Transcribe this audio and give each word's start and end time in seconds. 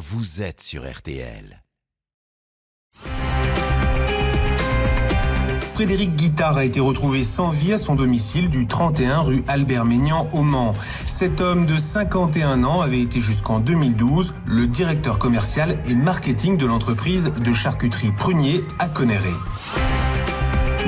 vous 0.00 0.40
êtes 0.40 0.62
sur 0.62 0.90
RTL. 0.90 1.62
Frédéric 5.74 6.16
Guittard 6.16 6.56
a 6.56 6.64
été 6.64 6.80
retrouvé 6.80 7.22
sans 7.22 7.50
vie 7.50 7.74
à 7.74 7.78
son 7.78 7.96
domicile 7.96 8.48
du 8.48 8.66
31 8.66 9.20
rue 9.20 9.44
Albert 9.46 9.84
Ménian 9.84 10.26
au 10.32 10.42
Mans. 10.42 10.74
Cet 11.04 11.42
homme 11.42 11.66
de 11.66 11.76
51 11.76 12.64
ans 12.64 12.80
avait 12.80 13.00
été 13.00 13.20
jusqu'en 13.20 13.60
2012 13.60 14.32
le 14.46 14.66
directeur 14.66 15.18
commercial 15.18 15.78
et 15.86 15.94
marketing 15.94 16.56
de 16.56 16.64
l'entreprise 16.64 17.30
de 17.38 17.52
charcuterie 17.52 18.12
Prunier 18.12 18.64
à 18.78 18.88
Conneré. 18.88 19.28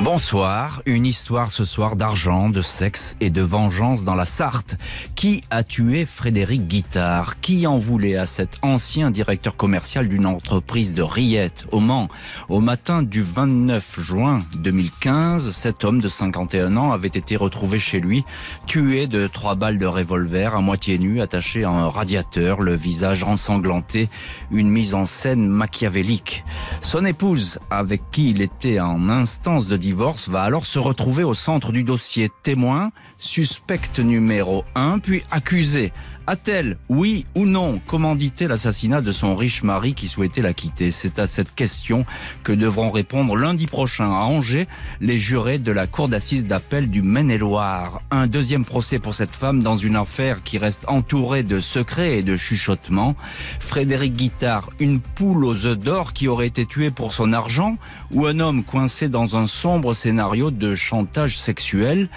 Bonsoir, 0.01 0.81
une 0.85 1.05
histoire 1.05 1.49
ce 1.49 1.63
soir 1.63 1.95
d'argent, 1.95 2.49
de 2.49 2.61
sexe 2.61 3.15
et 3.21 3.29
de 3.29 3.41
vengeance 3.41 4.03
dans 4.03 4.15
la 4.15 4.25
Sarthe. 4.25 4.75
Qui 5.15 5.43
a 5.49 5.63
tué 5.63 6.05
Frédéric 6.05 6.67
Guittard 6.67 7.39
Qui 7.39 7.67
en 7.67 7.77
voulait 7.77 8.17
à 8.17 8.25
cet 8.25 8.57
ancien 8.63 9.11
directeur 9.11 9.55
commercial 9.55 10.09
d'une 10.09 10.25
entreprise 10.25 10.93
de 10.93 11.03
rillettes 11.03 11.65
au 11.71 11.79
Mans? 11.79 12.09
Au 12.49 12.59
matin 12.59 13.03
du 13.03 13.21
29 13.21 13.99
juin 14.01 14.39
2015, 14.55 15.51
cet 15.51 15.85
homme 15.85 16.01
de 16.01 16.09
51 16.09 16.75
ans 16.75 16.91
avait 16.91 17.07
été 17.07 17.37
retrouvé 17.37 17.79
chez 17.79 18.01
lui, 18.01 18.25
tué 18.67 19.07
de 19.07 19.27
trois 19.27 19.55
balles 19.55 19.77
de 19.77 19.85
revolver 19.85 20.55
à 20.55 20.59
moitié 20.59 20.97
nu, 20.97 21.21
attaché 21.21 21.63
à 21.63 21.69
un 21.69 21.89
radiateur, 21.89 22.61
le 22.61 22.75
visage 22.75 23.23
ensanglanté, 23.23 24.09
une 24.51 24.69
mise 24.69 24.95
en 24.95 25.05
scène 25.05 25.47
machiavélique. 25.47 26.43
Son 26.81 27.05
épouse, 27.05 27.59
avec 27.69 28.01
qui 28.11 28.31
il 28.31 28.41
était 28.41 28.79
en 28.79 29.07
instance 29.07 29.67
de 29.67 29.77
divorce 29.83 30.29
va 30.29 30.43
alors 30.43 30.65
se 30.65 30.79
retrouver 30.79 31.25
au 31.25 31.33
centre 31.33 31.73
du 31.73 31.83
dossier 31.83 32.29
témoin, 32.41 32.91
suspecte 33.19 33.99
numéro 33.99 34.63
1, 34.75 34.99
puis 34.99 35.23
accusé. 35.29 35.91
A-t-elle, 36.25 36.77
oui 36.87 37.25
ou 37.35 37.45
non, 37.45 37.81
commandité 37.85 38.47
l'assassinat 38.47 39.01
de 39.01 39.11
son 39.11 39.35
riche 39.35 39.61
mari 39.61 39.93
qui 39.93 40.07
souhaitait 40.07 40.41
la 40.41 40.53
quitter? 40.53 40.91
C'est 40.91 41.19
à 41.19 41.27
cette 41.27 41.53
question 41.53 42.05
que 42.43 42.53
devront 42.53 42.91
répondre 42.91 43.35
lundi 43.35 43.67
prochain 43.67 44.05
à 44.05 44.23
Angers 44.23 44.67
les 45.01 45.17
jurés 45.17 45.57
de 45.57 45.73
la 45.73 45.85
cour 45.85 46.07
d'assises 46.07 46.45
d'appel 46.45 46.89
du 46.89 47.01
Maine-et-Loire. 47.01 48.01
Un 48.09 48.27
deuxième 48.27 48.63
procès 48.63 48.99
pour 48.99 49.15
cette 49.15 49.35
femme 49.35 49.61
dans 49.61 49.75
une 49.75 49.97
affaire 49.97 50.43
qui 50.43 50.57
reste 50.57 50.85
entourée 50.87 51.43
de 51.43 51.59
secrets 51.59 52.19
et 52.19 52.23
de 52.23 52.37
chuchotements. 52.37 53.15
Frédéric 53.59 54.15
Guittard, 54.15 54.69
une 54.79 55.01
poule 55.01 55.43
aux 55.43 55.65
œufs 55.65 55.77
d'or 55.77 56.13
qui 56.13 56.29
aurait 56.29 56.47
été 56.47 56.65
tuée 56.65 56.91
pour 56.91 57.11
son 57.11 57.33
argent 57.33 57.77
ou 58.11 58.27
un 58.27 58.39
homme 58.39 58.63
coincé 58.63 59.09
dans 59.09 59.35
un 59.35 59.45
sombre 59.45 59.93
scénario 59.93 60.51
de 60.51 60.73
chantage 60.73 61.37
sexuel? 61.37 62.07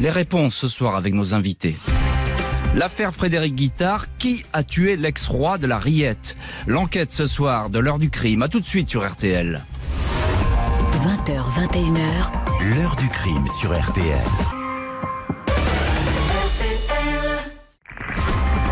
Les 0.00 0.10
réponses 0.10 0.56
ce 0.56 0.66
soir 0.66 0.96
avec 0.96 1.14
nos 1.14 1.32
invités. 1.32 1.76
L'affaire 2.74 3.12
Frédéric 3.14 3.54
Guittard, 3.54 4.06
qui 4.16 4.46
a 4.54 4.64
tué 4.64 4.96
l'ex-roi 4.96 5.58
de 5.58 5.66
la 5.66 5.78
Riette? 5.78 6.36
L'enquête 6.66 7.12
ce 7.12 7.26
soir 7.26 7.68
de 7.68 7.78
l'heure 7.78 7.98
du 7.98 8.08
crime. 8.08 8.40
À 8.40 8.48
tout 8.48 8.60
de 8.60 8.66
suite 8.66 8.88
sur 8.88 9.06
RTL. 9.06 9.60
20h, 11.04 11.68
21h. 11.68 12.74
L'heure 12.74 12.96
du 12.96 13.08
crime 13.08 13.46
sur 13.46 13.78
RTL. 13.78 14.16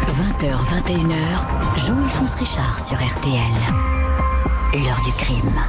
20h, 0.06 0.48
21h. 0.86 1.86
Jean-Alphonse 1.86 2.34
Richard 2.36 2.80
sur 2.80 2.96
RTL. 2.96 3.52
L'heure 4.72 5.02
du 5.04 5.12
crime. 5.12 5.60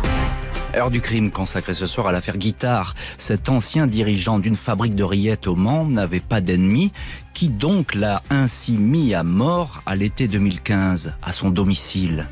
Heure 0.74 0.90
du 0.90 1.02
crime 1.02 1.32
consacrée 1.32 1.74
ce 1.74 1.86
soir 1.86 2.08
à 2.08 2.14
l'affaire 2.14 2.38
Guittard. 2.38 2.96
Cet 3.18 3.50
ancien 3.50 3.88
dirigeant 3.88 4.40
d'une 4.40 4.56
fabrique 4.56 4.96
de 4.96 5.04
rillettes 5.04 5.48
au 5.48 5.56
Mans 5.56 5.84
n'avait 5.84 6.22
pas 6.22 6.40
d'ennemi. 6.40 6.94
Qui 7.34 7.50
donc 7.50 7.96
l'a 7.96 8.22
ainsi 8.30 8.74
mis 8.74 9.14
à 9.14 9.24
mort 9.24 9.82
à 9.86 9.96
l'été 9.96 10.28
2015 10.28 11.14
à 11.22 11.32
son 11.32 11.50
domicile? 11.50 12.28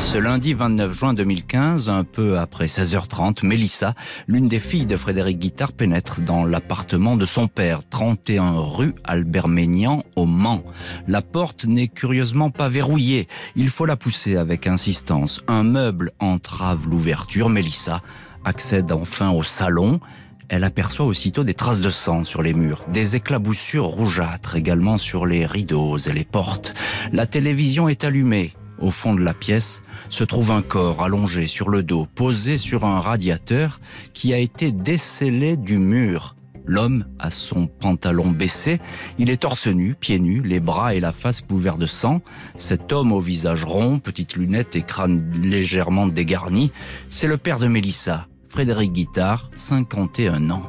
Ce 0.00 0.18
lundi 0.18 0.52
29 0.52 0.92
juin 0.92 1.14
2015, 1.14 1.88
un 1.88 2.04
peu 2.04 2.38
après 2.38 2.66
16h30, 2.66 3.44
Mélissa, 3.44 3.94
l'une 4.28 4.48
des 4.48 4.60
filles 4.60 4.84
de 4.84 4.96
Frédéric 4.96 5.38
Guittard, 5.38 5.72
pénètre 5.72 6.20
dans 6.20 6.44
l'appartement 6.44 7.16
de 7.16 7.24
son 7.24 7.48
père, 7.48 7.80
31 7.88 8.52
rue 8.52 8.94
Albert 9.02 9.48
Ménian, 9.48 10.04
au 10.14 10.26
Mans. 10.26 10.62
La 11.08 11.22
porte 11.22 11.64
n'est 11.64 11.88
curieusement 11.88 12.50
pas 12.50 12.68
verrouillée. 12.68 13.28
Il 13.56 13.70
faut 13.70 13.86
la 13.86 13.96
pousser 13.96 14.36
avec 14.36 14.66
insistance. 14.66 15.40
Un 15.48 15.62
meuble 15.62 16.12
entrave 16.20 16.86
l'ouverture. 16.86 17.48
Mélissa 17.48 18.02
accède 18.44 18.92
enfin 18.92 19.30
au 19.30 19.42
salon. 19.42 20.00
Elle 20.48 20.64
aperçoit 20.64 21.06
aussitôt 21.06 21.44
des 21.44 21.54
traces 21.54 21.80
de 21.80 21.90
sang 21.90 22.24
sur 22.24 22.42
les 22.42 22.54
murs, 22.54 22.84
des 22.92 23.16
éclaboussures 23.16 23.86
rougeâtres 23.86 24.56
également 24.56 24.98
sur 24.98 25.26
les 25.26 25.46
rideaux 25.46 25.98
et 25.98 26.12
les 26.12 26.24
portes. 26.24 26.74
La 27.12 27.26
télévision 27.26 27.88
est 27.88 28.04
allumée. 28.04 28.52
Au 28.78 28.90
fond 28.90 29.14
de 29.14 29.22
la 29.22 29.34
pièce 29.34 29.82
se 30.10 30.24
trouve 30.24 30.50
un 30.50 30.62
corps 30.62 31.02
allongé 31.02 31.46
sur 31.46 31.70
le 31.70 31.82
dos, 31.82 32.06
posé 32.14 32.58
sur 32.58 32.84
un 32.84 33.00
radiateur 33.00 33.80
qui 34.12 34.34
a 34.34 34.38
été 34.38 34.72
décellé 34.72 35.56
du 35.56 35.78
mur. 35.78 36.34
L'homme 36.66 37.04
a 37.18 37.30
son 37.30 37.66
pantalon 37.66 38.30
baissé, 38.30 38.80
il 39.18 39.28
est 39.28 39.42
torse 39.42 39.66
nu, 39.66 39.94
pieds 39.94 40.18
nus, 40.18 40.42
les 40.42 40.60
bras 40.60 40.94
et 40.94 41.00
la 41.00 41.12
face 41.12 41.42
couverts 41.42 41.76
de 41.76 41.86
sang. 41.86 42.22
Cet 42.56 42.90
homme 42.90 43.12
au 43.12 43.20
visage 43.20 43.64
rond, 43.64 43.98
petites 43.98 44.34
lunettes 44.34 44.74
et 44.74 44.82
crâne 44.82 45.30
légèrement 45.42 46.06
dégarni, 46.06 46.72
c'est 47.10 47.26
le 47.26 47.36
père 47.36 47.58
de 47.58 47.66
Mélissa, 47.66 48.28
Frédéric 48.54 48.92
Guittard, 48.92 49.50
51 49.56 50.48
ans. 50.50 50.62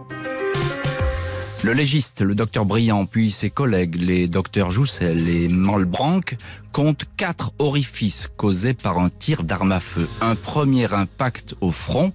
Le 1.63 1.71
légiste, 1.71 2.21
le 2.21 2.33
docteur 2.33 2.65
Briand, 2.65 3.05
puis 3.05 3.29
ses 3.29 3.51
collègues, 3.51 4.01
les 4.01 4.27
docteurs 4.27 4.71
Joussel 4.71 5.29
et 5.29 5.47
Malbranck, 5.49 6.35
compte 6.75 7.05
quatre 7.15 7.53
orifices 7.57 8.27
causés 8.35 8.73
par 8.73 8.99
un 8.99 9.09
tir 9.09 9.43
d'arme 9.43 9.71
à 9.71 9.79
feu. 9.79 10.09
Un 10.19 10.35
premier 10.35 10.93
impact 10.93 11.55
au 11.61 11.71
front, 11.71 12.11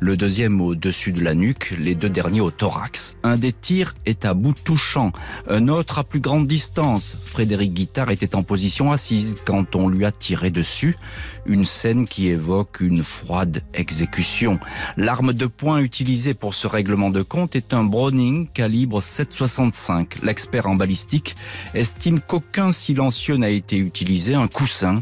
le 0.00 0.18
deuxième 0.18 0.60
au-dessus 0.60 1.12
de 1.12 1.24
la 1.24 1.34
nuque, 1.34 1.74
les 1.78 1.94
deux 1.94 2.10
derniers 2.10 2.42
au 2.42 2.50
thorax. 2.50 3.16
Un 3.22 3.38
des 3.38 3.54
tirs 3.54 3.94
est 4.04 4.26
à 4.26 4.34
bout 4.34 4.52
touchant, 4.52 5.12
un 5.48 5.66
autre 5.68 5.98
à 5.98 6.04
plus 6.04 6.20
grande 6.20 6.46
distance. 6.46 7.16
Frédéric 7.24 7.72
Guittard 7.72 8.10
était 8.10 8.34
en 8.34 8.42
position 8.42 8.92
assise 8.92 9.34
quand 9.46 9.76
on 9.76 9.88
lui 9.88 10.04
a 10.04 10.12
tiré 10.12 10.50
dessus. 10.50 10.98
Une 11.46 11.64
scène 11.64 12.06
qui 12.06 12.28
évoque 12.28 12.80
une 12.80 13.02
froide 13.02 13.62
exécution. 13.72 14.60
L'arme 14.98 15.32
de 15.32 15.46
poing 15.46 15.78
utilisée 15.78 16.34
pour 16.34 16.54
ce 16.54 16.66
règlement 16.66 17.08
de 17.08 17.22
compte 17.22 17.56
est 17.56 17.72
un 17.72 17.82
Browning 17.82 18.46
calibre 18.48 19.00
7,65. 19.00 20.22
L'expert 20.22 20.66
en 20.66 20.74
balistique 20.74 21.34
estime 21.72 22.20
qu'aucun 22.20 22.72
silencieux 22.72 23.38
n'a 23.38 23.48
été 23.48 23.78
utilisé 23.78 24.01
un 24.34 24.48
coussin 24.48 24.96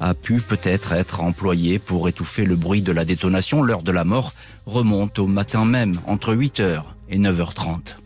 a 0.00 0.14
pu 0.14 0.40
peut-être 0.40 0.92
être 0.92 1.20
employé 1.20 1.78
pour 1.78 2.08
étouffer 2.08 2.44
le 2.44 2.56
bruit 2.56 2.82
de 2.82 2.92
la 2.92 3.04
détonation. 3.04 3.62
L'heure 3.62 3.82
de 3.82 3.92
la 3.92 4.04
mort 4.04 4.32
remonte 4.66 5.18
au 5.18 5.26
matin 5.26 5.64
même, 5.64 5.94
entre 6.06 6.34
8h 6.34 6.82
et 7.10 7.18
9h30. 7.18 7.96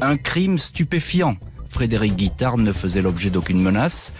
Un 0.00 0.16
crime 0.16 0.58
stupéfiant. 0.58 1.36
Frédéric 1.70 2.16
Guittard 2.16 2.58
ne 2.58 2.72
faisait 2.72 3.00
l'objet 3.00 3.30
d'aucune 3.30 3.62
menace. 3.62 4.12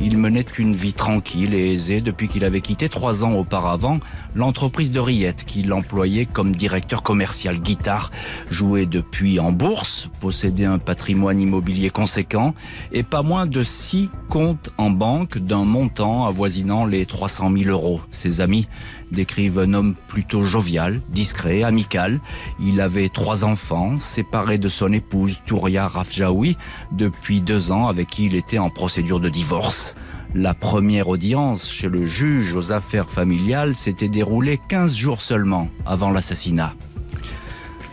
Il 0.00 0.18
menait 0.18 0.44
une 0.58 0.74
vie 0.74 0.92
tranquille 0.92 1.54
et 1.54 1.72
aisée 1.72 2.00
depuis 2.02 2.28
qu'il 2.28 2.44
avait 2.44 2.60
quitté 2.60 2.88
trois 2.88 3.24
ans 3.24 3.32
auparavant 3.32 3.98
l'entreprise 4.34 4.92
de 4.92 5.00
Riette 5.00 5.44
qui 5.44 5.62
l'employait 5.62 6.26
comme 6.26 6.54
directeur 6.54 7.02
commercial 7.02 7.58
guitare, 7.58 8.12
jouait 8.50 8.86
depuis 8.86 9.40
en 9.40 9.52
bourse, 9.52 10.10
possédait 10.20 10.66
un 10.66 10.78
patrimoine 10.78 11.40
immobilier 11.40 11.90
conséquent 11.90 12.54
et 12.92 13.02
pas 13.02 13.22
moins 13.22 13.46
de 13.46 13.62
six 13.62 14.10
comptes 14.28 14.70
en 14.76 14.90
banque 14.90 15.38
d'un 15.38 15.64
montant 15.64 16.26
avoisinant 16.26 16.84
les 16.84 17.06
300 17.06 17.50
000 17.56 17.70
euros. 17.70 18.00
Ses 18.12 18.40
amis 18.42 18.68
décrivent 19.12 19.58
un 19.58 19.74
homme 19.74 19.94
plutôt 20.08 20.44
jovial, 20.44 21.00
discret, 21.08 21.62
amical. 21.62 22.20
Il 22.60 22.80
avait 22.80 23.08
trois 23.08 23.44
enfants, 23.44 23.98
séparés 23.98 24.58
de 24.58 24.68
son 24.68 24.92
épouse 24.92 25.40
Touria 25.46 25.88
Rafjaoui 25.88 26.56
depuis 26.92 27.40
deux 27.40 27.72
ans 27.72 27.88
avec 27.88 28.08
qui 28.08 28.26
il 28.26 28.34
était 28.34 28.58
en 28.58 28.70
procédure 28.70 29.20
de 29.20 29.28
divorce. 29.28 29.94
La 30.34 30.54
première 30.54 31.08
audience 31.08 31.70
chez 31.70 31.88
le 31.88 32.06
juge 32.06 32.54
aux 32.54 32.72
affaires 32.72 33.08
familiales 33.08 33.74
s'était 33.74 34.08
déroulée 34.08 34.60
15 34.68 34.94
jours 34.94 35.22
seulement 35.22 35.68
avant 35.86 36.10
l'assassinat. 36.10 36.74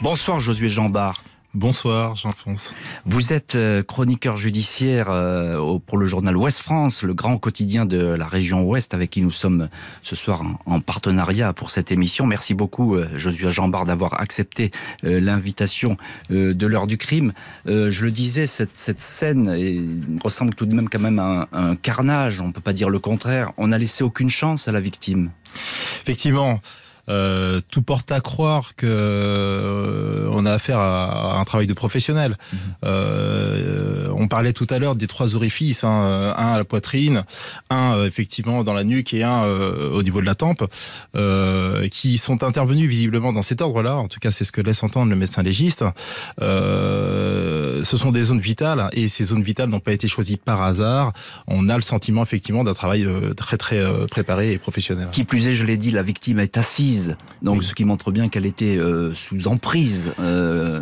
Bonsoir 0.02 0.40
Josué 0.40 0.68
Jambard. 0.68 1.25
Bonsoir 1.56 2.18
Jean-François. 2.18 2.76
Vous 3.06 3.32
êtes 3.32 3.56
euh, 3.56 3.82
chroniqueur 3.82 4.36
judiciaire 4.36 5.06
euh, 5.10 5.80
pour 5.86 5.98
le 5.98 6.06
journal 6.06 6.36
Ouest 6.36 6.60
France, 6.60 7.02
le 7.02 7.14
grand 7.14 7.38
quotidien 7.38 7.86
de 7.86 7.98
la 7.98 8.28
région 8.28 8.64
Ouest 8.64 8.94
avec 8.94 9.10
qui 9.10 9.22
nous 9.22 9.32
sommes 9.32 9.70
ce 10.02 10.18
soir 10.18 10.44
en 10.66 10.82
partenariat 10.82 11.54
pour 11.54 11.70
cette 11.70 11.94
émission. 11.94 12.26
Merci 12.26 12.56
beaucoup 12.56 12.96
euh, 12.96 13.08
Josué 13.16 13.52
Jambard 13.52 13.86
d'avoir 13.86 14.20
accepté 14.20 14.72
l'invitation 15.02 15.96
de 16.30 16.68
l'heure 16.68 16.88
du 16.88 16.98
crime. 16.98 17.32
Je 17.66 18.04
le 18.04 18.12
disais, 18.12 18.48
cette, 18.48 18.76
cette 18.76 19.00
scène 19.00 19.50
ressemble 20.22 20.56
tout 20.56 20.66
de 20.66 20.74
même 20.74 20.90
quand 20.90 21.00
même 21.00 21.20
à 21.20 21.48
un, 21.54 21.70
un 21.70 21.76
carnage, 21.78 22.42
on 22.42 22.48
ne 22.48 22.52
peut 22.52 22.60
pas 22.60 22.74
dire 22.74 22.90
le 22.90 23.00
contraire. 23.00 23.54
On 23.56 23.68
n'a 23.68 23.78
laissé 23.78 24.04
aucune 24.04 24.30
chance 24.30 24.68
à 24.68 24.74
la 24.74 24.82
victime. 24.82 25.32
Effectivement, 26.02 26.60
euh, 27.08 27.62
tout 27.70 27.82
porte 27.82 28.12
à 28.12 28.20
croire 28.20 28.76
que 28.76 28.88
euh, 28.90 30.28
on 30.32 30.46
a 30.46 30.52
affaire 30.52 30.80
à, 30.80 31.40
un 31.40 31.44
travail 31.44 31.68
de 31.68 31.74
professionnel. 31.74 32.38
Mhm. 32.52 32.60
Euh, 32.86 34.08
on 34.16 34.28
parlait 34.28 34.54
tout 34.54 34.68
à 34.70 34.80
l'heure 34.80 34.96
des 34.96 35.08
trois 35.08 35.36
orifices, 35.36 35.84
hein, 35.84 36.34
un 36.38 36.54
à 36.54 36.58
la 36.58 36.64
poitrine, 36.64 37.24
un 37.70 38.04
effectivement 38.06 38.64
dans 38.64 38.74
la 38.74 38.84
nuque 38.84 39.14
et 39.14 39.24
un 39.24 39.44
au 39.44 40.04
niveau 40.04 40.22
de 40.22 40.26
la 40.26 40.36
tempe, 40.36 40.64
qui 41.92 42.18
sont 42.18 42.44
intervenus 42.44 42.90
visiblement 42.90 43.34
dans 43.34 43.42
cet 43.42 43.62
ordre-là. 43.62 43.96
En 43.96 44.08
tout 44.08 44.20
cas, 44.20 44.32
c'est 44.32 44.46
ce 44.46 44.52
que 44.52 44.62
laisse 44.62 44.84
entendre 44.84 45.10
le 45.10 45.16
médecin 45.16 45.44
légiste. 45.44 45.84
ce 46.40 47.84
sont 47.84 48.12
des 48.12 48.24
zones 48.24 48.40
vitales 48.40 48.90
et 48.94 49.08
ces 49.08 49.26
zones 49.26 49.44
vitales 49.44 49.70
n'ont 49.70 49.80
pas 49.80 49.94
été 49.94 50.08
choisies 50.08 50.38
par 50.38 50.62
hasard. 50.62 51.14
On 51.48 51.70
a 51.70 51.76
le 51.76 51.82
sentiment 51.82 52.24
effectivement 52.24 52.64
d'un 52.64 52.74
travail 52.74 53.08
très 53.36 53.58
très 53.58 53.82
préparé 54.08 54.54
et 54.54 54.58
professionnel. 54.58 55.10
Qui 55.12 55.24
plus 55.24 55.48
est, 55.48 55.54
je 55.54 55.66
l'ai 55.66 55.78
dit, 55.78 55.92
la 55.92 56.04
victime 56.04 56.40
est 56.40 56.58
assise, 56.58 56.95
donc 57.42 57.64
ce 57.64 57.74
qui 57.74 57.86
montre 57.86 58.12
bien 58.12 58.30
qu'elle 58.30 58.46
était 58.46 58.78
euh, 58.78 59.14
sous 59.14 59.48
emprise. 59.48 60.12
Euh, 60.20 60.82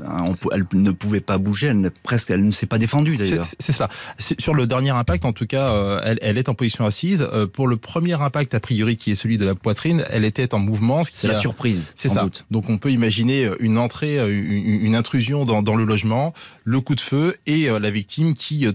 elle 0.51 0.65
ne 0.73 0.91
pouvait 0.91 1.21
pas 1.21 1.37
bouger, 1.37 1.67
elle 1.67 1.81
ne, 1.81 1.89
presque, 1.89 2.31
elle 2.31 2.45
ne 2.45 2.51
s'est 2.51 2.65
pas 2.65 2.77
défendue 2.77 3.17
d'ailleurs. 3.17 3.45
C'est 3.45 3.71
cela. 3.71 3.89
Sur 4.19 4.53
le 4.53 4.67
dernier 4.67 4.91
impact, 4.91 5.25
en 5.25 5.33
tout 5.33 5.45
cas, 5.45 5.73
euh, 5.73 6.15
elle, 6.21 6.37
est 6.37 6.49
en 6.49 6.53
position 6.53 6.85
assise. 6.85 7.27
pour 7.53 7.67
le 7.67 7.77
premier 7.77 8.21
impact, 8.21 8.53
a 8.53 8.59
priori, 8.59 8.97
qui 8.97 9.11
est 9.11 9.15
celui 9.15 9.37
de 9.37 9.45
la 9.45 9.55
poitrine, 9.55 10.03
elle 10.09 10.25
était 10.25 10.53
en 10.53 10.59
mouvement. 10.59 11.03
C'est 11.03 11.27
la 11.27 11.33
surprise. 11.33 11.93
C'est 11.95 12.09
ça. 12.09 12.27
Donc 12.51 12.69
on 12.69 12.77
peut 12.77 12.91
imaginer 12.91 13.49
une 13.59 13.77
entrée, 13.77 14.17
une, 14.17 14.95
intrusion 14.95 15.43
dans, 15.43 15.61
dans, 15.61 15.75
le 15.75 15.85
logement, 15.85 16.33
le 16.63 16.79
coup 16.81 16.95
de 16.95 17.01
feu 17.01 17.35
et 17.45 17.67
la 17.67 17.89
victime 17.89 18.33
qui 18.33 18.67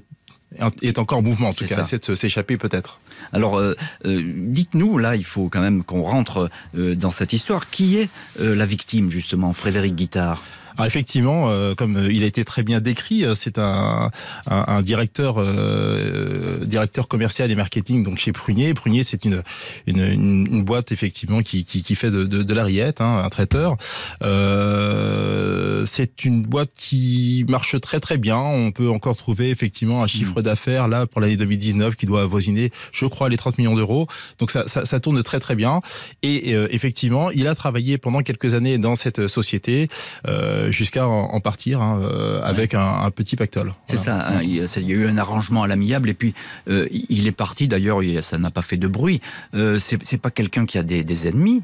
est 0.83 0.99
encore 0.99 1.19
en 1.19 1.23
mouvement, 1.23 1.49
en 1.49 1.55
tout 1.55 1.67
cas, 1.67 1.83
essaie 1.83 1.99
de 1.99 2.15
s'échapper 2.15 2.57
peut-être. 2.57 2.99
Alors, 3.33 3.59
euh, 3.59 3.75
euh, 4.07 4.23
dites-nous, 4.25 4.99
là, 4.99 5.17
il 5.17 5.25
faut 5.25 5.49
quand 5.49 5.61
même 5.61 5.83
qu'on 5.83 6.03
rentre 6.03 6.51
euh, 6.77 6.95
dans 6.95 7.11
cette 7.11 7.33
histoire. 7.33 7.69
Qui 7.71 7.99
est 7.99 8.09
la 8.39 8.67
victime, 8.67 9.11
justement, 9.11 9.53
Frédéric 9.53 9.95
Guittard 9.95 10.43
alors 10.79 10.87
effectivement, 10.87 11.51
euh, 11.51 11.75
comme 11.75 11.97
euh, 11.97 12.13
il 12.13 12.23
a 12.23 12.27
été 12.27 12.45
très 12.45 12.63
bien 12.63 12.81
décrit, 12.81 13.25
euh, 13.25 13.35
c'est 13.35 13.59
un, 13.59 14.13
un, 14.49 14.65
un, 14.69 14.81
directeur 14.81 15.35
euh, 15.39 16.65
directeur 16.65 17.09
commercial 17.09 17.51
et 17.51 17.57
marketing 17.57 18.05
donc 18.05 18.19
chez 18.19 18.31
Prunier. 18.31 18.73
Prunier, 18.75 19.03
c'est 19.03 19.25
une, 19.25 19.43
une, 19.89 20.05
une, 20.05 20.63
boîte 20.63 20.93
effectivement 20.93 21.41
qui, 21.41 21.65
qui, 21.65 21.83
qui 21.83 21.97
fait 21.97 22.13
de, 22.13 22.23
de, 22.23 22.45
de 22.45 22.55
la 22.55 22.63
rillette, 22.63 23.01
hein, 23.01 23.23
un 23.25 23.29
traiteur. 23.29 23.77
Euh, 24.23 25.85
c'est 25.85 26.25
une 26.25 26.43
boîte 26.43 26.71
qui 26.77 27.45
marche 27.49 27.81
très 27.81 27.99
très 27.99 28.17
bien. 28.17 28.39
On 28.39 28.71
peut 28.71 28.89
encore 28.89 29.17
trouver 29.17 29.51
effectivement 29.51 30.05
un 30.05 30.07
chiffre 30.07 30.39
mmh. 30.39 30.43
d'affaires 30.43 30.87
là 30.87 31.07
pour 31.07 31.21
l'année 31.21 31.37
2019 31.37 31.97
qui 31.97 32.07
doit 32.07 32.23
avoisiner, 32.23 32.71
je 32.93 33.07
crois, 33.07 33.29
les 33.29 33.37
30 33.37 33.59
millions 33.59 33.75
d'euros. 33.75 34.07
Donc 34.39 34.53
ça, 34.53 34.69
ça, 34.69 34.85
ça, 34.85 35.01
tourne 35.01 35.21
très 35.25 35.41
très 35.41 35.57
bien. 35.57 35.81
Et 36.23 36.53
effectivement, 36.53 37.33
il 37.33 37.49
a 37.49 37.57
travaillé 37.57 37.99
pendant 37.99 38.23
quelques 38.23 38.55
années 38.55 38.79
dans 38.79 38.95
cette 38.95 39.27
société. 39.27 39.89
Euh, 40.29 40.68
jusqu'à 40.71 41.07
en, 41.09 41.41
partir 41.41 41.81
hein, 41.81 42.01
euh, 42.03 42.41
avec 42.43 42.75
un, 42.75 43.11
petit 43.11 43.37
pactole. 43.37 43.73
C'est 43.89 43.97
ça, 43.97 44.29
hein, 44.29 44.43
il, 44.43 44.57
y 44.57 44.61
a 44.61 44.81
eu 44.95 45.07
un 45.07 45.19
arrangement 45.19 45.63
à 45.63 45.67
l'amiable 45.67 46.09
et 46.09 46.15
puis 46.15 46.35
euh, 46.69 46.87
il 46.91 47.27
est 47.27 47.33
parti, 47.33 47.69
d'ailleurs 47.69 48.01
ça 48.23 48.39
n'a 48.39 48.51
pas 48.51 48.63
fait 48.63 48.77
de 48.77 48.89
bruit, 48.89 49.21
euh, 49.55 49.79
c'est 49.79 50.19
pas 50.19 50.31
quelqu'un 50.31 50.67
qui 50.67 50.79
a 50.79 50.83
des, 50.83 51.05
des 51.05 51.29
ennemis 51.29 51.63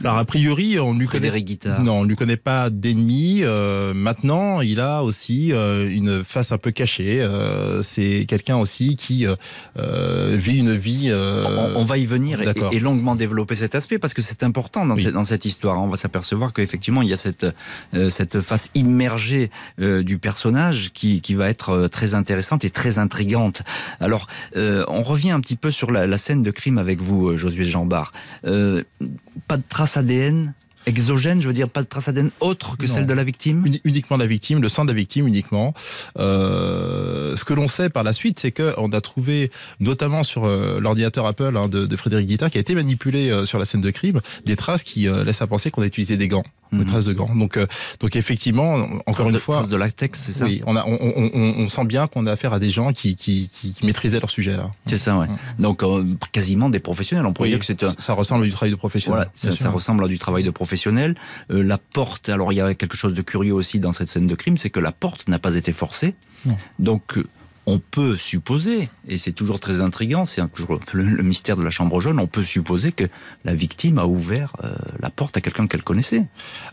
alors 0.00 0.18
a 0.18 0.24
priori, 0.24 0.78
on 0.78 0.92
lui 0.92 1.06
connaît 1.06 1.30
non, 1.80 2.00
on 2.00 2.04
lui 2.04 2.16
connaît 2.16 2.36
pas 2.36 2.70
d'ennemis. 2.70 3.40
Euh, 3.42 3.94
maintenant, 3.94 4.60
il 4.60 4.80
a 4.80 5.02
aussi 5.02 5.52
euh, 5.52 5.88
une 5.88 6.22
face 6.22 6.52
un 6.52 6.58
peu 6.58 6.70
cachée. 6.70 7.22
Euh, 7.22 7.82
c'est 7.82 8.26
quelqu'un 8.28 8.56
aussi 8.56 8.96
qui 8.96 9.26
vit 9.76 10.58
une 10.58 10.74
vie. 10.74 11.12
On, 11.12 11.84
va 11.84 11.98
y 11.98 12.06
venir 12.06 12.40
et, 12.42 12.52
et, 12.72 12.80
longuement 12.80 13.14
développer 13.14 13.54
cet 13.54 13.74
aspect 13.74 13.98
parce 13.98 14.12
que 14.12 14.22
c'est 14.22 14.42
important 14.42 14.84
dans, 14.84 14.96
cette, 14.96 15.12
dans, 15.12 15.24
cette, 15.24 15.44
histoire. 15.44 15.80
On 15.80 15.88
va 15.88 15.96
s'apercevoir 15.96 16.52
qu'effectivement 16.52 17.02
il 17.02 17.08
y 17.08 17.12
a 17.12 17.16
cette 17.16 17.46
cette 18.10 18.40
face 18.40 18.68
immergée 18.74 19.50
du 19.78 20.18
personnage 20.18 20.90
qui, 20.92 21.20
qui 21.20 21.34
va 21.34 21.48
être 21.48 21.88
très 21.88 22.14
intéressante 22.14 22.64
et 22.64 22.70
très 22.70 22.98
intrigante. 22.98 23.62
Alors, 24.00 24.26
on 24.54 25.02
revient 25.02 25.30
un 25.30 25.40
petit 25.40 25.56
peu 25.56 25.70
sur 25.70 25.90
la, 25.90 26.06
la 26.06 26.18
scène 26.18 26.42
de 26.42 26.50
crime 26.50 26.78
avec 26.78 27.00
vous, 27.00 27.36
Josué 27.36 27.64
Jambard. 27.64 28.12
pas 28.42 29.56
de 29.56 29.62
traces 29.86 30.02
ADN 30.02 30.54
exogène, 30.86 31.42
je 31.42 31.48
veux 31.48 31.52
dire 31.52 31.68
pas 31.68 31.82
de 31.82 31.88
trace 31.88 32.08
ADN 32.08 32.30
autre 32.40 32.76
que 32.76 32.86
celle 32.86 33.06
de 33.06 33.12
la 33.12 33.24
victime 33.24 33.64
Uniquement 33.84 34.16
la 34.16 34.26
victime, 34.26 34.62
le 34.62 34.68
sang 34.68 34.84
de 34.84 34.92
la 34.92 34.96
victime 34.96 35.26
uniquement. 35.26 35.74
Euh, 36.18 37.36
ce 37.36 37.44
que 37.44 37.52
l'on 37.54 37.68
sait 37.68 37.90
par 37.90 38.04
la 38.04 38.12
suite, 38.12 38.38
c'est 38.38 38.52
qu'on 38.52 38.92
a 38.92 39.00
trouvé, 39.00 39.50
notamment 39.80 40.22
sur 40.22 40.44
euh, 40.44 40.78
l'ordinateur 40.80 41.26
Apple 41.26 41.56
hein, 41.56 41.68
de, 41.68 41.96
Frédéric 41.96 42.28
Guittard, 42.28 42.50
qui 42.50 42.58
a 42.58 42.60
été 42.60 42.74
manipulé 42.74 43.30
euh, 43.30 43.44
sur 43.44 43.58
la 43.58 43.64
scène 43.64 43.80
de 43.80 43.90
crime, 43.90 44.20
des 44.44 44.56
traces 44.56 44.84
qui 44.84 45.08
laissent 45.24 45.42
à 45.42 45.46
penser 45.46 45.70
qu'on 45.70 45.82
a 45.82 45.86
utilisé 45.86 46.16
des 46.16 46.28
gants, 46.28 46.44
des 46.72 46.78
mhm. 46.78 46.86
traces 46.86 47.04
de 47.04 47.12
gants. 47.12 47.34
Donc, 47.34 47.58
donc 48.00 48.16
effectivement, 48.16 48.86
encore 49.06 49.28
une 49.28 49.38
fois... 49.38 49.56
Traces 49.56 49.68
de 49.68 49.76
latex, 49.76 50.20
c'est 50.20 50.32
ça 50.32 50.44
Oui, 50.44 50.62
on, 50.66 50.76
a, 50.76 50.84
on, 50.86 50.98
on, 51.00 51.30
on, 51.34 51.68
sent 51.68 51.84
bien 51.84 52.06
qu'on 52.06 52.26
a 52.26 52.32
affaire 52.32 52.52
à 52.52 52.58
des 52.58 52.70
gens 52.70 52.92
qui, 52.92 53.16
qui, 53.16 53.50
qui, 53.52 53.74
maîtrisaient 53.84 54.20
leur 54.20 54.30
sujet. 54.30 54.56
là. 54.56 54.70
C'est 54.86 54.98
ça, 54.98 55.18
ouais. 55.18 55.26
Donc 55.58 55.82
quasiment 56.32 56.70
des 56.70 56.80
professionnels, 56.80 57.26
on 57.26 57.32
pourrait 57.32 57.48
dire 57.48 57.58
que 57.58 57.64
c'est... 57.64 57.84
Ça 57.98 58.12
ressemble 58.12 58.44
à 58.44 58.46
du 58.46 58.52
travail 58.52 58.70
de 58.70 58.76
professionnel. 58.76 59.28
Voilà, 59.34 59.56
ça, 59.56 59.70
ressemble 59.70 60.04
à 60.04 60.08
du 60.08 60.18
travail 60.18 60.44
de 60.44 60.50
professionnel 60.50 60.75
euh, 61.50 61.62
la 61.62 61.78
porte, 61.78 62.28
alors 62.28 62.52
il 62.52 62.56
y 62.56 62.60
a 62.60 62.74
quelque 62.74 62.96
chose 62.96 63.14
de 63.14 63.22
curieux 63.22 63.54
aussi 63.54 63.80
dans 63.80 63.92
cette 63.92 64.08
scène 64.08 64.26
de 64.26 64.34
crime, 64.34 64.56
c'est 64.56 64.70
que 64.70 64.80
la 64.80 64.92
porte 64.92 65.28
n'a 65.28 65.38
pas 65.38 65.54
été 65.54 65.72
forcée. 65.72 66.14
Donc 66.78 67.18
euh, 67.18 67.26
on 67.66 67.78
peut 67.78 68.16
supposer, 68.16 68.88
et 69.08 69.18
c'est 69.18 69.32
toujours 69.32 69.60
très 69.60 69.80
intriguant, 69.80 70.24
c'est 70.24 70.46
toujours 70.52 70.80
le, 70.92 71.22
mystère 71.22 71.56
de 71.56 71.64
la 71.64 71.70
chambre 71.70 72.00
jaune, 72.00 72.18
on 72.20 72.26
peut 72.26 72.44
supposer 72.44 72.92
que 72.92 73.04
la 73.44 73.54
victime 73.54 73.98
a 73.98 74.06
ouvert 74.06 74.54
euh, 74.62 74.74
la 75.00 75.10
porte 75.10 75.36
à 75.36 75.40
quelqu'un 75.40 75.66
qu'elle 75.66 75.82
connaissait. 75.82 76.24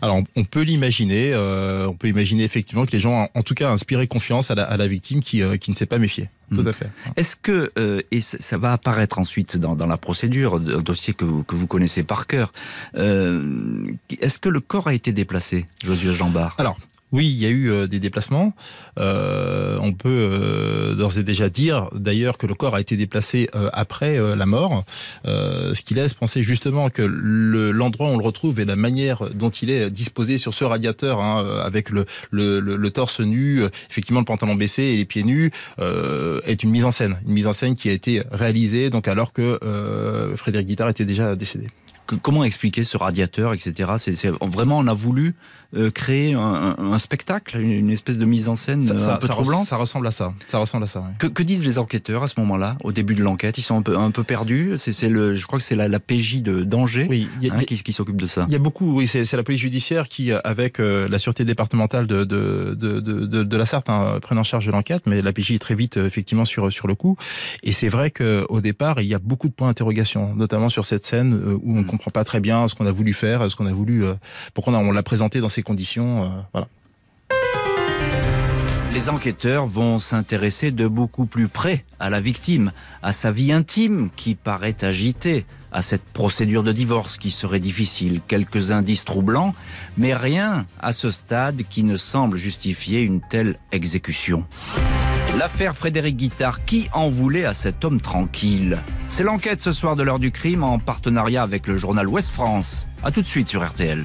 Alors 0.02 0.20
on 0.36 0.44
peut 0.44 0.62
l'imaginer, 0.62 1.34
on 1.34 1.94
peut 1.94 2.08
imaginer 2.08 2.44
effectivement 2.44 2.86
que 2.86 2.92
les 2.92 3.00
gens, 3.00 3.28
en 3.34 3.42
tout 3.42 3.54
cas, 3.54 3.70
inspiré 3.70 4.06
confiance 4.06 4.50
à 4.50 4.54
la, 4.54 4.86
victime 4.86 5.22
qui, 5.22 5.42
qui 5.58 5.70
ne 5.70 5.76
s'est 5.76 5.86
pas 5.86 5.98
méfiée. 5.98 6.28
Tout 6.52 6.64
à 6.66 6.72
fait. 6.72 6.90
Est-ce 7.16 7.36
que, 7.36 7.72
euh, 7.78 8.02
et 8.10 8.20
ça 8.20 8.58
va 8.58 8.72
apparaître 8.72 9.18
ensuite 9.18 9.56
dans, 9.56 9.76
dans 9.76 9.86
la 9.86 9.96
procédure, 9.96 10.56
un 10.56 10.80
dossier 10.80 11.14
que 11.14 11.24
vous, 11.24 11.42
que 11.42 11.54
vous 11.54 11.66
connaissez 11.66 12.02
par 12.02 12.26
cœur, 12.26 12.52
euh, 12.96 13.86
est-ce 14.20 14.38
que 14.38 14.48
le 14.48 14.60
corps 14.60 14.88
a 14.88 14.94
été 14.94 15.12
déplacé, 15.12 15.66
Josué 15.84 16.12
Jambard? 16.12 16.54
Alors, 16.58 16.76
oui, 17.14 17.30
il 17.30 17.40
y 17.40 17.46
a 17.46 17.48
eu 17.48 17.70
euh, 17.70 17.86
des 17.86 18.00
déplacements. 18.00 18.54
Euh, 18.98 19.78
on 19.80 19.92
peut 19.92 20.08
euh, 20.08 20.94
d'ores 20.96 21.16
et 21.16 21.22
déjà 21.22 21.48
dire 21.48 21.88
d'ailleurs 21.94 22.38
que 22.38 22.46
le 22.48 22.54
corps 22.54 22.74
a 22.74 22.80
été 22.80 22.96
déplacé 22.96 23.48
après 23.72 24.18
la 24.34 24.46
mort, 24.46 24.84
ce 25.24 25.80
qui 25.80 25.94
laisse 25.94 26.14
penser 26.14 26.42
justement 26.42 26.90
que 26.90 27.02
l'endroit 27.02 28.08
où 28.08 28.14
on 28.14 28.18
le 28.18 28.24
retrouve 28.24 28.58
et 28.58 28.64
la 28.64 28.74
manière 28.74 29.30
dont 29.30 29.50
il 29.50 29.70
est 29.70 29.90
disposé 29.90 30.38
sur 30.38 30.54
ce 30.54 30.64
radiateur, 30.64 31.20
hein, 31.20 31.44
avec 31.64 31.90
le, 31.90 32.88
torse 32.90 33.20
nu, 33.20 33.62
effectivement 33.90 34.20
le 34.20 34.24
pantalon 34.24 34.56
baissé 34.56 34.82
et 34.82 34.96
les 34.96 35.04
pieds 35.04 35.22
nus, 35.22 35.52
est 35.78 36.62
une 36.62 36.70
mise 36.70 36.84
en 36.84 36.90
scène, 36.90 37.20
une 37.26 37.34
mise 37.34 37.46
en 37.46 37.52
scène 37.52 37.76
qui 37.76 37.88
a 37.88 37.92
été 37.92 38.22
réalisée 38.32 38.90
donc 38.90 39.06
alors 39.06 39.32
que 39.32 39.60
Frédéric 40.36 40.66
Guittard 40.66 40.88
était 40.88 41.04
déjà 41.04 41.36
décédé 41.36 41.68
comment 42.22 42.44
expliquer 42.44 42.84
ce 42.84 42.96
radiateur, 42.96 43.54
etc. 43.54 43.90
Vraiment 44.40 44.78
on 44.78 44.86
a 44.86 44.92
voulu 44.92 45.34
euh, 45.76 45.90
créer 45.90 46.34
un, 46.34 46.98
spectacle, 46.98 47.58
une, 47.58 47.90
espèce 47.90 48.18
de 48.18 48.24
mise 48.24 48.48
en 48.48 48.56
scène 48.56 48.82
ça, 48.82 49.14
un 49.14 49.16
peu 49.16 49.26
Ça 49.64 49.76
ressemble 49.76 50.06
à 50.06 50.10
ça. 50.10 50.32
Ça 50.46 50.58
ressemble 50.58 50.84
à 50.84 50.86
ça. 50.86 51.04
Que, 51.18 51.42
disent 51.42 51.64
les 51.64 51.78
enquêteurs 51.78 52.22
à 52.22 52.28
ce 52.28 52.38
moment-là, 52.40 52.76
au 52.84 52.92
début 52.92 53.14
de 53.14 53.22
l'enquête? 53.22 53.58
Ils 53.58 53.62
sont 53.62 53.76
un 53.76 53.82
peu 53.82 53.96
un 53.96 54.10
peu 54.10 54.24
perdus. 54.24 54.74
C'est 54.76 55.08
le, 55.08 55.36
je 55.36 55.46
crois 55.46 55.58
que 55.58 55.64
c'est 55.64 55.76
la, 55.76 55.88
PJ 55.98 56.42
de 56.42 56.64
danger 56.64 57.06
oui, 57.08 57.28
hein, 57.50 57.64
qui, 57.64 57.92
s'occupe 57.92 58.20
de 58.20 58.26
ça. 58.26 58.44
Il 58.48 58.52
y 58.52 58.56
a 58.56 58.58
beaucoup. 58.58 58.96
Oui, 58.96 59.06
c'est 59.06 59.30
la 59.32 59.42
police 59.42 59.60
judiciaire 59.60 60.08
qui, 60.08 60.32
avec 60.32 60.80
euh, 60.80 61.08
la 61.08 61.18
sûreté 61.18 61.44
départementale 61.44 62.06
de 62.06 62.24
de, 62.24 62.74
de, 62.74 63.00
de, 63.00 63.42
de 63.42 63.56
la 63.56 63.66
Sarthe, 63.66 63.88
hein, 63.88 64.18
prennent 64.20 64.38
en 64.38 64.44
charge 64.44 64.66
de 64.66 64.72
l'enquête. 64.72 65.02
Mais 65.06 65.22
la 65.22 65.32
PJ 65.32 65.52
est 65.52 65.58
très 65.58 65.74
vite 65.74 65.96
euh, 65.96 66.06
effectivement 66.06 66.44
sur 66.44 66.72
sur 66.72 66.86
le 66.86 66.94
coup. 66.94 67.16
Et 67.62 67.72
c'est 67.72 67.88
vrai 67.88 68.10
qu'au 68.10 68.60
départ, 68.60 69.00
il 69.00 69.06
y 69.06 69.14
a 69.14 69.18
beaucoup 69.18 69.48
de 69.48 69.54
points 69.54 69.68
d'interrogation, 69.68 70.34
notamment 70.34 70.68
sur 70.68 70.84
cette 70.84 71.06
scène 71.06 71.34
où 71.62 71.78
on 71.78 71.80
mm 71.80 71.94
comprend 71.94 72.10
pas 72.10 72.24
très 72.24 72.40
bien 72.40 72.66
ce 72.68 72.74
qu'on 72.74 72.86
a 72.86 72.92
voulu 72.92 73.12
faire, 73.12 73.50
ce 73.50 73.56
qu'on 73.56 73.66
a 73.66 73.72
voulu, 73.72 74.04
euh, 74.04 74.14
pourquoi 74.52 74.72
on, 74.74 74.90
l'a 74.90 75.02
présenté 75.02 75.40
dans 75.40 75.48
ces 75.48 75.62
conditions. 75.64 76.44
Euh. 76.54 76.60
Les 78.94 79.08
enquêteurs 79.08 79.66
vont 79.66 79.98
s'intéresser 79.98 80.70
de 80.70 80.86
beaucoup 80.86 81.26
plus 81.26 81.48
près 81.48 81.84
à 81.98 82.10
la 82.10 82.20
victime, 82.20 82.70
à 83.02 83.12
sa 83.12 83.32
vie 83.32 83.50
intime 83.50 84.08
qui 84.14 84.36
paraît 84.36 84.84
agitée, 84.84 85.46
à 85.72 85.82
cette 85.82 86.04
procédure 86.04 86.62
de 86.62 86.70
divorce 86.70 87.16
qui 87.16 87.32
serait 87.32 87.58
difficile, 87.58 88.20
quelques 88.28 88.70
indices 88.70 89.04
troublants, 89.04 89.50
mais 89.98 90.14
rien 90.14 90.64
à 90.80 90.92
ce 90.92 91.10
stade 91.10 91.62
qui 91.68 91.82
ne 91.82 91.96
semble 91.96 92.36
justifier 92.36 93.00
une 93.00 93.20
telle 93.20 93.56
exécution. 93.72 94.44
L'affaire 95.36 95.76
Frédéric 95.76 96.16
Guittard, 96.16 96.64
qui 96.64 96.88
en 96.92 97.08
voulait 97.08 97.44
à 97.44 97.54
cet 97.54 97.84
homme 97.84 98.00
tranquille? 98.00 98.78
C'est 99.08 99.24
l'enquête 99.24 99.60
ce 99.60 99.72
soir 99.72 99.96
de 99.96 100.04
l'heure 100.04 100.20
du 100.20 100.30
crime 100.30 100.62
en 100.62 100.78
partenariat 100.78 101.42
avec 101.42 101.66
le 101.66 101.76
journal 101.76 102.06
Ouest 102.06 102.30
France. 102.30 102.86
A 103.02 103.10
tout 103.10 103.22
de 103.22 103.26
suite 103.26 103.48
sur 103.48 103.68
RTL. 103.68 104.04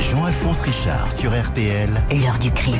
Jean-Alphonse 0.00 0.60
Richard 0.60 1.12
sur 1.12 1.30
RTL. 1.30 1.90
L'heure 2.10 2.38
du 2.38 2.50
crime. 2.52 2.74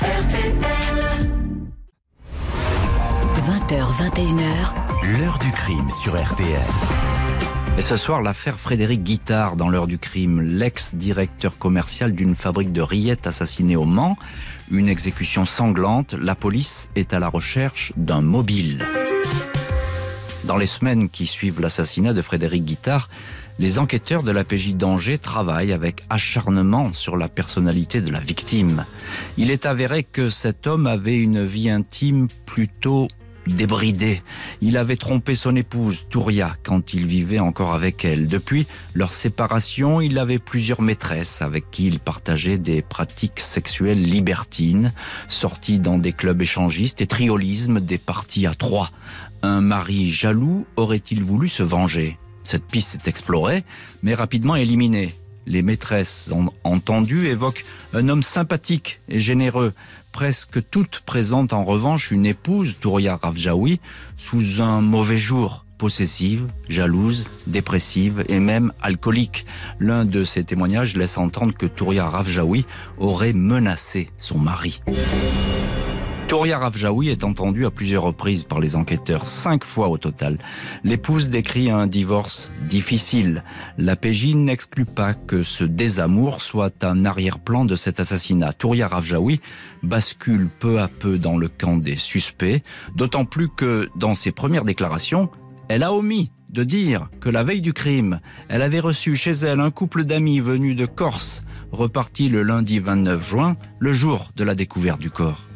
RTL. 0.00 0.54
20h, 3.46 3.82
21h, 3.98 5.18
L'heure 5.18 5.38
du 5.38 5.50
crime 5.50 5.90
sur 5.90 6.14
RTL. 6.14 6.46
Et 7.76 7.82
ce 7.82 7.96
soir, 7.96 8.22
l'affaire 8.22 8.60
Frédéric 8.60 9.02
Guittard 9.02 9.56
dans 9.56 9.68
l'heure 9.68 9.88
du 9.88 9.98
crime, 9.98 10.40
l'ex-directeur 10.40 11.58
commercial 11.58 12.12
d'une 12.12 12.36
fabrique 12.36 12.72
de 12.72 12.82
rillettes 12.82 13.26
assassiné 13.26 13.76
au 13.76 13.84
Mans. 13.84 14.16
Une 14.70 14.88
exécution 14.88 15.44
sanglante, 15.44 16.14
la 16.14 16.34
police 16.34 16.88
est 16.94 17.12
à 17.12 17.18
la 17.18 17.28
recherche 17.28 17.92
d'un 17.96 18.20
mobile. 18.20 18.86
Dans 20.44 20.56
les 20.56 20.66
semaines 20.66 21.08
qui 21.08 21.26
suivent 21.26 21.60
l'assassinat 21.60 22.12
de 22.12 22.20
Frédéric 22.20 22.64
Guittard, 22.64 23.08
les 23.58 23.78
enquêteurs 23.78 24.22
de 24.22 24.30
la 24.30 24.44
PJ 24.44 24.74
d'Angers 24.74 25.18
travaillent 25.18 25.72
avec 25.72 26.02
acharnement 26.10 26.92
sur 26.92 27.16
la 27.16 27.28
personnalité 27.28 28.00
de 28.00 28.10
la 28.10 28.20
victime. 28.20 28.84
Il 29.36 29.50
est 29.50 29.66
avéré 29.66 30.04
que 30.04 30.30
cet 30.30 30.66
homme 30.66 30.86
avait 30.86 31.18
une 31.18 31.44
vie 31.44 31.70
intime 31.70 32.28
plutôt 32.46 33.08
débridée. 33.46 34.22
Il 34.60 34.76
avait 34.76 34.96
trompé 34.96 35.34
son 35.34 35.56
épouse, 35.56 36.06
Touria, 36.10 36.56
quand 36.62 36.94
il 36.94 37.06
vivait 37.06 37.38
encore 37.38 37.72
avec 37.72 38.04
elle. 38.04 38.28
Depuis 38.28 38.66
leur 38.94 39.12
séparation, 39.12 40.00
il 40.00 40.18
avait 40.18 40.38
plusieurs 40.38 40.82
maîtresses 40.82 41.42
avec 41.42 41.70
qui 41.70 41.86
il 41.86 41.98
partageait 41.98 42.58
des 42.58 42.82
pratiques 42.82 43.40
sexuelles 43.40 44.02
libertines, 44.02 44.92
sorties 45.28 45.78
dans 45.78 45.98
des 45.98 46.12
clubs 46.12 46.40
échangistes 46.40 47.00
et 47.00 47.06
triolisme 47.06 47.80
des 47.80 47.98
parties 47.98 48.46
à 48.46 48.54
trois. 48.54 48.90
Un 49.42 49.60
mari 49.60 50.10
jaloux 50.10 50.66
aurait-il 50.76 51.22
voulu 51.22 51.48
se 51.48 51.64
venger? 51.64 52.16
Cette 52.44 52.64
piste 52.64 52.94
est 52.94 53.08
explorée, 53.08 53.64
mais 54.02 54.14
rapidement 54.14 54.56
éliminée. 54.56 55.12
Les 55.46 55.62
maîtresses 55.62 56.30
entendues 56.64 57.26
évoquent 57.26 57.64
un 57.94 58.08
homme 58.08 58.22
sympathique 58.22 59.00
et 59.08 59.18
généreux, 59.18 59.72
presque 60.12 60.60
toutes 60.70 61.00
présentent 61.00 61.52
en 61.52 61.64
revanche 61.64 62.10
une 62.10 62.26
épouse, 62.26 62.76
Touria 62.80 63.16
Ravjaoui, 63.16 63.80
sous 64.16 64.60
un 64.62 64.80
mauvais 64.80 65.16
jour, 65.16 65.64
possessive, 65.78 66.46
jalouse, 66.68 67.26
dépressive 67.48 68.24
et 68.28 68.38
même 68.38 68.72
alcoolique. 68.80 69.46
L'un 69.80 70.04
de 70.04 70.22
ces 70.22 70.44
témoignages 70.44 70.96
laisse 70.96 71.18
entendre 71.18 71.54
que 71.54 71.66
Touria 71.66 72.08
Ravjaoui 72.08 72.64
aurait 72.98 73.32
menacé 73.32 74.10
son 74.18 74.38
mari. 74.38 74.80
Touria 76.28 76.58
Ravjaoui 76.58 77.08
est 77.08 77.24
entendue 77.24 77.66
à 77.66 77.70
plusieurs 77.70 78.04
reprises 78.04 78.44
par 78.44 78.58
les 78.60 78.74
enquêteurs, 78.74 79.26
cinq 79.26 79.64
fois 79.64 79.88
au 79.88 79.98
total. 79.98 80.38
L'épouse 80.82 81.28
décrit 81.28 81.70
un 81.70 81.86
divorce 81.86 82.50
difficile. 82.66 83.44
La 83.76 83.96
PJ 83.96 84.34
n'exclut 84.34 84.86
pas 84.86 85.12
que 85.14 85.42
ce 85.42 85.64
désamour 85.64 86.40
soit 86.40 86.84
un 86.84 87.04
arrière-plan 87.04 87.64
de 87.64 87.76
cet 87.76 88.00
assassinat. 88.00 88.52
Touria 88.54 88.88
Ravjaoui 88.88 89.40
bascule 89.82 90.48
peu 90.58 90.80
à 90.80 90.88
peu 90.88 91.18
dans 91.18 91.36
le 91.36 91.48
camp 91.48 91.76
des 91.76 91.96
suspects, 91.96 92.62
d'autant 92.96 93.24
plus 93.24 93.48
que 93.48 93.90
dans 93.96 94.14
ses 94.14 94.32
premières 94.32 94.64
déclarations, 94.64 95.28
elle 95.68 95.82
a 95.82 95.92
omis 95.92 96.30
de 96.50 96.64
dire 96.64 97.08
que 97.20 97.30
la 97.30 97.42
veille 97.42 97.62
du 97.62 97.72
crime, 97.72 98.20
elle 98.48 98.62
avait 98.62 98.80
reçu 98.80 99.16
chez 99.16 99.32
elle 99.32 99.60
un 99.60 99.70
couple 99.70 100.04
d'amis 100.04 100.40
venus 100.40 100.76
de 100.76 100.86
Corse, 100.86 101.44
reparti 101.72 102.28
le 102.28 102.42
lundi 102.42 102.78
29 102.78 103.26
juin, 103.26 103.56
le 103.78 103.92
jour 103.92 104.30
de 104.36 104.44
la 104.44 104.54
découverte 104.54 105.00
du 105.00 105.10
corps. 105.10 105.51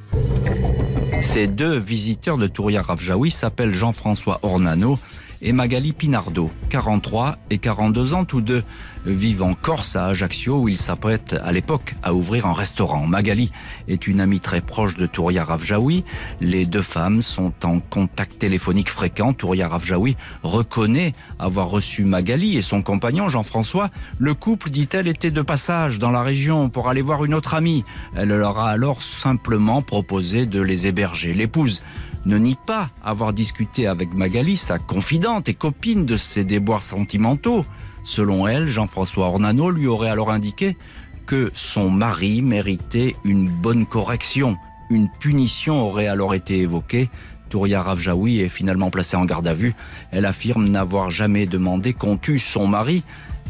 Ces 1.23 1.47
deux 1.47 1.77
visiteurs 1.77 2.39
de 2.39 2.47
Touria 2.47 2.83
Ravjaoui 2.83 3.31
s'appellent 3.31 3.75
Jean-François 3.75 4.39
Ornano 4.43 4.99
et 5.43 5.53
Magali 5.53 5.93
Pinardo, 5.93 6.51
43 6.71 7.37
et 7.51 7.59
42 7.59 8.15
ans, 8.15 8.25
tous 8.25 8.41
deux 8.41 8.63
vivent 9.07 9.43
en 9.43 9.55
Corse 9.55 9.97
à 9.97 10.07
Ajaccio 10.07 10.59
où 10.59 10.69
ils 10.69 10.79
s'apprêtent 10.79 11.37
à 11.43 11.53
l'époque 11.53 11.95
à 12.03 12.13
ouvrir 12.13 12.47
un 12.47 12.53
restaurant. 12.53 13.07
Magali 13.07 13.53
est 13.89 14.07
une 14.07 14.21
amie 14.21 14.41
très 14.41 14.61
proche 14.61 14.97
de 14.97 15.07
Touria 15.07 15.45
Ravjaoui. 15.45 16.05
Les 16.41 16.67
deux 16.67 16.83
femmes 16.83 17.23
sont 17.23 17.53
en 17.63 17.79
contact 17.79 18.39
téléphonique 18.39 18.91
fréquent. 18.91 19.33
Touria 19.33 19.69
Ravjaoui 19.69 20.17
reconnaît 20.43 21.15
avoir 21.39 21.69
reçu 21.69 22.05
Magali 22.05 22.57
et 22.57 22.63
son 22.63 22.83
compagnon 22.83 23.29
Jean-François. 23.29 23.91
Le 24.19 24.35
couple, 24.35 24.71
dit-elle, 24.71 25.09
était 25.09 25.31
de 25.31 25.43
passage 25.43 25.99
dans 25.99 26.11
la 26.11 26.23
région 26.23 26.69
pour 26.69 26.89
aller 26.89 27.03
voir 27.03 27.25
une 27.25 27.35
autre 27.35 27.55
amie. 27.55 27.85
Elle 28.17 28.29
leur 28.29 28.59
a 28.59 28.71
alors 28.71 29.03
simplement 29.03 29.83
proposé 29.83 30.47
de 30.47 30.61
les 30.61 30.87
héberger. 30.87 31.33
L'épouse 31.33 31.83
ne 32.27 32.39
nie 32.39 32.57
pas 32.67 32.91
avoir 33.03 33.33
discuté 33.33 33.87
avec 33.87 34.13
Magali, 34.13 34.57
sa 34.57 34.79
confidente 34.79 35.49
et 35.49 35.55
copine 35.55 36.05
de 36.05 36.17
ses 36.17 36.45
déboires 36.45 36.83
sentimentaux. 36.83 37.65
Selon 38.05 38.47
elle, 38.47 38.69
Jean-François 38.69 39.27
Ornano 39.27 39.71
lui 39.71 39.87
aurait 39.87 40.11
alors 40.11 40.31
indiqué 40.31 40.77
que 41.25 41.51
son 41.55 41.89
mari 41.89 42.43
méritait 42.43 43.17
une 43.25 43.49
bonne 43.49 43.87
correction. 43.87 44.57
Une 44.91 45.09
punition 45.21 45.83
aurait 45.83 46.09
alors 46.09 46.35
été 46.35 46.59
évoquée. 46.59 47.09
Touria 47.49 47.81
Ravjaoui 47.81 48.41
est 48.41 48.49
finalement 48.49 48.91
placée 48.91 49.17
en 49.17 49.25
garde 49.25 49.47
à 49.47 49.55
vue. 49.55 49.75
Elle 50.11 50.27
affirme 50.27 50.67
n'avoir 50.67 51.11
jamais 51.11 51.47
demandé 51.47 51.95
qu'on 51.95 52.17
tue 52.17 52.41
son 52.41 52.67
mari. 52.67 53.05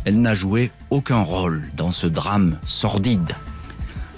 Elle 0.04 0.20
n'a 0.20 0.34
joué 0.34 0.70
aucun 0.90 1.20
rôle 1.20 1.70
dans 1.76 1.92
ce 1.92 2.06
drame 2.06 2.58
sordide. 2.64 3.34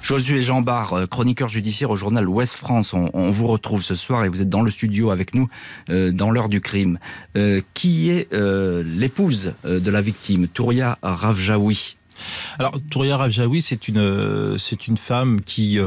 Josué 0.09 0.41
Jambard, 0.41 0.95
euh, 0.95 1.07
chroniqueur 1.07 1.49
judiciaire 1.49 1.91
au 1.91 1.97
journal 1.97 2.27
Ouest 2.27 2.57
France, 2.57 2.95
on, 2.95 3.31
vous 3.31 3.47
retrouve 3.47 3.83
ce 3.83 3.95
soir 3.95 4.25
et 4.25 4.31
vous 4.31 4.41
êtes 4.41 4.49
dans 4.49 4.63
le 4.63 4.71
studio 4.71 5.11
avec 5.11 5.35
nous 5.35 5.51
euh, 5.91 6.13
dans 6.13 6.31
l'heure 6.31 6.49
du 6.49 6.63
crime. 6.63 6.99
Euh, 7.37 7.61
qui 7.75 8.09
est 8.09 8.33
l'épouse 8.33 9.53
de 9.65 9.91
la 9.91 10.01
victime, 10.01 10.49
Touria 10.49 10.97
Ravjaoui 11.03 11.98
alors, 12.59 12.75
Touria 12.91 13.17
Ravjaoui, 13.17 13.61
c'est 13.63 13.89
une, 13.89 14.57
c'est 14.59 14.87
une 14.87 14.97
femme 14.97 15.41
qui 15.41 15.79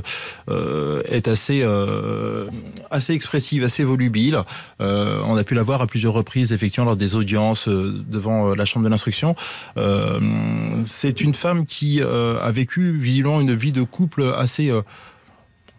euh, 0.49 1.01
est 1.05 1.27
assez, 1.27 1.61
euh, 1.63 2.47
assez 2.89 3.13
expressive, 3.13 3.63
assez 3.63 3.83
volubile. 3.83 4.41
Euh, 4.81 5.21
on 5.25 5.37
a 5.37 5.43
pu 5.43 5.55
la 5.55 5.63
voir 5.63 5.81
à 5.81 5.87
plusieurs 5.87 6.13
reprises, 6.13 6.53
effectivement, 6.53 6.85
lors 6.85 6.95
des 6.95 7.15
audiences 7.15 7.67
devant 7.67 8.55
la 8.55 8.65
chambre 8.65 8.85
de 8.85 8.89
l'instruction. 8.89 9.35
c'est 10.85 11.21
une 11.21 11.35
femme 11.35 11.65
qui 11.65 12.01
a 12.01 12.51
vécu, 12.51 12.97
visiblement, 12.97 13.41
une 13.41 13.55
vie 13.55 13.71
de 13.71 13.83
couple 13.83 14.33
assez 14.37 14.71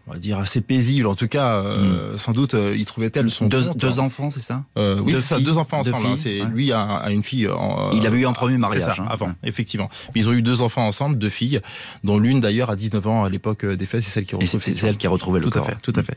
on 0.07 0.13
va 0.13 0.19
dire 0.19 0.39
assez 0.39 0.61
paisible. 0.61 1.07
En 1.07 1.15
tout 1.15 1.29
cas, 1.29 1.55
euh, 1.55 2.15
mm. 2.15 2.19
sans 2.19 2.33
doute, 2.33 2.55
euh, 2.55 2.75
il 2.77 2.85
trouvait-elle 2.87 3.31
son 3.31 3.47
deux, 3.47 3.63
compte, 3.63 3.77
deux 3.77 4.01
enfants, 4.01 4.31
c'est 4.31 4.41
ça? 4.41 4.65
Euh, 4.77 4.99
Oui, 5.01 5.15
c'est 5.15 5.21
ça, 5.21 5.39
deux 5.39 5.59
enfants 5.59 5.81
ensemble. 5.81 6.07
Hein, 6.07 6.15
c'est 6.17 6.43
ouais. 6.43 6.49
lui 6.49 6.73
a, 6.73 6.83
a, 6.83 7.11
une 7.13 7.23
fille. 7.23 7.49
En, 7.49 7.93
il 7.93 8.05
avait 8.07 8.19
eu 8.19 8.27
un 8.27 8.33
premier 8.33 8.59
mariage 8.59 8.83
ça, 8.83 8.97
hein. 8.99 9.07
avant, 9.09 9.27
ouais. 9.27 9.33
effectivement. 9.45 9.89
Mais 10.15 10.23
ils 10.23 10.29
ont 10.29 10.33
eu 10.33 10.43
deux 10.43 10.61
enfants 10.61 10.87
ensemble, 10.87 11.19
deux 11.19 11.29
filles, 11.29 11.61
dont 12.03 12.19
l'une 12.19 12.41
d'ailleurs 12.41 12.71
à 12.71 12.77
19 12.77 13.07
ans 13.07 13.25
à 13.25 13.31
l'époque 13.31 13.65
des 13.65 13.87
faits, 13.87 14.03
c'est 14.03 14.11
celle 14.11 14.25
qui 14.25 14.35
retrouve. 14.35 14.61
C'est 14.61 14.75
celle 14.75 14.97
qui 14.97 15.07
a 15.07 15.11
retrouvé 15.11 15.39
le 15.39 15.47
tout 15.47 15.51
corps. 15.53 15.69
À 15.69 15.71
fait, 15.71 15.79
tout 15.83 15.93
à 15.95 16.03
fait. 16.03 16.17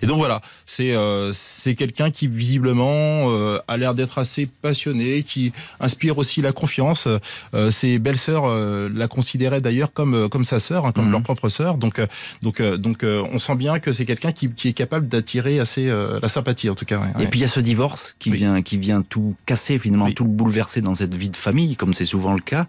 Et 0.00 0.06
donc 0.06 0.18
voilà, 0.18 0.40
c'est 0.64 0.94
c'est 1.32 1.74
quelqu'un 1.74 2.10
qui 2.10 2.28
visiblement 2.28 3.58
a 3.68 3.76
l'air 3.76 3.94
d'être 3.94 4.18
assez 4.18 4.46
passionné, 4.46 5.22
qui 5.22 5.52
inspire 5.80 6.16
aussi 6.16 6.40
la 6.40 6.52
confiance. 6.52 7.06
ses 7.70 7.98
belles 7.98 8.18
sœurs 8.18 8.46
la 8.88 9.08
considéraient 9.08 9.60
d'ailleurs 9.60 9.92
comme 9.92 10.28
comme 10.30 10.44
sa 10.44 10.58
sœur, 10.58 10.86
hein, 10.86 10.92
comme 10.92 11.08
mm. 11.08 11.12
leur 11.12 11.22
propre 11.22 11.48
sœur. 11.50 11.76
Donc 11.76 12.00
donc 12.42 12.62
donc 12.62 13.04
on 13.32 13.38
sent 13.38 13.54
bien 13.56 13.78
que 13.78 13.92
c'est 13.92 14.04
quelqu'un 14.04 14.32
qui, 14.32 14.50
qui, 14.50 14.68
est 14.68 14.72
capable 14.72 15.08
d'attirer 15.08 15.60
assez 15.60 15.88
euh, 15.88 16.18
la 16.20 16.28
sympathie 16.28 16.70
en 16.70 16.74
tout 16.74 16.84
cas. 16.84 16.98
Ouais, 16.98 17.22
et 17.22 17.26
puis 17.26 17.40
il 17.40 17.42
y 17.42 17.44
a 17.44 17.48
ce 17.48 17.60
divorce 17.60 18.16
qui 18.18 18.30
oui. 18.30 18.38
vient 18.38 18.62
qui 18.62 18.78
vient 18.78 19.02
tout 19.02 19.34
casser 19.46 19.78
finalement, 19.78 20.10
tout 20.10 20.24
bouleverser 20.24 20.80
dans 20.80 20.94
cette 20.94 21.14
vie 21.14 21.28
de 21.28 21.36
famille 21.36 21.76
comme 21.76 21.94
c'est 21.94 22.04
souvent 22.04 22.34
le 22.34 22.40
cas. 22.40 22.66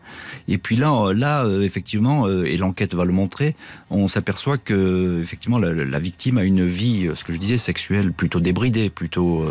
Et 0.47 0.57
puis 0.57 0.75
là 0.75 1.11
là 1.13 1.43
euh, 1.43 1.63
effectivement 1.63 2.27
euh, 2.27 2.45
et 2.45 2.57
l'enquête 2.57 2.95
va 2.95 3.05
le 3.05 3.13
montrer, 3.13 3.55
on 3.89 4.07
s'aperçoit 4.07 4.57
que 4.57 5.19
effectivement 5.21 5.59
la, 5.59 5.73
la, 5.73 5.99
victime 5.99 6.37
a 6.37 6.43
une 6.43 6.65
vie 6.65 7.09
ce 7.15 7.23
que 7.23 7.33
je 7.33 7.37
disais 7.37 7.57
sexuelle 7.57 8.11
plutôt 8.11 8.39
débridée, 8.39 8.89
plutôt 8.89 9.45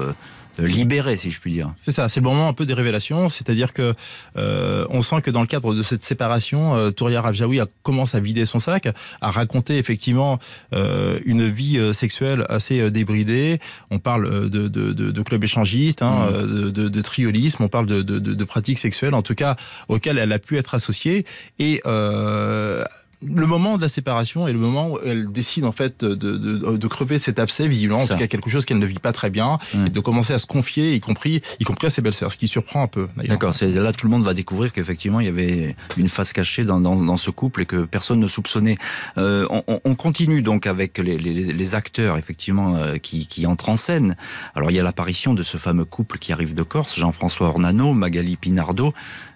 libéré, 0.58 1.16
si 1.16 1.30
je 1.30 1.40
puis 1.40 1.52
dire. 1.52 1.72
C'est 1.76 1.92
ça, 1.92 2.08
c'est 2.08 2.20
le 2.20 2.24
moment 2.24 2.48
un 2.48 2.52
peu 2.52 2.66
des 2.66 2.74
révélations, 2.74 3.28
c'est-à-dire 3.28 3.72
que 3.72 3.92
euh, 4.36 4.86
on 4.90 5.02
sent 5.02 5.22
que 5.22 5.30
dans 5.30 5.40
le 5.40 5.46
cadre 5.46 5.74
de 5.74 5.82
cette 5.82 6.04
séparation, 6.04 6.74
euh, 6.74 6.90
Touria 6.90 7.20
Ravjaoui 7.20 7.60
a 7.60 7.66
commencé 7.82 8.16
à 8.16 8.20
vider 8.20 8.46
son 8.46 8.58
sac, 8.58 8.88
à 9.20 9.30
raconter 9.30 9.78
effectivement 9.78 10.38
euh, 10.72 11.18
une 11.24 11.48
vie 11.48 11.78
sexuelle 11.94 12.44
assez 12.48 12.90
débridée. 12.90 13.60
On 13.90 13.98
parle 13.98 14.50
de, 14.50 14.68
de, 14.68 14.92
de, 14.92 15.10
de 15.10 15.22
club 15.22 15.44
échangiste, 15.44 16.02
hein, 16.02 16.30
mmh. 16.30 16.70
de, 16.70 16.88
de, 16.88 17.00
triolisme, 17.02 17.62
on 17.62 17.68
parle 17.68 17.86
de, 17.86 18.02
de, 18.02 18.18
de, 18.18 18.44
pratiques 18.44 18.78
sexuelles, 18.78 19.14
en 19.14 19.22
tout 19.22 19.34
cas 19.34 19.56
auxquelles 19.88 20.18
elle 20.18 20.32
a 20.32 20.38
pu 20.38 20.56
être 20.56 20.74
associée 20.74 21.24
et 21.58 21.82
le 23.22 23.46
moment 23.46 23.76
de 23.76 23.82
la 23.82 23.88
séparation 23.88 24.46
est 24.46 24.52
le 24.52 24.58
moment 24.58 24.90
où 24.90 24.98
elle 25.04 25.32
décide 25.32 25.64
en 25.64 25.72
fait 25.72 26.04
de, 26.04 26.14
de, 26.14 26.76
de 26.76 26.86
crever 26.86 27.18
cet 27.18 27.38
abcès 27.38 27.66
visiblement, 27.66 28.00
en 28.00 28.06
tout 28.06 28.16
cas 28.16 28.26
quelque 28.26 28.50
chose 28.50 28.64
qu'elle 28.64 28.78
ne 28.78 28.86
vit 28.86 28.98
pas 28.98 29.12
très 29.12 29.30
bien, 29.30 29.58
mmh. 29.74 29.86
et 29.86 29.90
de 29.90 30.00
commencer 30.00 30.32
à 30.32 30.38
se 30.38 30.46
confier, 30.46 30.94
y 30.94 31.00
compris, 31.00 31.40
y 31.58 31.64
compris 31.64 31.86
à 31.86 31.90
ses 31.90 32.02
belles-sœurs, 32.02 32.32
ce 32.32 32.36
qui 32.36 32.48
surprend 32.48 32.82
un 32.82 32.86
peu. 32.86 33.08
D'accord, 33.16 33.54
c'est 33.54 33.70
là 33.70 33.92
tout 33.92 34.06
le 34.06 34.10
monde 34.10 34.24
va 34.24 34.34
découvrir 34.34 34.72
qu'effectivement 34.72 35.20
il 35.20 35.26
y 35.26 35.30
avait 35.30 35.76
une 35.96 36.08
face 36.08 36.32
cachée 36.32 36.64
dans, 36.64 36.80
dans, 36.80 36.96
dans, 36.96 37.16
ce 37.16 37.30
couple 37.30 37.62
et 37.62 37.66
que 37.66 37.84
personne 37.84 38.20
ne 38.20 38.28
soupçonnait. 38.28 38.76
Euh, 39.16 39.46
on, 39.50 39.80
on, 39.84 39.94
continue 39.94 40.42
donc 40.42 40.66
avec 40.66 40.98
les, 40.98 41.16
les, 41.16 41.32
les 41.32 41.74
acteurs 41.74 42.18
effectivement 42.18 42.76
euh, 42.76 42.96
qui, 42.96 43.26
qui, 43.26 43.46
entrent 43.46 43.70
en 43.70 43.76
scène. 43.76 44.16
Alors 44.54 44.70
il 44.70 44.74
y 44.74 44.80
a 44.80 44.82
l'apparition 44.82 45.32
de 45.32 45.42
ce 45.42 45.56
fameux 45.56 45.84
couple 45.84 46.18
qui 46.18 46.32
arrive 46.32 46.54
de 46.54 46.62
Corse, 46.62 46.96
Jean-François 46.98 47.48
Ornano, 47.48 47.92
Magali 47.94 48.36
Pinardo. 48.36 48.92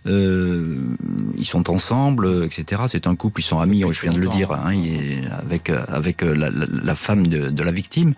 Euh, 0.06 0.78
ils 1.36 1.44
sont 1.44 1.70
ensemble, 1.70 2.44
etc. 2.44 2.82
C'est 2.88 3.06
un 3.06 3.16
couple, 3.16 3.40
ils 3.40 3.44
sont 3.44 3.58
amis, 3.58 3.84
je 3.90 4.00
viens 4.00 4.12
de 4.12 4.18
le 4.18 4.28
dire, 4.28 4.52
hein, 4.52 4.72
avec, 5.30 5.70
avec 5.70 6.22
la, 6.22 6.50
la, 6.50 6.66
la, 6.66 6.94
femme 6.94 7.26
de, 7.26 7.50
de, 7.50 7.62
la 7.62 7.70
victime. 7.70 8.14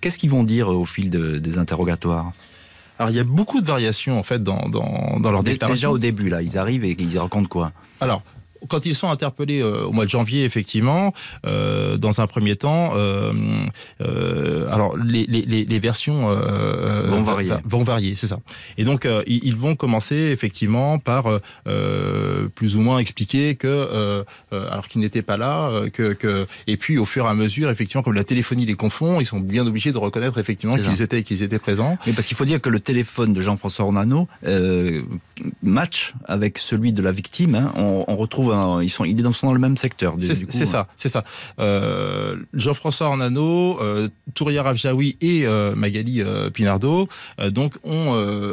Qu'est-ce 0.00 0.18
qu'ils 0.18 0.30
vont 0.30 0.44
dire 0.44 0.68
au 0.68 0.84
fil 0.84 1.10
de, 1.10 1.38
des 1.38 1.58
interrogatoires? 1.58 2.32
Alors 2.98 3.10
il 3.10 3.16
y 3.16 3.20
a 3.20 3.24
beaucoup 3.24 3.62
de 3.62 3.66
variations 3.66 4.18
en 4.18 4.22
fait 4.22 4.42
dans, 4.42 4.68
dans, 4.68 5.18
dans 5.20 5.30
leur. 5.30 5.42
Déjà 5.42 5.90
au 5.90 5.98
début, 5.98 6.28
là, 6.28 6.42
ils 6.42 6.58
arrivent 6.58 6.84
et 6.84 6.96
ils 6.98 7.18
racontent 7.18 7.48
quoi? 7.48 7.72
Alors, 8.00 8.22
quand 8.68 8.86
ils 8.86 8.94
sont 8.94 9.08
interpellés 9.08 9.60
euh, 9.60 9.84
au 9.84 9.92
mois 9.92 10.04
de 10.04 10.10
janvier, 10.10 10.44
effectivement, 10.44 11.12
euh, 11.46 11.96
dans 11.96 12.20
un 12.20 12.26
premier 12.26 12.56
temps, 12.56 12.92
euh, 12.94 13.32
euh 14.00 14.68
alors 14.70 14.96
les, 14.96 15.24
les, 15.26 15.64
les 15.64 15.78
versions 15.78 16.30
euh, 16.30 17.06
vont 17.08 17.22
varier. 17.22 17.52
Vont 17.64 17.82
varier, 17.82 18.14
c'est 18.16 18.26
ça. 18.26 18.40
Et 18.76 18.84
donc 18.84 19.06
ils, 19.26 19.40
ils, 19.44 19.56
vont 19.56 19.74
commencer 19.74 20.14
effectivement 20.14 20.98
par 20.98 21.24
plus 22.54 22.76
ou 22.76 22.80
moins 22.80 22.98
expliquer 22.98 23.54
que, 23.54 24.24
alors 24.52 24.88
qu'ils 24.88 25.00
n'étaient 25.00 25.22
pas 25.22 25.36
là, 25.36 25.88
que, 25.92 26.12
que, 26.12 26.46
et 26.66 26.76
puis 26.76 26.98
au 26.98 27.04
fur 27.04 27.26
et 27.26 27.28
à 27.28 27.34
mesure, 27.34 27.70
effectivement, 27.70 28.02
comme 28.02 28.14
la 28.14 28.24
téléphonie 28.24 28.66
les 28.66 28.74
confond, 28.74 29.20
ils 29.20 29.26
sont 29.26 29.40
bien 29.40 29.66
obligés 29.66 29.92
de 29.92 29.98
reconnaître 29.98 30.38
effectivement 30.38 30.76
qu'ils 30.76 31.02
étaient 31.02 31.22
qu'ils 31.22 31.42
étaient 31.42 31.58
présents. 31.58 31.98
Mais 32.06 32.12
parce 32.12 32.26
qu'il 32.26 32.36
faut 32.36 32.44
dire 32.44 32.60
que 32.60 32.68
le 32.68 32.80
téléphone 32.80 33.32
de 33.32 33.40
Jean-François 33.40 33.86
Ornano 33.86 34.28
match 35.62 36.14
avec 36.26 36.58
celui 36.58 36.92
de 36.92 37.02
la 37.02 37.12
victime. 37.12 37.54
Hein. 37.54 37.72
On, 37.76 38.04
on 38.06 38.16
retrouve 38.16 38.49
ils 38.82 38.88
sont, 38.88 39.04
ils 39.04 39.34
sont 39.34 39.46
dans 39.46 39.52
le 39.52 39.58
même 39.58 39.76
secteur. 39.76 40.16
C'est 40.20 40.66
ça, 40.66 40.88
c'est 40.96 41.08
ça. 41.08 41.24
Euh, 41.58 42.36
Jean-François 42.54 43.08
Ornano, 43.08 43.80
euh, 43.80 44.08
Touria 44.34 44.62
Ravjaoui 44.62 45.16
et 45.20 45.46
euh, 45.46 45.74
Magali 45.74 46.22
euh, 46.22 46.50
Pinardo, 46.50 47.08
euh, 47.38 47.50
donc 47.50 47.74
on 47.84 48.00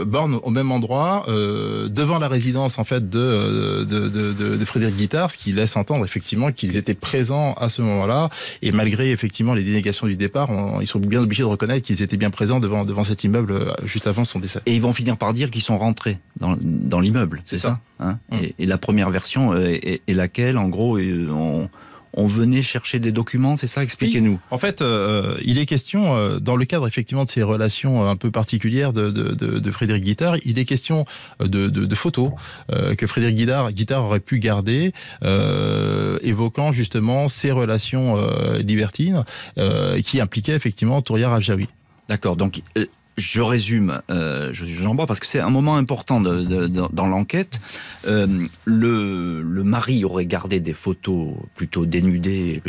borne 0.06 0.40
au 0.42 0.50
même 0.50 0.72
endroit 0.72 1.26
devant 1.28 2.20
la 2.20 2.28
résidence 2.28 2.80
en 2.80 2.84
fait 2.84 3.10
de 3.10 3.86
de, 3.88 4.10
de, 4.10 4.32
de, 4.34 4.66
Frédéric 4.66 4.96
Guittard, 4.96 5.32
ce 5.32 5.38
qui 5.38 5.52
laisse 5.52 5.76
entendre 5.76 6.06
effectivement 6.06 6.52
qu'ils 6.52 6.78
étaient 6.78 6.94
présents 6.94 7.54
à 7.54 7.70
ce 7.70 7.82
moment-là. 7.82 8.30
Et 8.62 8.72
malgré 8.72 9.12
effectivement 9.12 9.54
les 9.54 9.64
dénégations 9.64 10.08
du 10.08 10.16
départ, 10.16 10.50
ils 10.82 10.88
sont 10.88 11.00
bien 11.00 11.22
obligés 11.22 11.44
de 11.44 11.48
reconnaître 11.48 11.86
qu'ils 11.86 12.02
étaient 12.02 12.18
bien 12.18 12.30
présents 12.30 12.60
devant 12.60 12.86
devant 12.86 13.04
cet 13.04 13.24
immeuble 13.24 13.74
juste 13.86 14.08
avant 14.08 14.26
son 14.26 14.40
décès. 14.40 14.60
Et 14.66 14.76
ils 14.76 14.82
vont 14.82 14.94
finir 14.94 15.18
par 15.18 15.34
dire 15.34 15.50
qu'ils 15.50 15.62
sont 15.62 15.78
rentrés 15.78 16.20
dans, 16.40 16.58
dans 16.62 17.00
l'immeuble, 17.00 17.42
c'est 17.46 17.60
ça, 17.60 17.80
hein? 18.00 18.18
Mm. 18.32 18.36
et, 18.36 18.56
et, 18.60 18.66
la 18.66 18.78
première 18.78 19.10
version 19.10 19.56
est, 19.56 20.02
est 20.08 20.14
laquelle, 20.14 20.58
en 20.58 20.70
gros, 20.70 20.98
on, 21.00 21.70
on 22.18 22.26
venait 22.26 22.64
chercher 22.64 23.00
des 23.00 23.12
documents, 23.12 23.56
c'est 23.56 23.68
ça 23.68 23.84
Expliquez-nous. 23.84 24.40
En 24.50 24.58
fait, 24.58 24.82
euh, 24.82 25.38
il 25.46 25.60
est 25.60 25.68
question, 25.68 26.18
euh, 26.18 26.40
dans 26.40 26.56
le 26.56 26.66
cadre 26.66 26.88
effectivement 26.88 27.24
de 27.24 27.30
ces 27.30 27.44
relations 27.44 28.10
un 28.10 28.16
peu 28.16 28.32
particulières 28.32 28.92
de, 28.92 29.12
de, 29.12 29.36
de, 29.36 29.60
de 29.60 29.72
Frédéric 29.72 30.04
Guittard, 30.04 30.38
il 30.44 30.58
est 30.58 30.66
question 30.66 31.06
de, 31.40 31.68
de 31.68 31.96
photos 31.96 32.32
euh, 32.72 32.96
que 32.96 33.06
Frédéric 33.06 33.36
Guittard, 33.36 33.72
Guittard 33.72 34.04
aurait 34.04 34.20
pu 34.20 34.40
garder, 34.40 34.92
évoquant 36.24 36.72
justement 36.72 37.28
ces 37.28 37.52
relations 37.52 38.18
libertines 38.58 39.24
qui 40.04 40.20
impliquaient 40.20 40.56
effectivement 40.56 41.02
Touria 41.02 41.30
Rajawi. 41.30 41.68
D'accord, 42.10 42.36
donc 42.36 42.62
je 43.18 43.42
résume, 43.42 44.02
euh, 44.12 44.52
j'en 44.54 44.94
bois 44.94 45.08
parce 45.08 45.20
que 45.20 45.26
c'est 45.26 45.40
un 45.40 45.50
moment 45.50 45.76
important 45.76 46.22
dans 46.22 47.08
l'enquête. 47.08 47.60
Euh, 48.06 48.46
le, 48.66 49.64
mari 49.64 50.06
aurait 50.06 50.26
gardé 50.26 50.60
des 50.60 50.74
photos 50.74 51.34
plutôt 51.56 51.86
dénudées, 51.86 52.62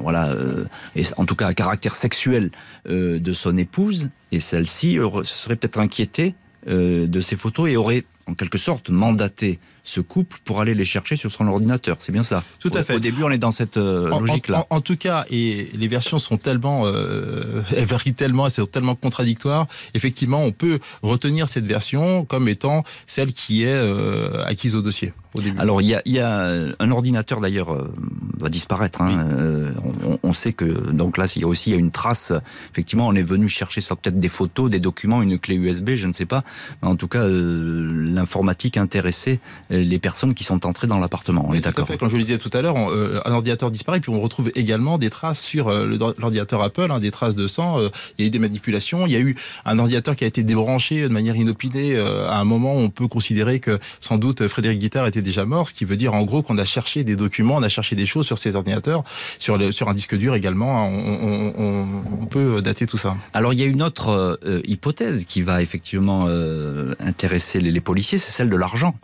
voilà, 0.00 0.32
euh, 0.32 0.64
et 0.96 1.04
en 1.16 1.24
tout 1.24 1.36
cas 1.36 1.46
à 1.46 1.54
caractère 1.54 1.94
sexuel 1.94 2.50
euh, 2.88 3.18
de 3.18 3.32
son 3.32 3.56
épouse, 3.56 4.10
et 4.32 4.40
celle-ci 4.40 4.98
se 5.24 5.34
serait 5.34 5.56
peut-être 5.56 5.78
inquiétée 5.78 6.34
de 6.66 7.20
ces 7.20 7.34
photos 7.34 7.70
et 7.70 7.76
aurait 7.76 8.04
en 8.26 8.34
quelque 8.34 8.58
sorte 8.58 8.90
mandaté 8.90 9.58
ce 9.84 10.00
couple 10.00 10.38
pour 10.44 10.60
aller 10.60 10.74
les 10.74 10.84
chercher 10.84 11.16
sur 11.16 11.32
son 11.32 11.46
ordinateur. 11.48 11.96
C'est 12.00 12.12
bien 12.12 12.22
ça. 12.22 12.44
Tout 12.60 12.70
à 12.74 12.84
fait. 12.84 12.94
Au 12.94 12.98
début, 13.00 13.24
on 13.24 13.30
est 13.30 13.38
dans 13.38 13.50
cette 13.50 13.76
euh, 13.76 14.08
logique-là. 14.08 14.66
En, 14.70 14.76
en, 14.76 14.80
tout 14.80 14.96
cas, 14.96 15.24
et 15.30 15.70
les 15.74 15.88
versions 15.88 16.18
sont 16.18 16.36
tellement, 16.36 16.82
euh, 16.86 17.62
elles 17.76 17.86
varient 17.86 18.14
tellement, 18.14 18.46
elles 18.46 18.52
sont 18.52 18.66
tellement 18.66 18.94
contradictoires. 18.94 19.66
Effectivement, 19.94 20.42
on 20.42 20.52
peut 20.52 20.78
retenir 21.02 21.48
cette 21.48 21.66
version 21.66 22.24
comme 22.24 22.48
étant 22.48 22.84
celle 23.06 23.32
qui 23.32 23.64
est 23.64 23.72
euh, 23.72 24.44
acquise 24.44 24.74
au 24.74 24.82
dossier. 24.82 25.12
Au 25.34 25.40
début. 25.40 25.58
Alors, 25.58 25.80
il 25.80 25.88
y 25.88 25.94
a, 25.94 26.02
y 26.04 26.18
a, 26.18 26.52
un 26.78 26.90
ordinateur 26.90 27.40
d'ailleurs 27.40 27.72
euh, 27.72 27.90
va 28.38 28.50
disparaître. 28.50 29.00
Hein. 29.00 29.26
Oui. 29.30 29.92
On, 30.04 30.18
on, 30.22 30.32
sait 30.34 30.52
que 30.52 30.64
donc 30.64 31.16
là, 31.16 31.24
il 31.34 31.42
y 31.42 31.44
a 31.44 31.48
aussi 31.48 31.72
une 31.72 31.90
trace. 31.90 32.32
Effectivement, 32.70 33.08
on 33.08 33.14
est 33.14 33.22
venu 33.22 33.48
chercher 33.48 33.80
sur 33.80 33.96
peut-être 33.96 34.20
des 34.20 34.28
photos, 34.28 34.70
des 34.70 34.80
documents, 34.80 35.22
une 35.22 35.38
clé 35.38 35.56
USB, 35.56 35.92
je 35.94 36.06
ne 36.06 36.12
sais 36.12 36.26
pas. 36.26 36.44
Mais 36.82 36.88
en 36.88 36.96
tout 36.96 37.08
cas, 37.08 37.26
l'informatique 37.26 38.76
intéressée 38.76 39.40
les 39.72 39.98
personnes 39.98 40.34
qui 40.34 40.44
sont 40.44 40.66
entrées 40.66 40.86
dans 40.86 40.98
l'appartement. 40.98 41.44
On 41.48 41.54
est 41.54 41.60
d'accord. 41.60 41.88
Comme 41.98 42.10
je 42.10 42.16
le 42.16 42.22
disais 42.22 42.38
tout 42.38 42.50
à 42.52 42.62
l'heure, 42.62 42.76
euh, 42.90 43.20
un 43.24 43.32
ordinateur 43.32 43.70
disparaît, 43.70 44.00
puis 44.00 44.10
on 44.10 44.20
retrouve 44.20 44.50
également 44.54 44.98
des 44.98 45.10
traces 45.10 45.40
sur 45.40 45.68
euh, 45.68 45.86
l'ordinateur 46.18 46.62
Apple, 46.62 46.88
hein, 46.90 47.00
des 47.00 47.10
traces 47.10 47.34
de 47.34 47.46
sang. 47.46 47.78
Il 48.18 48.22
y 48.22 48.24
a 48.24 48.26
eu 48.26 48.30
des 48.30 48.38
manipulations. 48.38 49.06
Il 49.06 49.12
y 49.12 49.16
a 49.16 49.20
eu 49.20 49.36
un 49.64 49.78
ordinateur 49.78 50.16
qui 50.16 50.24
a 50.24 50.26
été 50.26 50.42
débranché 50.42 51.02
de 51.02 51.08
manière 51.08 51.36
inopinée 51.36 51.94
euh, 51.94 52.28
à 52.28 52.36
un 52.36 52.44
moment 52.44 52.74
où 52.74 52.78
on 52.78 52.90
peut 52.90 53.08
considérer 53.08 53.60
que 53.60 53.78
sans 54.00 54.18
doute 54.18 54.46
Frédéric 54.48 54.78
Guittard 54.78 55.06
était 55.06 55.22
déjà 55.22 55.44
mort, 55.44 55.68
ce 55.68 55.74
qui 55.74 55.84
veut 55.84 55.96
dire 55.96 56.14
en 56.14 56.22
gros 56.22 56.42
qu'on 56.42 56.58
a 56.58 56.64
cherché 56.64 57.04
des 57.04 57.16
documents, 57.16 57.56
on 57.56 57.62
a 57.62 57.68
cherché 57.68 57.96
des 57.96 58.06
choses 58.06 58.26
sur 58.26 58.38
ces 58.38 58.56
ordinateurs, 58.56 59.04
sur, 59.38 59.56
le, 59.56 59.72
sur 59.72 59.88
un 59.88 59.94
disque 59.94 60.16
dur 60.16 60.34
également. 60.34 60.86
On, 60.88 61.52
on, 61.58 61.86
on, 62.22 62.26
peut 62.26 62.62
dater 62.62 62.86
tout 62.86 62.96
ça. 62.96 63.16
Alors 63.32 63.52
il 63.52 63.60
y 63.60 63.62
a 63.62 63.66
une 63.66 63.82
autre 63.82 64.38
euh, 64.44 64.60
hypothèse 64.64 65.24
qui 65.24 65.42
va 65.42 65.62
effectivement 65.62 66.26
euh, 66.28 66.94
intéresser 66.98 67.60
les, 67.60 67.70
les 67.70 67.80
policiers, 67.80 68.18
c'est 68.18 68.30
celle 68.30 68.50
de 68.50 68.56
l'argent 68.56 68.94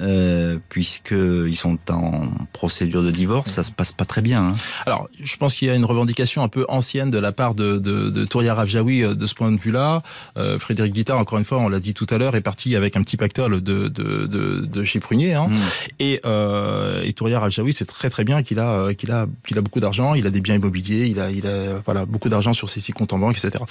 euh, 0.00 0.58
puisqu'ils 0.68 1.56
sont 1.56 1.78
en 1.90 2.28
procédure 2.52 3.02
de 3.02 3.10
divorce, 3.10 3.50
ça 3.50 3.62
se 3.62 3.72
passe 3.72 3.92
pas 3.92 4.04
très 4.04 4.22
bien. 4.22 4.48
Hein. 4.48 4.54
Alors, 4.86 5.08
je 5.22 5.36
pense 5.36 5.54
qu'il 5.54 5.68
y 5.68 5.70
a 5.70 5.74
une 5.74 5.84
revendication 5.84 6.42
un 6.42 6.48
peu 6.48 6.64
ancienne 6.68 7.10
de 7.10 7.18
la 7.18 7.32
part 7.32 7.54
de, 7.54 7.78
de, 7.78 8.10
de 8.10 8.24
Touria 8.24 8.54
Ravjaoui 8.54 9.04
euh, 9.04 9.14
de 9.14 9.26
ce 9.26 9.34
point 9.34 9.52
de 9.52 9.60
vue-là. 9.60 10.02
Euh, 10.36 10.58
Frédéric 10.58 10.92
Guittard, 10.92 11.18
encore 11.18 11.38
une 11.38 11.44
fois, 11.44 11.58
on 11.58 11.68
l'a 11.68 11.80
dit 11.80 11.94
tout 11.94 12.06
à 12.10 12.18
l'heure, 12.18 12.34
est 12.34 12.40
parti 12.40 12.76
avec 12.76 12.96
un 12.96 13.02
petit 13.02 13.16
pactole 13.16 13.60
de, 13.60 13.88
de, 13.88 14.26
de, 14.26 14.60
de 14.60 14.84
chez 14.84 15.00
Prunier. 15.00 15.34
Hein. 15.34 15.48
Mmh. 15.48 15.56
Et, 15.98 16.20
euh, 16.24 17.02
et 17.02 17.12
Touria 17.12 17.40
Ravjaoui, 17.40 17.72
c'est 17.72 17.86
très 17.86 18.10
très 18.10 18.24
bien 18.24 18.42
qu'il 18.42 18.58
a, 18.58 18.94
qu'il 18.94 19.10
a, 19.12 19.26
qu'il 19.46 19.58
a 19.58 19.60
beaucoup 19.60 19.80
d'argent, 19.80 20.14
il 20.14 20.26
a 20.26 20.30
des 20.30 20.40
biens 20.40 20.54
immobiliers, 20.54 21.06
il 21.06 21.20
a, 21.20 21.30
il 21.30 21.46
a 21.46 21.80
voilà, 21.84 22.06
beaucoup 22.06 22.28
d'argent 22.28 22.54
sur 22.54 22.68
ses 22.70 22.80
six 22.80 22.92
comptes 22.92 23.12
en 23.12 23.18
banque, 23.18 23.36
etc. 23.36 23.64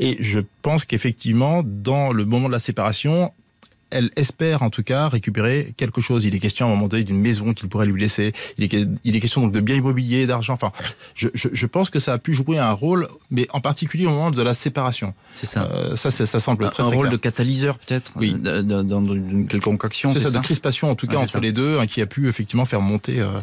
Et 0.00 0.16
je 0.20 0.40
pense 0.62 0.84
qu'effectivement, 0.84 1.62
dans 1.64 2.12
le 2.12 2.24
moment 2.24 2.48
de 2.48 2.52
la 2.52 2.58
séparation, 2.58 3.32
elle 3.96 4.10
espère 4.16 4.62
en 4.62 4.70
tout 4.70 4.82
cas 4.82 5.08
récupérer 5.08 5.72
quelque 5.76 6.00
chose. 6.00 6.24
Il 6.24 6.34
est 6.34 6.38
question 6.38 6.66
à 6.66 6.68
un 6.68 6.72
moment 6.72 6.88
donné 6.88 7.04
d'une 7.04 7.20
maison 7.20 7.54
qu'il 7.54 7.68
pourrait 7.68 7.86
lui 7.86 8.00
laisser. 8.00 8.32
Il 8.58 8.64
est, 8.64 8.86
il 9.04 9.16
est 9.16 9.20
question 9.20 9.40
donc 9.40 9.52
de 9.52 9.60
biens 9.60 9.76
immobiliers, 9.76 10.26
d'argent. 10.26 10.54
Enfin, 10.54 10.72
je, 11.14 11.28
je, 11.34 11.48
je, 11.52 11.66
pense 11.66 11.90
que 11.90 11.98
ça 11.98 12.12
a 12.12 12.18
pu 12.18 12.34
jouer 12.34 12.58
un 12.58 12.72
rôle, 12.72 13.08
mais 13.30 13.46
en 13.52 13.60
particulier 13.60 14.06
au 14.06 14.10
moment 14.10 14.30
de 14.30 14.42
la 14.42 14.54
séparation. 14.54 15.14
C'est 15.34 15.46
ça. 15.46 15.64
Euh, 15.72 15.96
ça, 15.96 16.10
ça 16.10 16.40
semble 16.40 16.64
un, 16.66 16.68
très, 16.68 16.82
un 16.82 16.86
très 16.86 16.96
rôle 16.96 17.06
clair. 17.06 17.18
de 17.18 17.22
catalyseur 17.22 17.78
peut-être. 17.78 18.12
Oui. 18.16 18.34
Dans 18.34 19.14
une 19.14 19.46
quelconque 19.48 19.84
action. 19.84 20.12
C'est 20.12 20.20
ça, 20.20 20.30
ça, 20.30 20.38
de 20.38 20.44
crispation 20.44 20.90
en 20.90 20.94
tout 20.94 21.06
cas 21.06 21.16
ah, 21.18 21.22
entre 21.22 21.32
ça. 21.32 21.40
les 21.40 21.52
deux, 21.52 21.78
hein, 21.78 21.86
qui 21.86 22.02
a 22.02 22.06
pu 22.06 22.28
effectivement 22.28 22.64
faire 22.64 22.80
monter. 22.80 23.20
Euh, 23.20 23.40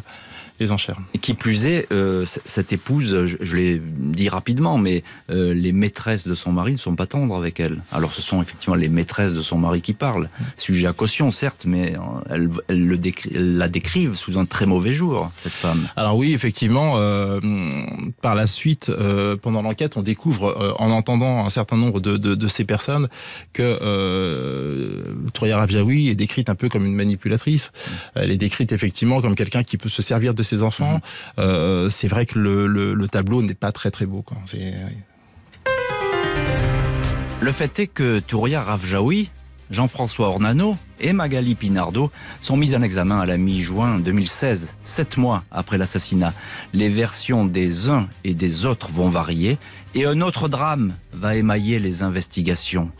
les 0.60 0.70
enchères. 0.72 0.98
Et 1.14 1.18
qui 1.18 1.34
plus 1.34 1.66
est, 1.66 1.90
euh, 1.92 2.24
cette 2.44 2.72
épouse, 2.72 3.26
je, 3.26 3.36
je 3.40 3.56
l'ai 3.56 3.80
dit 3.82 4.28
rapidement, 4.28 4.78
mais 4.78 5.02
euh, 5.30 5.52
les 5.52 5.72
maîtresses 5.72 6.26
de 6.26 6.34
son 6.34 6.52
mari 6.52 6.72
ne 6.72 6.76
sont 6.78 6.94
pas 6.94 7.06
tendres 7.06 7.34
avec 7.34 7.58
elle. 7.58 7.82
Alors 7.92 8.14
ce 8.14 8.22
sont 8.22 8.40
effectivement 8.40 8.76
les 8.76 8.88
maîtresses 8.88 9.34
de 9.34 9.42
son 9.42 9.58
mari 9.58 9.80
qui 9.80 9.94
parlent. 9.94 10.28
Sujet 10.56 10.86
à 10.86 10.92
caution, 10.92 11.32
certes, 11.32 11.64
mais 11.66 11.94
elles, 12.30 12.48
elles, 12.68 12.86
le 12.86 12.98
décri 12.98 13.30
elles 13.34 13.56
la 13.56 13.68
décrivent 13.68 14.14
sous 14.14 14.38
un 14.38 14.44
très 14.44 14.66
mauvais 14.66 14.92
jour, 14.92 15.30
cette 15.36 15.52
femme. 15.52 15.88
Alors 15.96 16.16
oui, 16.16 16.32
effectivement, 16.32 16.94
euh, 16.98 17.40
par 18.22 18.34
la 18.34 18.46
suite, 18.46 18.90
euh, 18.90 19.36
pendant 19.36 19.62
l'enquête, 19.62 19.96
on 19.96 20.02
découvre, 20.02 20.48
euh, 20.48 20.72
en 20.78 20.90
entendant 20.90 21.44
un 21.44 21.50
certain 21.50 21.76
nombre 21.76 22.00
de, 22.00 22.16
de, 22.16 22.34
de 22.36 22.48
ces 22.48 22.64
personnes, 22.64 23.08
que 23.52 23.62
euh, 23.82 25.02
Troya 25.32 25.56
Ravjaoui 25.56 26.10
est 26.10 26.14
décrite 26.14 26.48
un 26.48 26.54
peu 26.54 26.68
comme 26.68 26.86
une 26.86 26.94
manipulatrice. 26.94 27.72
Elle 28.14 28.30
est 28.30 28.36
décrite 28.36 28.70
effectivement 28.70 29.20
comme 29.20 29.34
quelqu'un 29.34 29.64
qui 29.64 29.78
peut 29.78 29.88
se 29.88 30.02
servir 30.02 30.34
de 30.34 30.43
ses 30.44 30.62
enfants. 30.62 30.96
Mmh. 30.96 31.40
Euh, 31.40 31.90
c'est 31.90 32.08
vrai 32.08 32.26
que 32.26 32.38
le, 32.38 32.66
le, 32.66 32.94
le 32.94 33.08
tableau 33.08 33.42
n'est 33.42 33.54
pas 33.54 33.72
très 33.72 33.90
très 33.90 34.06
beau. 34.06 34.22
Quoi. 34.22 34.38
Le 37.40 37.52
fait 37.52 37.78
est 37.78 37.86
que 37.86 38.20
Touria 38.20 38.62
Ravjaoui, 38.62 39.30
Jean-François 39.70 40.28
Ornano 40.28 40.76
et 41.00 41.12
Magali 41.12 41.54
Pinardo 41.54 42.10
sont 42.40 42.56
mis 42.56 42.74
en 42.74 42.82
examen 42.82 43.20
à 43.20 43.26
la 43.26 43.36
mi-juin 43.36 43.98
2016, 43.98 44.74
sept 44.82 45.16
mois 45.16 45.44
après 45.50 45.78
l'assassinat. 45.78 46.32
Les 46.72 46.88
versions 46.88 47.44
des 47.44 47.90
uns 47.90 48.08
et 48.24 48.34
des 48.34 48.66
autres 48.66 48.90
vont 48.90 49.08
varier 49.08 49.58
et 49.94 50.06
un 50.06 50.20
autre 50.20 50.48
drame 50.48 50.94
va 51.12 51.36
émailler 51.36 51.78
les 51.78 52.02
investigations. 52.02 52.90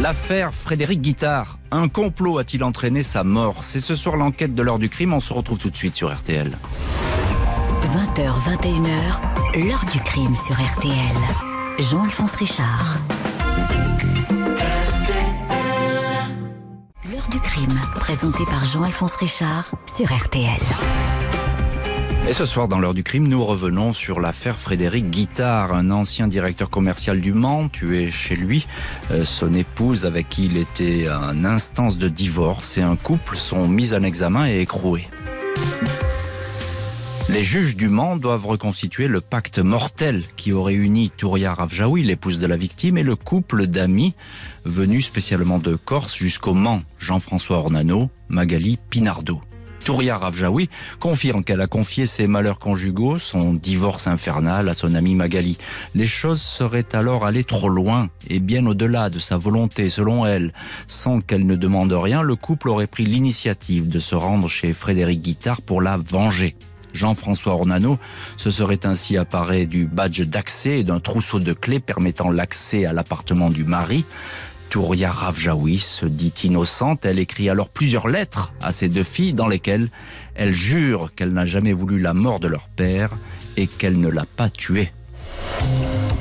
L'affaire 0.00 0.54
Frédéric 0.54 1.02
Guittard. 1.02 1.58
Un 1.70 1.88
complot 1.88 2.38
a-t-il 2.38 2.64
entraîné 2.64 3.02
sa 3.02 3.22
mort? 3.22 3.64
C'est 3.64 3.80
ce 3.80 3.94
soir 3.94 4.16
l'enquête 4.16 4.54
de 4.54 4.62
l'heure 4.62 4.78
du 4.78 4.88
crime. 4.88 5.12
On 5.12 5.20
se 5.20 5.30
retrouve 5.30 5.58
tout 5.58 5.68
de 5.68 5.76
suite 5.76 5.94
sur 5.94 6.10
RTL. 6.10 6.56
20h, 7.82 8.32
21h, 8.48 9.66
l'heure 9.68 9.84
du 9.92 10.00
crime 10.00 10.34
sur 10.34 10.54
RTL. 10.54 10.94
Jean-Alphonse 11.80 12.34
Richard. 12.36 12.96
L'heure 17.12 17.28
du 17.30 17.40
crime, 17.40 17.78
présenté 17.96 18.44
par 18.46 18.64
Jean-Alphonse 18.64 19.16
Richard 19.16 19.70
sur 19.86 20.06
RTL. 20.06 21.29
Et 22.28 22.32
ce 22.32 22.44
soir, 22.44 22.68
dans 22.68 22.78
l'heure 22.78 22.94
du 22.94 23.02
crime, 23.02 23.26
nous 23.26 23.44
revenons 23.44 23.92
sur 23.92 24.20
l'affaire 24.20 24.58
Frédéric 24.58 25.10
Guittard, 25.10 25.74
un 25.74 25.90
ancien 25.90 26.28
directeur 26.28 26.70
commercial 26.70 27.20
du 27.20 27.32
Mans, 27.32 27.68
tué 27.68 28.10
chez 28.10 28.36
lui. 28.36 28.66
Euh, 29.10 29.24
son 29.24 29.52
épouse, 29.54 30.04
avec 30.04 30.28
qui 30.28 30.44
il 30.44 30.56
était 30.56 31.08
en 31.10 31.44
instance 31.44 31.98
de 31.98 32.08
divorce, 32.08 32.78
et 32.78 32.82
un 32.82 32.96
couple 32.96 33.36
sont 33.36 33.66
mis 33.66 33.94
en 33.94 34.02
examen 34.02 34.48
et 34.48 34.60
écroués. 34.60 35.08
Les 37.30 37.42
juges 37.42 37.76
du 37.76 37.88
Mans 37.88 38.16
doivent 38.16 38.46
reconstituer 38.46 39.08
le 39.08 39.20
pacte 39.20 39.58
mortel 39.58 40.22
qui 40.36 40.52
aurait 40.52 40.74
uni 40.74 41.10
Touria 41.10 41.54
Ravjaoui, 41.54 42.02
l'épouse 42.02 42.38
de 42.38 42.46
la 42.46 42.56
victime, 42.56 42.98
et 42.98 43.02
le 43.02 43.16
couple 43.16 43.66
d'amis 43.66 44.14
venus 44.64 45.06
spécialement 45.06 45.58
de 45.58 45.74
Corse 45.74 46.16
jusqu'au 46.16 46.54
Mans, 46.54 46.82
Jean-François 46.98 47.58
Ornano, 47.58 48.10
Magali 48.28 48.78
Pinardo. 48.90 49.40
Touria 49.84 50.18
Ravjaoui 50.18 50.68
confirme 50.98 51.42
qu'elle 51.42 51.60
a 51.60 51.66
confié 51.66 52.06
ses 52.06 52.26
malheurs 52.26 52.58
conjugaux, 52.58 53.18
son 53.18 53.54
divorce 53.54 54.06
infernal 54.06 54.68
à 54.68 54.74
son 54.74 54.94
amie 54.94 55.14
Magali. 55.14 55.58
Les 55.94 56.06
choses 56.06 56.42
seraient 56.42 56.94
alors 56.94 57.24
allées 57.24 57.44
trop 57.44 57.68
loin 57.68 58.08
et 58.28 58.40
bien 58.40 58.66
au-delà 58.66 59.10
de 59.10 59.18
sa 59.18 59.36
volonté, 59.36 59.90
selon 59.90 60.26
elle. 60.26 60.52
Sans 60.86 61.20
qu'elle 61.20 61.46
ne 61.46 61.56
demande 61.56 61.92
rien, 61.92 62.22
le 62.22 62.36
couple 62.36 62.68
aurait 62.68 62.86
pris 62.86 63.04
l'initiative 63.04 63.88
de 63.88 63.98
se 63.98 64.14
rendre 64.14 64.48
chez 64.48 64.72
Frédéric 64.72 65.22
Guittard 65.22 65.62
pour 65.62 65.80
la 65.80 65.96
venger. 65.96 66.54
Jean-François 66.92 67.54
Ornano 67.54 67.98
se 68.36 68.50
serait 68.50 68.84
ainsi 68.84 69.16
apparé 69.16 69.66
du 69.66 69.86
badge 69.86 70.22
d'accès 70.22 70.80
et 70.80 70.84
d'un 70.84 71.00
trousseau 71.00 71.38
de 71.38 71.52
clés 71.52 71.80
permettant 71.80 72.30
l'accès 72.30 72.84
à 72.84 72.92
l'appartement 72.92 73.50
du 73.50 73.64
mari. 73.64 74.04
Touria 74.70 75.10
Ravjaoui 75.10 75.78
se 75.78 76.06
dit 76.06 76.32
innocente. 76.44 77.04
Elle 77.04 77.18
écrit 77.18 77.50
alors 77.50 77.68
plusieurs 77.68 78.06
lettres 78.06 78.52
à 78.62 78.70
ses 78.70 78.88
deux 78.88 79.02
filles 79.02 79.32
dans 79.32 79.48
lesquelles 79.48 79.90
elle 80.36 80.52
jure 80.52 81.12
qu'elle 81.14 81.32
n'a 81.32 81.44
jamais 81.44 81.72
voulu 81.72 82.00
la 82.00 82.14
mort 82.14 82.38
de 82.38 82.46
leur 82.46 82.68
père 82.68 83.10
et 83.56 83.66
qu'elle 83.66 83.98
ne 83.98 84.08
l'a 84.08 84.26
pas 84.36 84.48
tué. 84.48 84.92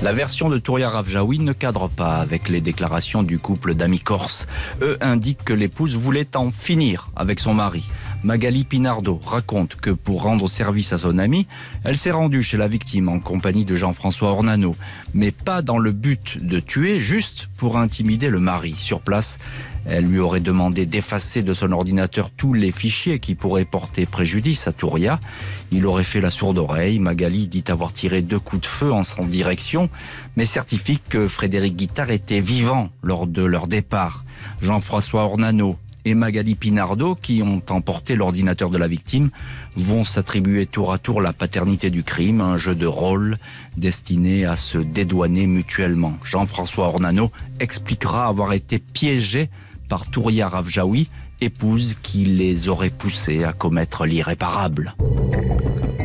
La 0.01 0.13
version 0.13 0.49
de 0.49 0.57
Touria 0.57 0.89
Ravjaoui 0.89 1.39
ne 1.39 1.53
cadre 1.53 1.89
pas 1.89 2.17
avec 2.17 2.49
les 2.49 2.61
déclarations 2.61 3.21
du 3.21 3.37
couple 3.37 3.75
d'amis 3.75 3.99
corses. 3.99 4.47
Eux 4.81 4.97
indiquent 5.01 5.43
que 5.43 5.53
l'épouse 5.53 5.95
voulait 5.95 6.35
en 6.35 6.49
finir 6.51 7.09
avec 7.15 7.39
son 7.39 7.53
mari. 7.53 7.85
Magali 8.23 8.65
Pinardo 8.65 9.19
raconte 9.25 9.75
que 9.75 9.91
pour 9.91 10.23
rendre 10.23 10.49
service 10.49 10.91
à 10.91 10.97
son 10.97 11.17
ami, 11.17 11.47
elle 11.85 11.97
s'est 11.97 12.11
rendue 12.11 12.43
chez 12.43 12.57
la 12.57 12.67
victime 12.67 13.07
en 13.07 13.19
compagnie 13.19 13.63
de 13.63 13.77
Jean-François 13.77 14.31
Ornano, 14.31 14.75
mais 15.13 15.31
pas 15.31 15.61
dans 15.61 15.77
le 15.77 15.93
but 15.93 16.37
de 16.45 16.59
tuer, 16.59 16.99
juste 16.99 17.47
pour 17.55 17.77
intimider 17.77 18.29
le 18.29 18.39
mari. 18.39 18.75
Sur 18.77 18.99
place, 18.99 19.39
elle 19.85 20.05
lui 20.05 20.19
aurait 20.19 20.41
demandé 20.41 20.85
d'effacer 20.85 21.41
de 21.41 21.53
son 21.53 21.71
ordinateur 21.71 22.29
tous 22.29 22.53
les 22.53 22.71
fichiers 22.71 23.19
qui 23.19 23.35
pourraient 23.35 23.63
porter 23.63 24.05
préjudice 24.05 24.67
à 24.67 24.73
Touria. 24.73 25.19
Il 25.71 25.85
aurait 25.85 26.03
fait 26.03 26.21
la 26.21 26.29
sourde 26.29 26.57
oreille. 26.57 26.99
Magali 26.99 27.47
dit 27.47 27.63
avoir 27.69 27.93
tiré 27.93 28.21
deux 28.21 28.39
coups 28.39 28.63
de 28.63 28.67
feu 28.67 28.91
en 28.91 29.05
son 29.05 29.25
direction, 29.25 29.89
mais 30.35 30.45
certifie 30.45 30.99
que 31.07 31.29
Frédéric 31.29 31.77
Guittard 31.77 32.11
était 32.11 32.41
vivant 32.41 32.89
lors 33.01 33.27
de 33.27 33.43
leur 33.43 33.67
départ. 33.67 34.25
Jean-François 34.61 35.23
Ornano 35.23 35.77
et 36.09 36.15
Magali 36.15 36.55
Pinardo, 36.55 37.13
qui 37.13 37.43
ont 37.43 37.61
emporté 37.69 38.15
l'ordinateur 38.15 38.71
de 38.71 38.77
la 38.77 38.87
victime, 38.87 39.29
vont 39.75 40.03
s'attribuer 40.03 40.65
tour 40.65 40.91
à 40.91 40.97
tour 40.97 41.21
la 41.21 41.33
paternité 41.33 41.91
du 41.91 42.03
crime, 42.03 42.41
un 42.41 42.57
jeu 42.57 42.73
de 42.73 42.87
rôle 42.87 43.37
destiné 43.77 44.45
à 44.45 44.55
se 44.55 44.79
dédouaner 44.79 45.45
mutuellement. 45.45 46.13
Jean-François 46.23 46.87
Ornano 46.87 47.31
expliquera 47.59 48.27
avoir 48.27 48.53
été 48.53 48.79
piégé 48.79 49.49
par 49.87 50.09
Touria 50.09 50.49
Ravjaoui, 50.49 51.09
épouse 51.41 51.95
qui 52.01 52.25
les 52.25 52.67
aurait 52.67 52.89
poussés 52.89 53.43
à 53.43 53.53
commettre 53.53 54.05
l'irréparable. 54.05 54.95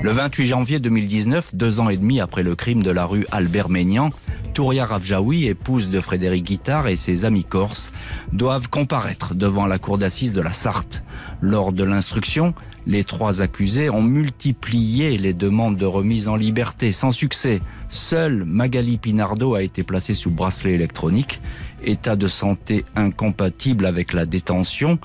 Le 0.02 0.10
28 0.10 0.46
janvier 0.46 0.78
2019, 0.80 1.54
deux 1.54 1.80
ans 1.80 1.88
et 1.88 1.96
demi 1.96 2.20
après 2.20 2.42
le 2.42 2.54
crime 2.54 2.82
de 2.82 2.90
la 2.90 3.06
rue 3.06 3.26
Albert 3.32 3.70
Ménian, 3.70 4.10
Touria 4.54 4.86
Ravjaoui, 4.86 5.46
épouse 5.46 5.90
de 5.90 6.00
Frédéric 6.00 6.44
Guittard 6.44 6.86
et 6.86 6.94
ses 6.94 7.24
amis 7.24 7.42
corses, 7.42 7.92
doivent 8.32 8.68
comparaître 8.68 9.34
devant 9.34 9.66
la 9.66 9.80
cour 9.80 9.98
d'assises 9.98 10.32
de 10.32 10.40
la 10.40 10.52
Sarthe. 10.52 11.02
Lors 11.40 11.72
de 11.72 11.82
l'instruction, 11.82 12.54
les 12.86 13.02
trois 13.02 13.42
accusés 13.42 13.90
ont 13.90 14.02
multiplié 14.02 15.18
les 15.18 15.32
demandes 15.32 15.76
de 15.76 15.86
remise 15.86 16.28
en 16.28 16.36
liberté 16.36 16.92
sans 16.92 17.10
succès. 17.10 17.60
Seule 17.88 18.44
Magali 18.44 18.96
Pinardo 18.96 19.56
a 19.56 19.62
été 19.62 19.82
placée 19.82 20.14
sous 20.14 20.30
bracelet 20.30 20.74
électronique, 20.74 21.40
état 21.82 22.14
de 22.14 22.28
santé 22.28 22.84
incompatible 22.94 23.86
avec 23.86 24.12
la 24.12 24.24
détention. 24.24 25.00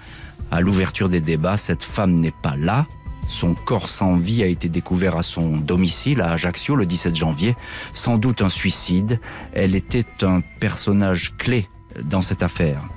À 0.51 0.61
l'ouverture 0.61 1.09
des 1.09 1.21
débats, 1.21 1.57
cette 1.57 1.83
femme 1.83 2.19
n'est 2.19 2.33
pas 2.43 2.55
là, 2.55 2.85
son 3.29 3.53
corps 3.53 3.87
sans 3.87 4.17
vie 4.17 4.43
a 4.43 4.47
été 4.47 4.67
découvert 4.67 5.15
à 5.15 5.23
son 5.23 5.55
domicile 5.55 6.19
à 6.19 6.31
Ajaccio 6.31 6.75
le 6.75 6.85
17 6.85 7.15
janvier. 7.15 7.55
Sans 7.93 8.17
doute 8.17 8.41
un 8.41 8.49
suicide. 8.49 9.21
Elle 9.53 9.75
était 9.75 10.05
un 10.23 10.41
personnage 10.59 11.37
clé 11.37 11.69
dans 12.03 12.21
cette 12.21 12.43
affaire. 12.43 12.89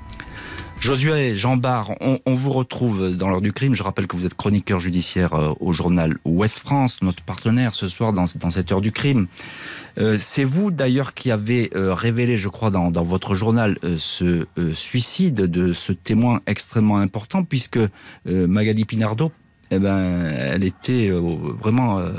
Josué 0.79 1.33
Jean 1.33 1.55
Barre, 1.55 1.93
on, 2.01 2.33
vous 2.33 2.51
retrouve 2.51 3.15
dans 3.15 3.29
l'heure 3.29 3.39
du 3.39 3.53
crime. 3.53 3.73
Je 3.73 3.83
rappelle 3.83 4.05
que 4.05 4.17
vous 4.17 4.25
êtes 4.25 4.33
chroniqueur 4.33 4.81
judiciaire 4.81 5.33
euh, 5.33 5.53
au 5.61 5.71
journal 5.71 6.17
Ouest 6.25 6.59
France, 6.59 7.01
notre 7.01 7.23
partenaire 7.23 7.73
ce 7.73 7.87
soir 7.87 8.11
dans, 8.11 8.27
cette 8.27 8.69
heure 8.69 8.81
du 8.81 8.91
crime. 8.91 9.27
Euh, 9.97 10.17
C'est 10.19 10.43
vous 10.43 10.71
d'ailleurs 10.71 11.13
qui 11.13 11.31
avez 11.31 11.71
euh, 11.73 11.93
révélé, 11.93 12.35
je 12.35 12.49
crois, 12.49 12.69
dans, 12.69 12.91
votre 13.01 13.33
journal 13.33 13.77
ce 13.97 14.45
suicide 14.73 15.35
de 15.35 15.71
ce 15.71 15.93
témoin 15.93 16.41
extrêmement 16.47 16.97
important, 16.97 17.45
puisque 17.45 17.79
Magali 18.25 18.83
Pinardo 18.83 19.31
eh 19.75 19.79
ben, 19.79 20.23
elle 20.25 20.63
était 20.63 21.09
euh, 21.09 21.19
vraiment 21.19 21.99
euh, 21.99 22.11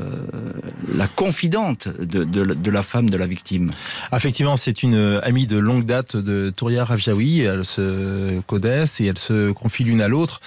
la 0.95 1.07
confidente 1.07 1.88
de, 1.88 2.71
la 2.71 2.83
femme 2.83 3.09
de 3.11 3.17
la 3.17 3.27
victime. 3.27 3.71
Effectivement, 4.14 4.57
c'est 4.57 4.83
une 4.83 5.21
amie 5.23 5.47
de 5.47 5.59
longue 5.59 5.85
date 5.85 6.17
de 6.17 6.53
Touria 6.55 6.85
Ravjaoui. 6.85 7.40
Elle 7.40 7.64
se 7.64 8.40
codesse 8.43 9.01
et 9.01 9.07
elle 9.07 9.19
se 9.19 9.53
confie 9.53 9.85
l'une 9.85 10.01
à 10.01 10.09
l'autre. 10.09 10.40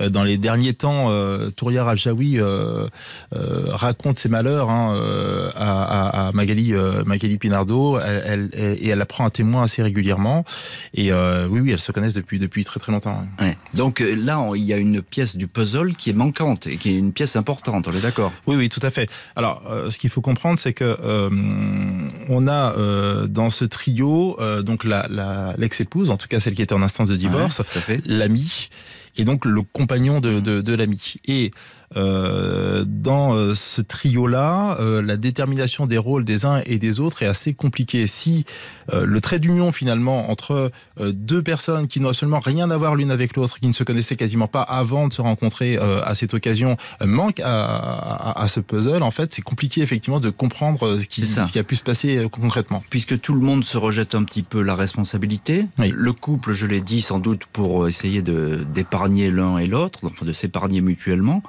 Euh, 0.00 0.08
dans 0.08 0.24
les 0.24 0.36
derniers 0.36 0.74
temps, 0.74 1.10
euh, 1.10 1.50
Touria 1.50 1.84
Ravjaoui 1.84 2.38
euh, 2.38 2.88
raconte 3.32 4.18
ses 4.18 4.28
malheurs 4.28 4.70
hein, 4.70 4.96
à, 5.56 6.28
à, 6.28 6.32
Magali, 6.32 6.74
Magali 7.04 7.38
Pinardo 7.38 7.98
elle, 7.98 8.50
elle, 8.52 8.78
et 8.80 8.88
elle 8.88 9.00
apprend 9.00 9.26
un 9.26 9.30
témoin 9.30 9.64
assez 9.64 9.82
régulièrement. 9.82 10.44
Et 10.94 11.12
oui, 11.12 11.60
oui, 11.60 11.70
elles 11.72 11.80
se 11.80 11.92
connaissent 11.92 12.14
depuis, 12.14 12.38
depuis 12.38 12.64
très 12.64 12.80
très 12.80 12.92
longtemps. 12.92 13.24
Ouais. 13.40 13.56
Donc 13.74 14.00
là, 14.00 14.46
il 14.54 14.62
y 14.62 14.72
a 14.72 14.76
une 14.76 15.02
pièce 15.02 15.36
du 15.36 15.46
puzzle 15.46 15.94
qui 15.96 16.10
est 16.10 16.14
manquante 16.14 16.66
et 16.66 16.76
qui 16.76 16.90
est 16.90 16.96
une 16.96 17.12
pièce 17.12 17.36
importante, 17.36 17.88
on 17.88 17.92
est 17.92 18.02
d'accord? 18.02 18.32
Oui, 18.46 18.56
oui, 18.56 18.68
tout 18.68 18.80
à 18.82 18.90
fait. 18.90 19.10
Alors, 19.36 19.62
ce 19.88 19.98
qu'il 19.98 20.10
faut 20.10 20.20
comprendre, 20.20 20.58
c'est 20.58 20.72
que 20.72 20.96
on 22.28 22.48
a 22.48 22.74
dans 23.26 23.50
ce 23.50 23.64
trio 23.64 24.38
donc 24.62 24.84
la 24.84 25.54
l'ex-épouse, 25.56 26.10
en 26.10 26.16
tout 26.16 26.28
cas 26.28 26.40
celle 26.40 26.54
qui 26.54 26.62
était 26.62 26.74
en 26.74 26.82
instance 26.82 27.08
de 27.08 27.16
divorce, 27.16 27.62
ouais, 27.88 28.00
l'ami 28.04 28.68
et 29.16 29.24
donc 29.24 29.44
le 29.44 29.62
compagnon 29.62 30.20
de, 30.20 30.40
de, 30.40 30.60
de 30.60 30.74
l'ami. 30.74 31.14
Et 31.26 31.50
dans 31.94 33.34
euh, 33.34 33.54
ce 33.54 33.80
trio-là, 33.80 34.76
euh, 34.80 35.02
la 35.02 35.16
détermination 35.16 35.86
des 35.86 35.98
rôles 35.98 36.24
des 36.24 36.46
uns 36.46 36.62
et 36.66 36.78
des 36.78 37.00
autres 37.00 37.22
est 37.22 37.26
assez 37.26 37.52
compliquée. 37.54 38.06
Si 38.06 38.44
euh, 38.92 39.04
le 39.06 39.20
trait 39.20 39.38
d'union 39.38 39.72
finalement 39.72 40.30
entre 40.30 40.70
euh, 41.00 41.12
deux 41.12 41.42
personnes 41.42 41.88
qui 41.88 42.00
n'ont 42.00 42.10
absolument 42.10 42.40
rien 42.40 42.70
à 42.70 42.76
voir 42.76 42.94
l'une 42.94 43.10
avec 43.10 43.36
l'autre, 43.36 43.58
qui 43.58 43.66
ne 43.66 43.72
se 43.72 43.84
connaissaient 43.84 44.16
quasiment 44.16 44.48
pas 44.48 44.62
avant 44.62 45.08
de 45.08 45.12
se 45.12 45.20
rencontrer 45.20 45.78
euh, 45.78 46.02
à 46.04 46.14
cette 46.14 46.34
occasion, 46.34 46.76
manque 47.04 47.40
à, 47.40 47.64
à, 47.64 48.42
à, 48.42 48.48
ce 48.48 48.60
puzzle, 48.60 49.02
en 49.02 49.10
fait, 49.10 49.34
c'est 49.34 49.42
compliqué 49.42 49.80
effectivement 49.82 50.20
de 50.20 50.30
comprendre 50.30 50.98
ce 50.98 51.06
qui, 51.06 51.26
ce 51.26 51.50
qui 51.50 51.58
a 51.58 51.64
pu 51.64 51.76
se 51.76 51.82
passer 51.82 52.26
concrètement. 52.30 52.82
Puisque 52.90 53.20
tout 53.20 53.34
le 53.34 53.40
monde 53.40 53.64
se 53.64 53.76
rejette 53.76 54.14
un 54.14 54.24
petit 54.24 54.42
peu 54.42 54.62
la 54.62 54.74
responsabilité, 54.74 55.66
oui. 55.78 55.92
le 55.94 56.12
couple, 56.12 56.52
je 56.52 56.66
l'ai 56.66 56.80
dit, 56.80 57.02
sans 57.02 57.18
doute 57.18 57.42
pour 57.52 57.88
essayer 57.88 58.22
d'épargner 58.22 59.30
l'un 59.30 59.58
et 59.58 59.66
l'autre, 59.66 60.00
enfin 60.04 60.24
de 60.24 60.32
s'épargner 60.32 60.80
mutuellement. 60.80 61.42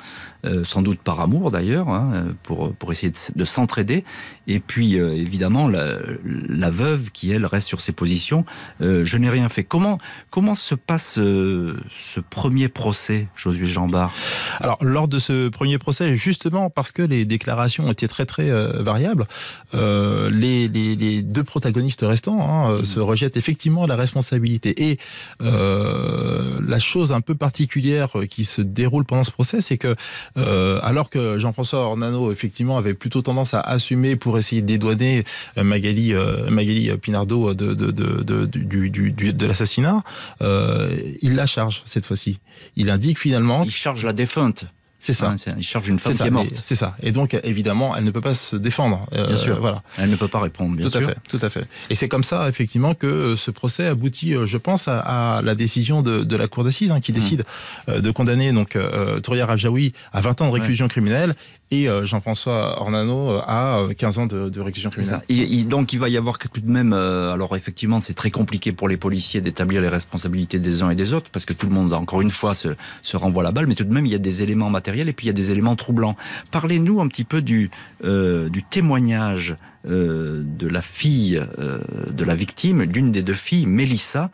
Euh, 0.44 0.64
sans 0.66 0.82
doute 0.82 1.00
par 1.02 1.20
amour 1.20 1.52
d'ailleurs, 1.52 1.90
hein, 1.90 2.26
pour, 2.42 2.74
pour 2.74 2.92
essayer 2.92 3.12
de, 3.12 3.18
de 3.36 3.46
s'entraider. 3.46 4.04
Et 4.48 4.60
puis 4.60 5.00
euh, 5.00 5.14
évidemment 5.14 5.68
la, 5.68 6.70
veuve 6.72 7.12
qui 7.12 7.32
elle 7.32 7.46
reste 7.46 7.68
sur 7.68 7.82
ses 7.82 7.92
positions. 7.92 8.44
Euh, 8.82 9.06
je 9.06 9.18
n'ai 9.18 9.30
rien 9.30 9.50
fait. 9.50 9.64
Comment 9.64 10.00
comment 10.32 10.56
se 10.56 10.74
passe 10.74 11.14
ce 11.14 12.20
premier 12.30 12.70
procès, 12.70 13.28
Josué 13.36 13.68
Jambard? 13.68 14.14
Alors 14.60 14.84
lors 14.84 15.08
de 15.08 15.20
ce 15.20 15.50
premier 15.50 15.78
procès, 15.78 16.18
justement 16.18 16.72
parce 16.72 16.92
que 16.92 17.04
les 17.04 17.26
déclarations 17.26 17.92
étaient 17.92 18.08
très 18.08 18.26
très 18.26 18.50
variables, 18.82 19.26
les, 19.74 20.68
les, 20.68 21.22
deux 21.22 21.44
protagonistes 21.44 22.02
restants 22.02 22.42
hein, 22.42 22.84
se 22.84 23.00
rejettent 23.00 23.38
effectivement 23.38 23.86
la 23.86 23.96
responsabilité. 23.96 24.90
Et 24.90 24.98
la 25.40 26.80
chose 26.80 27.12
un 27.12 27.22
peu 27.22 27.36
particulière 27.36 28.10
qui 28.30 28.46
se 28.46 28.62
déroule 28.62 29.06
pendant 29.06 29.24
ce 29.24 29.32
procès, 29.32 29.62
c'est 29.62 29.78
que 29.78 29.96
euh, 30.38 30.80
alors 30.84 31.10
que 31.10 31.40
Jean-François 31.40 31.80
Ornano, 31.80 32.32
effectivement, 32.32 32.78
avait 32.78 32.94
plutôt 32.94 33.22
tendance 33.22 33.54
à 33.54 33.62
assumer 33.62 34.16
pour 34.16 34.38
essayer 34.38 34.62
de 34.62 34.68
dédouaner 34.68 35.24
euh, 35.58 35.64
Magali, 35.64 36.14
euh, 36.14 36.50
Magali 36.50 36.90
Pinardo 36.98 37.54
de, 37.54 37.74
de, 37.74 37.92
de, 37.92 38.46
du, 38.46 38.90
du, 38.90 39.12
du, 39.12 39.34
de 39.34 39.46
l'assassinat, 39.46 40.04
il 40.40 41.36
la 41.36 41.46
charge 41.46 41.84
cette 41.86 42.06
fois-ci. 42.06 42.40
Il 42.76 42.90
indique 42.90 43.20
finalement... 43.20 43.64
Il 43.64 43.72
charge 43.72 44.06
la 44.06 44.14
défunte 44.14 44.66
C'est 45.04 45.14
ça. 45.14 45.32
Hein, 45.32 45.36
il 45.58 45.64
charge 45.64 45.90
une 45.90 45.98
femme 46.00 46.14
qui 46.16 46.22
est 46.24 46.30
morte. 46.30 46.62
c'est 46.64 46.76
ça. 46.76 46.96
Et 47.02 47.12
donc, 47.12 47.38
évidemment, 47.44 47.96
elle 47.96 48.04
ne 48.04 48.12
peut 48.12 48.22
pas 48.22 48.36
se 48.36 48.56
défendre. 48.56 49.02
Euh, 49.14 49.28
Bien 49.28 49.36
sûr. 49.38 49.60
Voilà. 49.60 49.82
Elle 49.98 50.10
ne 50.12 50.16
peut 50.16 50.28
pas 50.28 50.40
répondre, 50.40 50.76
bien 50.78 50.86
tout 50.86 50.92
sûr. 50.92 51.02
à 51.02 51.12
fait, 51.12 51.18
tout 51.28 51.40
à 51.42 51.50
fait. 51.50 51.66
Et 51.90 51.96
c'est 51.96 52.08
comme 52.08 52.24
ça, 52.24 52.48
effectivement, 52.48 52.94
que 52.94 53.08
euh, 53.08 53.36
ce 53.36 53.50
procès 53.52 53.88
aboutit, 53.88 54.36
euh, 54.36 54.46
je 54.46 54.58
pense, 54.58 54.88
à, 54.88 55.00
à 55.00 55.42
la 55.42 55.56
décision 55.56 56.02
de, 56.04 56.24
de 56.24 56.36
la 56.38 56.48
cour 56.48 56.64
d'assises, 56.64 56.92
hein, 56.92 57.00
Mmh. 57.00 57.02
qui 57.02 57.12
décide 57.14 57.44
euh, 57.90 58.00
de 58.00 58.12
condamner 58.12 58.52
donc 58.54 58.76
euh, 58.76 59.20
Touria 59.22 59.48
Rajaoui 59.48 59.94
à 60.14 60.22
20 60.22 60.42
ans 60.42 60.48
de 60.48 60.52
réclusion 60.54 60.88
criminelle 60.88 61.34
et 61.72 61.88
euh, 61.90 62.06
Jean-François 62.06 62.80
Ornano 62.82 63.38
à 63.48 63.80
euh, 63.80 63.94
15 63.94 64.20
ans 64.20 64.26
de, 64.28 64.50
de 64.50 64.62
réclusion 64.62 64.90
criminelle. 64.92 65.22
Et- 65.30 65.60
et 65.60 65.64
donc 65.64 65.94
il 65.94 66.00
va 66.00 66.10
y 66.10 66.18
avoir 66.18 66.38
tout 66.38 66.62
de 66.62 66.70
même, 66.70 66.94
alors 66.94 67.56
effectivement 67.56 68.00
c'est 68.00 68.14
très 68.14 68.30
compliqué 68.30 68.72
pour 68.72 68.88
les 68.88 68.98
policiers 68.98 69.42
d'établir 69.42 69.82
les 69.82 69.88
responsabilités 69.88 70.60
des 70.60 70.84
uns 70.84 70.90
et 70.92 70.96
des 70.96 71.14
autres 71.14 71.30
parce 71.32 71.46
que 71.46 71.54
tout 71.54 71.66
le 71.66 71.72
monde 71.74 71.92
encore 71.94 72.22
une 72.22 72.30
fois 72.30 72.54
se, 72.54 72.70
se 73.02 73.18
renvoie 73.18 73.42
la 73.42 73.52
balle, 73.52 73.66
mais 73.68 73.76
tout 73.76 73.84
de 73.86 73.94
même 73.94 74.06
il 74.06 74.12
y 74.12 74.16
a 74.16 74.20
des 74.20 74.44
éléments 74.44 74.70
matériels 74.70 74.91
et 75.10 75.14
puis 75.14 75.26
il 75.26 75.28
y 75.28 75.32
a 75.32 75.34
des 75.34 75.52
éléments 75.52 75.76
troublants. 75.76 76.16
Parlez-nous 76.52 77.02
un 77.02 77.08
petit 77.08 77.24
peu 77.24 77.42
du, 77.42 77.70
euh, 78.04 78.50
du 78.50 78.64
témoignage 78.64 79.56
euh, 79.88 80.44
de 80.46 80.68
la 80.68 80.82
fille 80.82 81.42
euh, 81.60 81.80
de 82.12 82.24
la 82.24 82.36
victime, 82.36 82.84
l'une 82.84 83.12
des 83.12 83.22
deux 83.24 83.34
filles, 83.34 83.66
Mélissa, 83.66 84.30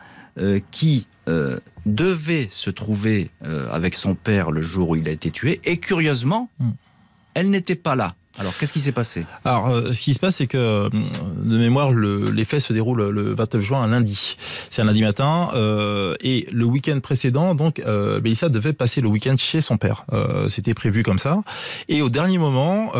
qui 0.70 1.08
devait 1.84 2.46
se 2.50 2.70
trouver 2.70 3.28
avec 3.72 3.96
son 3.96 4.14
père 4.14 4.52
le 4.52 4.62
jour 4.62 4.90
où 4.90 4.96
il 4.96 5.08
a 5.08 5.10
été 5.10 5.32
tué 5.32 5.60
et 5.64 5.78
curieusement, 5.78 6.48
Mm. 6.60 6.70
elle 7.34 7.50
n'était 7.50 7.74
pas 7.74 7.96
là. 7.96 8.14
Alors 8.38 8.56
qu'est-ce 8.56 8.72
qui 8.72 8.80
s'est 8.80 8.92
passé? 8.92 9.26
Alors, 9.44 9.68
euh, 9.68 9.92
ce 9.92 10.00
qui 10.00 10.14
se 10.14 10.18
passe, 10.20 10.36
c'est 10.36 10.46
que, 10.46 10.56
euh, 10.56 10.88
de 10.90 11.58
mémoire, 11.58 11.90
le, 11.90 12.30
les 12.30 12.44
faits 12.44 12.60
se 12.60 12.72
déroulent 12.72 13.10
le 13.10 13.34
29 13.34 13.62
juin, 13.62 13.82
un 13.82 13.88
lundi. 13.88 14.36
C'est 14.70 14.82
un 14.82 14.84
lundi 14.84 15.02
matin, 15.02 15.50
euh, 15.54 16.14
et 16.20 16.46
le 16.52 16.64
week-end 16.64 17.00
précédent, 17.00 17.54
donc, 17.54 17.82
Mélissa 18.22 18.48
devait 18.48 18.72
passer 18.72 19.00
le 19.00 19.08
week-end 19.08 19.36
chez 19.38 19.60
son 19.60 19.76
père. 19.76 20.04
C'était 20.48 20.74
prévu 20.74 21.02
comme 21.02 21.18
ça. 21.18 21.42
Et 21.88 22.02
au 22.02 22.10
dernier 22.10 22.38
moment, 22.38 22.92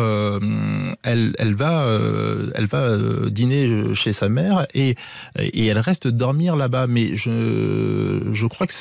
elle, 1.03 1.55
va, 1.55 1.85
elle 2.55 2.65
va 2.65 2.97
dîner 3.29 3.93
chez 3.93 4.13
sa 4.13 4.29
mère 4.29 4.67
et, 4.73 4.95
et 5.37 5.65
elle 5.67 5.79
reste 5.79 6.07
dormir 6.07 6.55
là-bas. 6.55 6.87
Mais 6.87 7.15
je, 7.15 8.21
je 8.33 8.45
crois 8.47 8.67
que 8.67 8.73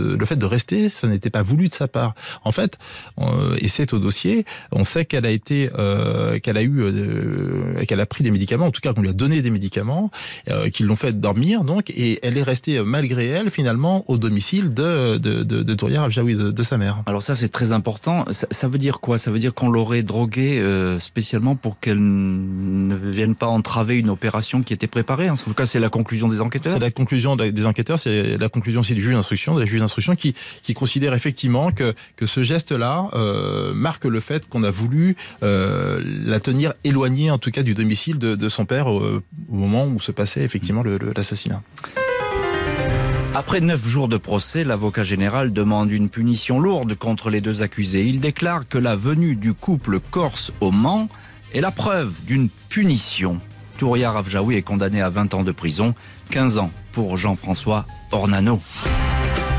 le 0.00 0.24
fait 0.24 0.36
de 0.36 0.46
rester, 0.46 0.88
ça 0.88 1.06
n'était 1.06 1.30
pas 1.30 1.42
voulu 1.42 1.68
de 1.68 1.74
sa 1.74 1.88
part. 1.88 2.14
En 2.44 2.52
fait, 2.52 2.78
et 3.58 3.68
c'est 3.68 3.92
au 3.92 3.98
dossier, 3.98 4.44
on 4.70 4.84
sait 4.84 5.04
qu'elle 5.04 5.26
a 5.26 5.30
été, 5.30 5.70
euh, 5.82 6.38
qu'elle 6.42 6.58
a 6.62 6.62
eu, 6.62 6.76
euh, 6.80 7.84
qu'elle 7.86 8.00
a 8.00 8.06
pris 8.06 8.22
des 8.24 8.30
médicaments, 8.30 8.66
en 8.66 8.70
tout 8.76 8.80
cas 8.84 8.92
qu'on 8.94 9.02
lui 9.06 9.08
a 9.16 9.18
donné 9.24 9.42
des 9.46 9.50
médicaments, 9.58 10.10
euh, 10.48 10.68
qui 10.74 10.82
l'ont 10.88 10.96
fait 11.04 11.14
dormir, 11.28 11.64
donc, 11.64 11.84
et 11.90 12.10
elle 12.24 12.36
est 12.38 12.42
restée 12.52 12.74
euh, 12.78 12.84
malgré 12.96 13.26
elle 13.36 13.50
finalement 13.50 13.96
au 14.12 14.16
domicile 14.26 14.66
de 14.80 15.18
de 15.26 15.42
de, 15.42 15.72
Avjaoui, 16.06 16.34
de, 16.36 16.48
de 16.50 16.62
sa 16.70 16.76
mère. 16.82 16.94
Alors 17.06 17.22
ça 17.28 17.34
c'est 17.40 17.52
très 17.58 17.70
important. 17.78 18.16
Ça, 18.30 18.46
ça 18.50 18.66
veut 18.72 18.78
dire 18.86 18.96
quoi? 19.04 19.14
Ça 19.18 19.30
veut 19.32 19.38
dire 19.46 19.52
qu'on 19.58 19.70
l'aurait 19.76 20.04
droguée 20.12 20.56
euh, 20.60 20.98
spécialement 21.00 21.54
pour 21.64 21.74
qu'elle 21.80 22.02
ne 22.02 22.94
vienne 23.18 23.34
pas 23.42 23.48
entraver 23.60 23.94
une 24.04 24.10
opération 24.18 24.62
qui 24.66 24.72
était 24.76 24.86
préparée. 24.96 25.28
En 25.30 25.36
tout 25.36 25.54
cas 25.60 25.66
c'est 25.66 25.80
la 25.80 25.92
conclusion 25.98 26.28
des 26.28 26.40
enquêteurs. 26.40 26.72
C'est 26.72 26.78
la 26.88 26.90
conclusion 27.00 27.32
de- 27.36 27.50
des 27.50 27.66
enquêteurs, 27.70 27.98
c'est 28.04 28.38
la 28.38 28.48
conclusion 28.56 28.80
aussi 28.82 28.94
du 28.94 29.02
juge 29.06 29.14
d'instruction, 29.18 29.50
de 29.56 29.60
la 29.64 29.66
juge 29.72 29.80
d'instruction 29.80 30.14
qui, 30.22 30.30
qui 30.64 30.72
considère 30.82 31.12
effectivement 31.20 31.66
que, 31.78 31.88
que 32.18 32.26
ce 32.34 32.40
geste-là 32.52 32.94
euh, 33.14 33.72
marque 33.88 34.06
le 34.16 34.20
fait 34.28 34.42
qu'on 34.50 34.62
a 34.70 34.70
voulu 34.82 35.16
euh, 35.42 35.71
la 36.02 36.40
tenir 36.40 36.74
éloignée, 36.84 37.30
en 37.30 37.38
tout 37.38 37.50
cas, 37.50 37.62
du 37.62 37.74
domicile 37.74 38.18
de, 38.18 38.48
son 38.48 38.64
père 38.64 38.90
euh, 38.90 39.22
au 39.50 39.54
moment 39.54 39.86
où 39.86 40.00
se 40.00 40.12
passait 40.12 40.42
effectivement 40.42 40.82
l'assassinat. 40.82 41.62
Après 43.34 43.60
neuf 43.60 43.86
jours 43.86 44.08
de 44.08 44.18
procès, 44.18 44.62
l'avocat 44.62 45.04
général 45.04 45.52
demande 45.52 45.90
une 45.90 46.10
punition 46.10 46.60
lourde 46.60 46.94
contre 46.94 47.30
les 47.30 47.40
deux 47.40 47.62
accusés. 47.62 48.04
Il 48.04 48.20
déclare 48.20 48.68
que 48.68 48.76
la 48.76 48.94
venue 48.94 49.36
du 49.36 49.54
couple 49.54 50.00
corse 50.00 50.52
au 50.60 50.70
Mans 50.70 51.08
est 51.54 51.62
la 51.62 51.70
preuve 51.70 52.14
d'une 52.26 52.50
punition. 52.68 53.40
Touria 53.78 54.12
Ravjaoui 54.12 54.56
est 54.56 54.62
condamné 54.62 55.00
à 55.00 55.08
20 55.08 55.34
ans 55.34 55.42
de 55.42 55.52
prison, 55.52 55.94
15 56.30 56.58
ans 56.58 56.70
pour 56.92 57.16
Jean-François 57.16 57.86
Ornano. 58.10 58.58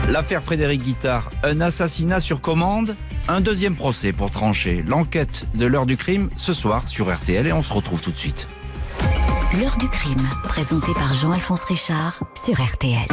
L'affaire 0.09 0.43
Frédéric 0.43 0.83
Guittard, 0.83 1.29
un 1.43 1.61
assassinat 1.61 2.19
sur 2.19 2.41
commande, 2.41 2.95
un 3.27 3.41
deuxième 3.41 3.75
procès 3.75 4.11
pour 4.11 4.31
trancher. 4.31 4.83
L'enquête 4.85 5.45
de 5.55 5.65
l'heure 5.65 5.85
du 5.85 5.97
crime 5.97 6.29
ce 6.37 6.53
soir 6.53 6.87
sur 6.87 7.13
RTL 7.13 7.47
et 7.47 7.53
on 7.53 7.63
se 7.63 7.73
retrouve 7.73 8.01
tout 8.01 8.11
de 8.11 8.17
suite. 8.17 8.47
L'heure 9.59 9.77
du 9.77 9.87
crime, 9.87 10.27
présenté 10.43 10.93
par 10.95 11.13
Jean-Alphonse 11.13 11.63
Richard 11.63 12.19
sur 12.43 12.55
RTL. 12.55 13.07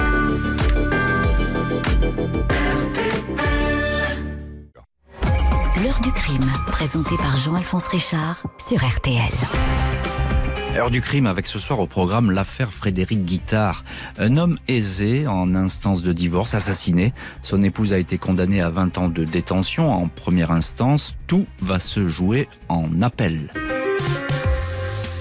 L'heure 5.83 6.01
du 6.01 6.13
crime, 6.13 6.51
présenté 6.67 7.17
par 7.19 7.37
Jean-Alphonse 7.37 7.87
Richard 7.89 8.43
sur 8.59 8.79
RTL. 8.79 9.31
Heure 10.81 10.91
du 10.91 11.03
crime 11.03 11.27
avec 11.27 11.47
ce 11.47 11.59
soir 11.59 11.79
au 11.81 11.87
programme 11.87 12.31
l'affaire 12.31 12.73
Frédéric 12.73 13.27
Guittard. 13.27 13.85
Un 14.17 14.39
homme 14.39 14.59
aisé 14.67 15.27
en 15.27 15.55
instance 15.55 16.03
de 16.03 16.15
divorce, 16.15 16.55
assassiné. 16.55 17.13
Son 17.43 17.63
épouse 17.63 17.93
a 17.93 17.99
été 17.99 18.17
condamnée 18.17 18.63
à 18.63 18.71
20 18.71 18.97
ans 18.97 19.09
de 19.11 19.25
détention 19.25 19.93
en 19.93 20.09
première 20.09 20.53
instance. 20.53 21.17
Tout 21.27 21.47
va 21.61 21.81
se 21.81 22.09
jouer 22.09 22.49
en 22.71 23.03
appel. 23.03 23.53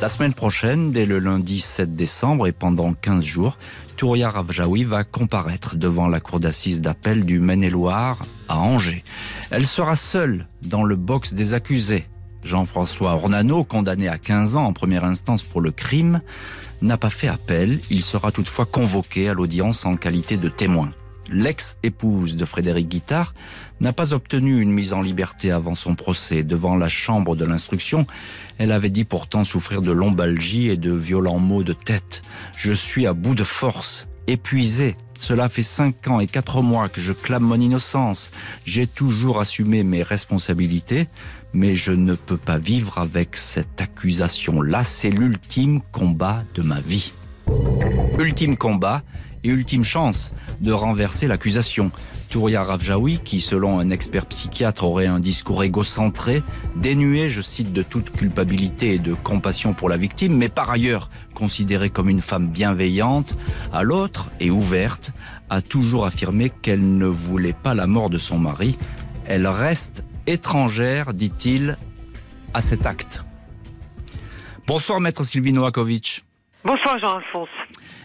La 0.02 0.08
semaine 0.08 0.34
prochaine, 0.34 0.94
dès 0.94 1.06
le 1.06 1.20
lundi 1.20 1.60
7 1.60 1.94
décembre 1.94 2.48
et 2.48 2.54
pendant 2.54 2.94
15 2.94 3.22
jours, 3.22 3.58
Touria 3.98 4.30
Ravjaoui 4.30 4.86
va 4.86 5.04
comparaître 5.04 5.76
devant 5.76 6.08
la 6.08 6.22
cour 6.22 6.40
d'assises 6.40 6.80
d'appel 6.80 7.26
du 7.26 7.42
Maine-et-Loire 7.42 8.20
à 8.48 8.60
Angers. 8.60 9.04
Elle 9.52 9.66
sera 9.66 9.98
seule 9.98 10.48
dans 10.62 10.84
le 10.84 10.96
box 10.96 11.34
des 11.34 11.54
accusés. 11.54 12.08
Jean-François 12.44 13.14
Ornano, 13.14 13.64
condamné 13.64 14.08
à 14.08 14.18
15 14.18 14.56
ans 14.56 14.66
en 14.66 14.74
première 14.74 15.04
instance 15.04 15.44
pour 15.44 15.62
le 15.62 15.72
crime, 15.72 16.22
n'a 16.82 16.98
pas 16.98 17.10
fait 17.10 17.28
appel. 17.28 17.80
Il 17.90 18.04
sera 18.04 18.32
toutefois 18.32 18.66
convoqué 18.66 19.30
à 19.30 19.34
l'audience 19.34 19.86
en 19.86 19.96
qualité 19.96 20.38
de 20.38 20.50
témoin. 20.50 20.92
L'ex-épouse 21.32 22.36
de 22.36 22.46
Frédéric 22.46 22.88
Guittard 22.88 23.34
n'a 23.82 23.94
pas 23.94 24.14
obtenu 24.14 24.60
une 24.60 24.72
mise 24.72 24.94
en 24.94 25.02
liberté 25.02 25.52
avant 25.52 25.76
son 25.76 25.94
procès. 25.94 26.44
Devant 26.44 26.76
la 26.76 26.88
chambre 26.88 27.36
de 27.36 27.46
l'instruction, 27.46 28.08
elle 28.58 28.72
avait 28.72 28.90
dit 28.90 29.04
pourtant 29.04 29.44
souffrir 29.44 29.82
de 29.82 29.92
lombalgie 29.92 30.70
et 30.70 30.78
de 30.78 30.92
violents 30.92 31.40
maux 31.40 31.64
de 31.64 31.74
tête. 31.74 32.22
Je 32.58 32.74
suis 32.74 33.06
à 33.06 33.14
bout 33.14 33.36
de 33.36 33.44
force, 33.44 34.08
épuisé. 34.28 34.96
Cela 35.18 35.50
fait 35.50 35.64
cinq 35.64 36.08
ans 36.08 36.20
et 36.20 36.28
quatre 36.28 36.62
mois 36.62 36.90
que 36.90 37.02
je 37.02 37.14
clame 37.14 37.44
mon 37.44 37.60
innocence. 37.60 38.32
J'ai 38.66 38.88
toujours 38.88 39.40
assumé 39.40 39.84
mes 39.84 40.02
responsabilités, 40.02 41.08
mais 41.54 41.74
je 41.74 41.92
ne 41.92 42.14
peux 42.14 42.38
pas 42.38 42.58
vivre 42.58 42.98
avec 42.98 43.36
cette 43.36 43.82
accusation-là. 43.82 44.84
C'est 44.84 45.10
l'ultime 45.10 45.82
combat 45.92 46.44
de 46.56 46.62
ma 46.62 46.80
vie. 46.80 47.12
Ultime 48.18 48.58
combat 48.58 49.04
et 49.44 49.50
ultime 49.50 49.84
chance 49.84 50.34
de 50.60 50.72
renverser 50.72 51.28
l'accusation. 51.28 51.92
Touria 52.30 52.64
Ravjaoui, 52.64 53.20
qui 53.24 53.42
selon 53.42 53.80
un 53.80 53.90
expert 53.90 54.26
psychiatre 54.26 54.84
aurait 54.84 55.08
un 55.08 55.20
discours 55.20 55.64
égocentré, 55.64 56.44
dénué, 56.76 57.30
je 57.30 57.42
cite, 57.42 57.74
de 57.74 57.82
toute 57.82 58.12
culpabilité 58.12 58.96
et 58.96 59.00
de 59.00 59.14
compassion 59.14 59.74
pour 59.74 59.90
la 59.90 59.98
victime, 59.98 60.36
mais 60.36 60.50
par 60.50 60.70
ailleurs 60.70 61.10
considérée 61.34 61.90
comme 61.90 62.10
une 62.10 62.22
femme 62.22 62.48
bienveillante, 62.48 63.34
à 63.72 63.84
l'autre 63.84 64.32
et 64.40 64.52
ouverte, 64.52 65.12
a 65.50 65.62
toujours 65.62 66.06
affirmé 66.06 66.50
qu'elle 66.50 66.98
ne 66.98 67.08
voulait 67.08 67.54
pas 67.54 67.74
la 67.74 67.88
mort 67.88 68.10
de 68.10 68.18
son 68.18 68.38
mari. 68.38 68.78
Elle 69.26 69.48
reste 69.48 70.04
étrangère, 70.30 71.14
dit-il, 71.14 71.78
à 72.54 72.62
cet 72.62 72.86
acte. 72.86 73.24
Bonsoir, 74.68 75.00
maître 75.00 75.24
Sylvie 75.24 75.52
Novakovic. 75.52 76.24
Bonsoir 76.64 77.00
Jean-Alphonse. 77.00 77.50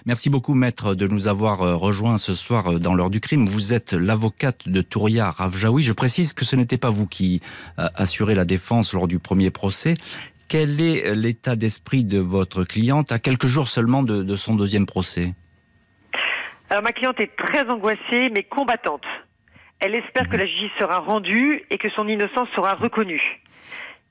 Merci 0.07 0.31
beaucoup, 0.31 0.55
maître, 0.55 0.95
de 0.95 1.07
nous 1.07 1.29
avoir 1.29 1.63
euh, 1.63 1.77
rejoints 1.77 2.19
ce 2.19 2.35
soir 2.35 2.73
euh, 2.75 2.79
dans 2.79 2.95
l'heure 2.95 3.11
du 3.11 3.21
crime. 3.21 3.47
Vous 3.47 3.73
êtes 3.73 3.93
l'avocate 3.93 4.69
de 4.69 4.81
Touria 4.81 5.31
Ravjaoui. 5.31 5.83
Je 5.83 5.93
précise 5.93 6.33
que 6.33 6.45
ce 6.45 6.57
n'était 6.57 6.79
pas 6.79 6.91
vous 6.91 7.07
qui 7.07 7.41
euh, 7.79 7.89
assurez 7.95 8.35
la 8.35 8.45
défense 8.45 8.93
lors 8.93 9.09
du 9.09 9.19
premier 9.19 9.51
procès. 9.51 9.95
Quel 10.49 10.81
est 10.81 11.15
l'état 11.15 11.57
d'esprit 11.57 12.05
de 12.05 12.19
votre 12.19 12.65
cliente 12.65 13.13
à 13.13 13.19
quelques 13.19 13.47
jours 13.47 13.69
seulement 13.69 14.03
de, 14.03 14.23
de 14.23 14.37
son 14.37 14.55
deuxième 14.55 14.87
procès? 14.87 15.35
Alors 16.71 16.83
ma 16.83 16.93
cliente 16.93 17.19
est 17.21 17.35
très 17.37 17.69
angoissée 17.69 18.31
mais 18.35 18.45
combattante. 18.45 19.05
Elle 19.81 19.97
espère 19.97 20.29
que 20.29 20.37
la 20.37 20.47
justice 20.47 20.71
sera 20.79 21.01
rendue 21.01 21.65
et 21.71 21.79
que 21.79 21.91
son 21.91 22.09
innocence 22.09 22.49
sera 22.55 22.75
reconnue. 22.75 23.41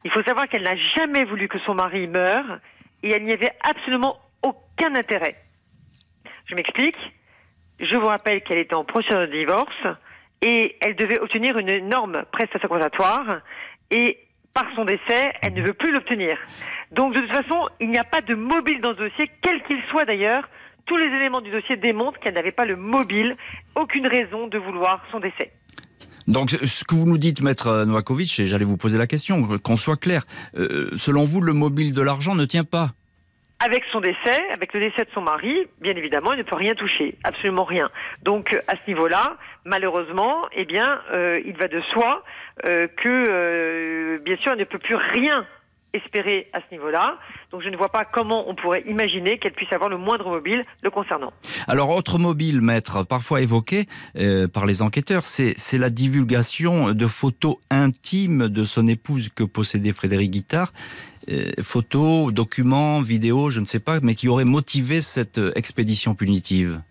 Il 0.03 0.11
faut 0.11 0.23
savoir 0.23 0.47
qu'elle 0.47 0.63
n'a 0.63 0.75
jamais 0.95 1.23
voulu 1.23 1.47
que 1.47 1.59
son 1.59 1.75
mari 1.75 2.07
meure 2.07 2.59
et 3.01 3.11
elle 3.11 3.23
n'y 3.23 3.33
avait 3.33 3.53
absolument 3.63 4.19
aucun 4.43 4.95
intérêt. 4.95 5.35
Je 6.45 6.55
m'explique. 6.55 6.97
Je 7.79 7.95
vous 7.95 8.05
rappelle 8.05 8.41
qu'elle 8.43 8.59
était 8.59 8.75
en 8.75 8.83
procédure 8.83 9.21
de 9.21 9.25
divorce 9.27 9.87
et 10.41 10.75
elle 10.81 10.95
devait 10.95 11.19
obtenir 11.19 11.57
une 11.57 11.69
énorme 11.69 12.23
prestation 12.31 12.67
compensatoire 12.67 13.41
et 13.89 14.19
par 14.53 14.65
son 14.75 14.85
décès, 14.85 15.33
elle 15.41 15.53
ne 15.53 15.65
veut 15.65 15.73
plus 15.73 15.91
l'obtenir. 15.91 16.37
Donc 16.91 17.15
de 17.15 17.21
toute 17.21 17.35
façon, 17.35 17.67
il 17.79 17.89
n'y 17.89 17.97
a 17.97 18.03
pas 18.03 18.21
de 18.21 18.35
mobile 18.35 18.81
dans 18.81 18.93
ce 18.93 18.99
dossier, 18.99 19.31
quel 19.41 19.63
qu'il 19.63 19.81
soit 19.89 20.05
d'ailleurs. 20.05 20.47
Tous 20.85 20.97
les 20.97 21.05
éléments 21.05 21.41
du 21.41 21.51
dossier 21.51 21.77
démontrent 21.77 22.19
qu'elle 22.19 22.33
n'avait 22.33 22.51
pas 22.51 22.65
le 22.65 22.75
mobile, 22.75 23.33
aucune 23.75 24.07
raison 24.07 24.47
de 24.47 24.57
vouloir 24.57 25.03
son 25.11 25.19
décès. 25.19 25.51
Donc, 26.27 26.51
ce 26.51 26.83
que 26.85 26.95
vous 26.95 27.05
nous 27.05 27.17
dites, 27.17 27.41
maître 27.41 27.83
Novakovic, 27.85 28.39
et 28.39 28.45
j'allais 28.45 28.65
vous 28.65 28.77
poser 28.77 28.97
la 28.97 29.07
question, 29.07 29.57
qu'on 29.59 29.77
soit 29.77 29.97
clair, 29.97 30.25
euh, 30.55 30.89
selon 30.97 31.23
vous, 31.23 31.41
le 31.41 31.53
mobile 31.53 31.93
de 31.93 32.01
l'argent 32.01 32.35
ne 32.35 32.45
tient 32.45 32.63
pas 32.63 32.91
avec 33.63 33.83
son 33.93 34.01
décès, 34.01 34.41
avec 34.51 34.73
le 34.73 34.81
décès 34.81 35.03
de 35.03 35.09
son 35.13 35.21
mari, 35.21 35.67
bien 35.79 35.95
évidemment, 35.95 36.33
il 36.33 36.39
ne 36.39 36.43
peut 36.43 36.55
rien 36.55 36.73
toucher, 36.73 37.15
absolument 37.23 37.63
rien. 37.63 37.87
Donc 38.23 38.53
à 38.67 38.73
ce 38.73 38.91
niveau-là, 38.91 39.37
malheureusement, 39.63 40.41
eh 40.51 40.65
bien, 40.65 41.01
euh, 41.13 41.39
il 41.45 41.55
va 41.55 41.69
de 41.69 41.79
soi 41.93 42.23
euh, 42.67 42.87
que, 42.87 43.23
euh, 43.29 44.19
bien 44.19 44.35
sûr, 44.37 44.51
elle 44.51 44.59
ne 44.59 44.65
peut 44.65 44.79
plus 44.79 44.95
rien 44.95 45.45
espérer 45.93 46.49
à 46.53 46.59
ce 46.59 46.65
niveau-là. 46.73 47.17
Donc 47.51 47.61
je 47.61 47.69
ne 47.69 47.77
vois 47.77 47.89
pas 47.89 48.05
comment 48.05 48.49
on 48.49 48.55
pourrait 48.55 48.83
imaginer 48.87 49.37
qu'elle 49.37 49.53
puisse 49.53 49.71
avoir 49.71 49.89
le 49.89 49.97
moindre 49.97 50.29
mobile 50.31 50.65
le 50.81 50.89
concernant. 50.89 51.33
Alors 51.67 51.89
autre 51.89 52.17
mobile, 52.17 52.61
maître, 52.61 53.03
parfois 53.03 53.41
évoqué 53.41 53.85
par 54.53 54.65
les 54.65 54.81
enquêteurs, 54.81 55.25
c'est 55.25 55.77
la 55.77 55.89
divulgation 55.89 56.91
de 56.91 57.07
photos 57.07 57.57
intimes 57.69 58.47
de 58.47 58.63
son 58.63 58.87
épouse 58.87 59.29
que 59.29 59.43
possédait 59.43 59.93
Frédéric 59.93 60.31
Guittard. 60.31 60.73
photos, 61.61 62.33
documents, 62.33 63.01
vidéos, 63.01 63.49
je 63.49 63.59
ne 63.59 63.65
sais 63.65 63.79
pas, 63.79 63.99
mais 64.01 64.15
qui 64.15 64.27
auraient 64.27 64.45
motivé 64.45 65.01
cette 65.01 65.39
expédition 65.55 66.15
punitive 66.15 66.81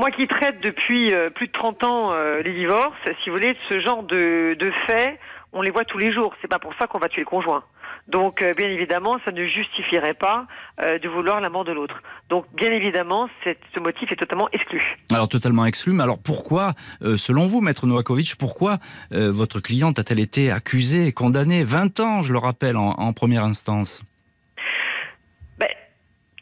moi 0.00 0.10
qui 0.10 0.26
traite 0.26 0.60
depuis 0.62 1.14
euh, 1.14 1.28
plus 1.28 1.46
de 1.46 1.52
30 1.52 1.84
ans 1.84 2.12
euh, 2.12 2.40
les 2.42 2.54
divorces, 2.54 2.96
si 3.22 3.28
vous 3.28 3.36
voulez, 3.36 3.54
ce 3.70 3.80
genre 3.80 4.02
de, 4.02 4.54
de 4.54 4.72
faits, 4.86 5.18
on 5.52 5.60
les 5.60 5.70
voit 5.70 5.84
tous 5.84 5.98
les 5.98 6.10
jours. 6.10 6.34
C'est 6.40 6.50
pas 6.50 6.58
pour 6.58 6.72
ça 6.80 6.86
qu'on 6.86 6.98
va 6.98 7.08
tuer 7.08 7.20
le 7.20 7.26
conjoint. 7.26 7.62
Donc, 8.10 8.42
euh, 8.42 8.54
bien 8.54 8.68
évidemment, 8.68 9.18
ça 9.24 9.32
ne 9.32 9.46
justifierait 9.46 10.14
pas 10.14 10.46
de 10.80 11.08
vouloir 11.08 11.42
la 11.42 11.50
mort 11.50 11.64
de 11.64 11.72
l'autre. 11.72 12.02
Donc, 12.30 12.46
bien 12.54 12.72
évidemment, 12.72 13.28
ce 13.44 13.80
motif 13.80 14.10
est 14.10 14.16
totalement 14.16 14.48
exclu. 14.50 14.82
Alors, 15.10 15.28
totalement 15.28 15.66
exclu. 15.66 15.92
Mais 15.92 16.02
alors, 16.02 16.18
pourquoi, 16.18 16.72
selon 17.16 17.46
vous, 17.46 17.60
Maître 17.60 17.86
Novakovic, 17.86 18.36
pourquoi 18.38 18.78
votre 19.10 19.60
cliente 19.60 19.98
a-t-elle 19.98 20.20
été 20.20 20.50
accusée 20.50 21.06
et 21.06 21.12
condamnée 21.12 21.64
20 21.64 22.00
ans, 22.00 22.22
je 22.22 22.32
le 22.32 22.38
rappelle, 22.38 22.78
en 22.78 23.12
première 23.12 23.44
instance? 23.44 24.02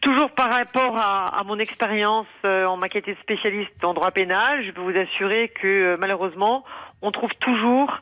Toujours 0.01 0.31
par 0.31 0.53
rapport 0.53 0.97
à, 0.97 1.43
mon 1.45 1.59
expérience 1.59 2.27
euh, 2.45 2.67
en 2.67 2.77
ma 2.77 2.89
qualité 2.89 3.17
spécialiste 3.21 3.85
en 3.85 3.95
droit 3.95 4.13
pénal, 4.13 4.65
je 4.65 4.71
peux 4.71 4.81
vous 4.81 4.99
assurer 4.99 5.49
que 5.49 5.67
euh, 5.67 5.97
malheureusement, 5.99 6.65
on 7.03 7.11
trouve 7.11 7.31
toujours, 7.41 7.93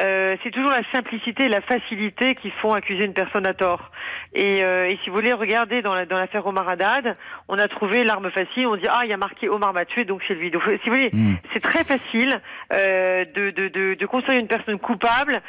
euh, 0.00 0.36
c'est 0.42 0.50
toujours 0.50 0.70
la 0.70 0.82
simplicité 0.92 1.44
et 1.44 1.48
la 1.48 1.60
facilité 1.60 2.34
qui 2.34 2.50
font 2.62 2.72
accuser 2.72 3.04
une 3.04 3.14
personne 3.14 3.46
à 3.46 3.54
tort. 3.54 3.90
Et, 4.34 4.62
si 5.02 5.10
vous 5.10 5.16
voulez 5.16 5.32
regarder 5.32 5.82
dans 5.82 5.94
l'affaire 5.94 6.42
la, 6.42 6.48
Omar 6.48 6.68
Haddad, 6.68 7.16
on 7.48 7.58
a 7.58 7.68
trouvé 7.68 8.04
l'arme 8.04 8.30
facile, 8.30 8.66
on 8.66 8.76
dit 8.76 8.86
ah 8.88 9.00
il 9.04 9.10
y 9.10 9.12
a 9.12 9.16
marqué 9.16 9.48
Omar 9.48 9.72
m'a 9.72 9.84
tué 9.84 10.04
donc 10.04 10.22
c'est 10.26 10.34
lui. 10.34 10.50
Donc 10.50 10.62
si 10.66 10.88
vous 10.88 10.94
voulez, 10.94 11.10
hmm. 11.12 11.34
c'est 11.52 11.60
très 11.60 11.84
facile 11.84 12.40
de, 12.70 13.50
de, 13.50 13.68
de, 13.68 13.94
de, 13.94 14.06
construire 14.06 14.38
une 14.38 14.48
personne 14.48 14.78
coupable 14.78 15.40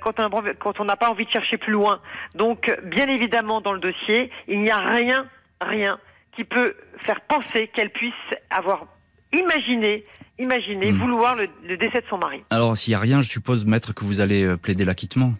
quand 0.00 0.18
on 0.20 0.30
quand 0.58 0.80
on 0.80 0.84
n'a 0.84 0.96
pas 0.96 1.10
envie 1.10 1.26
de 1.26 1.30
chercher 1.30 1.56
plus 1.56 1.72
loin. 1.72 2.00
Donc 2.34 2.74
bien 2.84 3.06
évidemment 3.06 3.60
dans 3.60 3.72
le 3.72 3.80
dossier, 3.80 4.30
il 4.48 4.60
n'y 4.60 4.70
a 4.70 4.78
rien 4.78 5.26
rien 5.60 5.98
qui 6.34 6.44
peut 6.44 6.74
faire 7.04 7.20
penser 7.22 7.68
qu'elle 7.68 7.90
puisse 7.90 8.12
avoir 8.50 8.86
imaginé, 9.32 10.04
imaginé 10.42 10.92
hmm. 10.92 10.98
vouloir 10.98 11.36
le, 11.36 11.76
décès 11.76 12.00
de 12.00 12.06
son 12.08 12.18
mari. 12.18 12.42
Alors, 12.50 12.76
s'il 12.76 12.92
n'y 12.92 12.96
a 12.96 13.00
rien, 13.00 13.20
je 13.20 13.28
suppose, 13.28 13.64
maître, 13.64 13.94
que 13.94 14.04
vous 14.04 14.20
allez 14.20 14.44
euh, 14.44 14.56
plaider 14.56 14.84
l'acquittement 14.84 15.34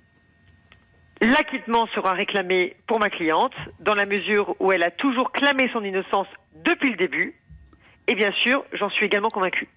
L'acquittement 1.21 1.87
sera 1.95 2.12
réclamé 2.12 2.75
pour 2.87 2.99
ma 2.99 3.09
cliente, 3.09 3.55
dans 3.81 3.95
la 3.95 4.07
mesure 4.07 4.57
où 4.59 4.73
elle 4.73 4.83
a 4.83 4.91
toujours 4.91 5.31
clamé 5.31 5.71
son 5.73 5.85
innocence 5.85 6.27
depuis 6.65 6.91
le 6.91 6.97
début. 6.97 7.35
Et 8.09 8.15
bien 8.15 8.33
sûr, 8.43 8.65
j'en 8.73 8.91
suis 8.91 9.07
également 9.07 9.31
convaincu. 9.31 9.69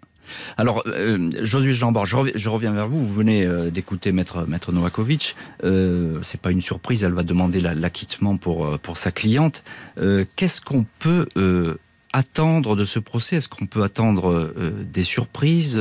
Alors, 0.58 0.84
euh, 0.88 1.30
Josué 1.42 1.72
Jambord, 1.72 2.06
je, 2.06 2.18
je, 2.36 2.50
reviens 2.50 2.72
vers 2.72 2.88
vous. 2.88 3.00
Vous 3.00 3.14
venez 3.14 3.46
euh, 3.46 3.70
d'écouter 3.70 4.12
Maître, 4.12 4.46
Maître 4.48 4.72
Novakovic. 4.72 5.36
Euh, 5.64 6.20
c'est 6.24 6.42
pas 6.42 6.52
une 6.52 6.62
surprise, 6.62 7.04
elle 7.04 7.14
va 7.14 7.24
demander 7.24 7.60
l'acquittement 7.60 8.38
pour, 8.38 8.80
pour 8.80 8.98
sa 8.98 9.12
cliente. 9.12 9.64
Qu'est-ce 10.36 10.62
qu'on 10.62 10.86
peut 11.00 11.28
attendre 12.16 12.76
de 12.76 12.86
ce 12.86 13.00
procès? 13.00 13.38
Est-ce 13.38 13.50
qu'on 13.50 13.66
peut 13.66 13.84
attendre 13.84 14.54
des 14.92 15.04
surprises? 15.04 15.80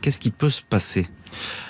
Qu'est-ce 0.00 0.20
qui 0.20 0.30
peut 0.30 0.50
se 0.50 0.62
passer? 0.62 1.08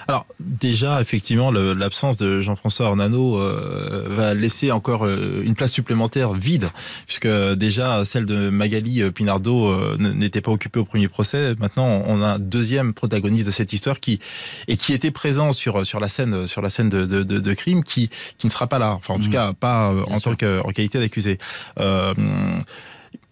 Alors 0.09 0.27
déjà, 0.39 1.01
effectivement, 1.01 1.51
l'absence 1.51 2.17
de 2.17 2.41
Jean-François 2.41 2.87
Ornano 2.87 3.41
euh, 3.41 4.07
va 4.09 4.35
laisser 4.35 4.71
encore 4.71 5.05
euh, 5.05 5.43
une 5.45 5.55
place 5.55 5.73
supplémentaire 5.73 6.33
vide, 6.33 6.71
puisque 7.07 7.29
déjà 7.55 8.05
celle 8.05 8.27
de 8.27 8.49
Magali 8.49 9.03
euh, 9.03 9.11
Pinardo 9.11 9.97
n'était 9.99 10.41
pas 10.41 10.53
occupée 10.53 10.79
au 10.79 10.85
premier 10.85 11.09
procès. 11.09 11.55
Maintenant, 11.59 12.03
on 12.07 12.23
a 12.23 12.35
un 12.35 12.39
deuxième 12.39 12.95
protagoniste 12.95 13.47
de 13.47 13.51
cette 13.51 13.73
histoire 13.73 13.99
qui 13.99 14.21
et 14.69 14.77
qui 14.77 14.93
était 14.93 15.11
présent 15.11 15.53
sur 15.53 15.85
sur 15.85 15.99
la 15.99 16.09
scène 16.09 16.47
sur 16.47 16.63
la 16.63 16.71
scène 16.71 16.89
de, 16.89 17.05
de, 17.05 17.23
de, 17.23 17.55
crime, 17.55 17.83
qui 17.83 18.11
qui 18.39 18.47
ne 18.47 18.53
sera 18.53 18.69
pas 18.69 18.79
là. 18.79 18.93
Enfin, 18.93 19.15
en 19.15 19.19
tout 19.19 19.29
mmh. 19.29 19.33
cas, 19.33 19.53
pas 19.55 19.93
en 20.09 20.21
tant 20.21 20.37
que 20.37 20.61
en 20.61 20.71
qualité 20.71 21.01
d'accusé 21.01 21.39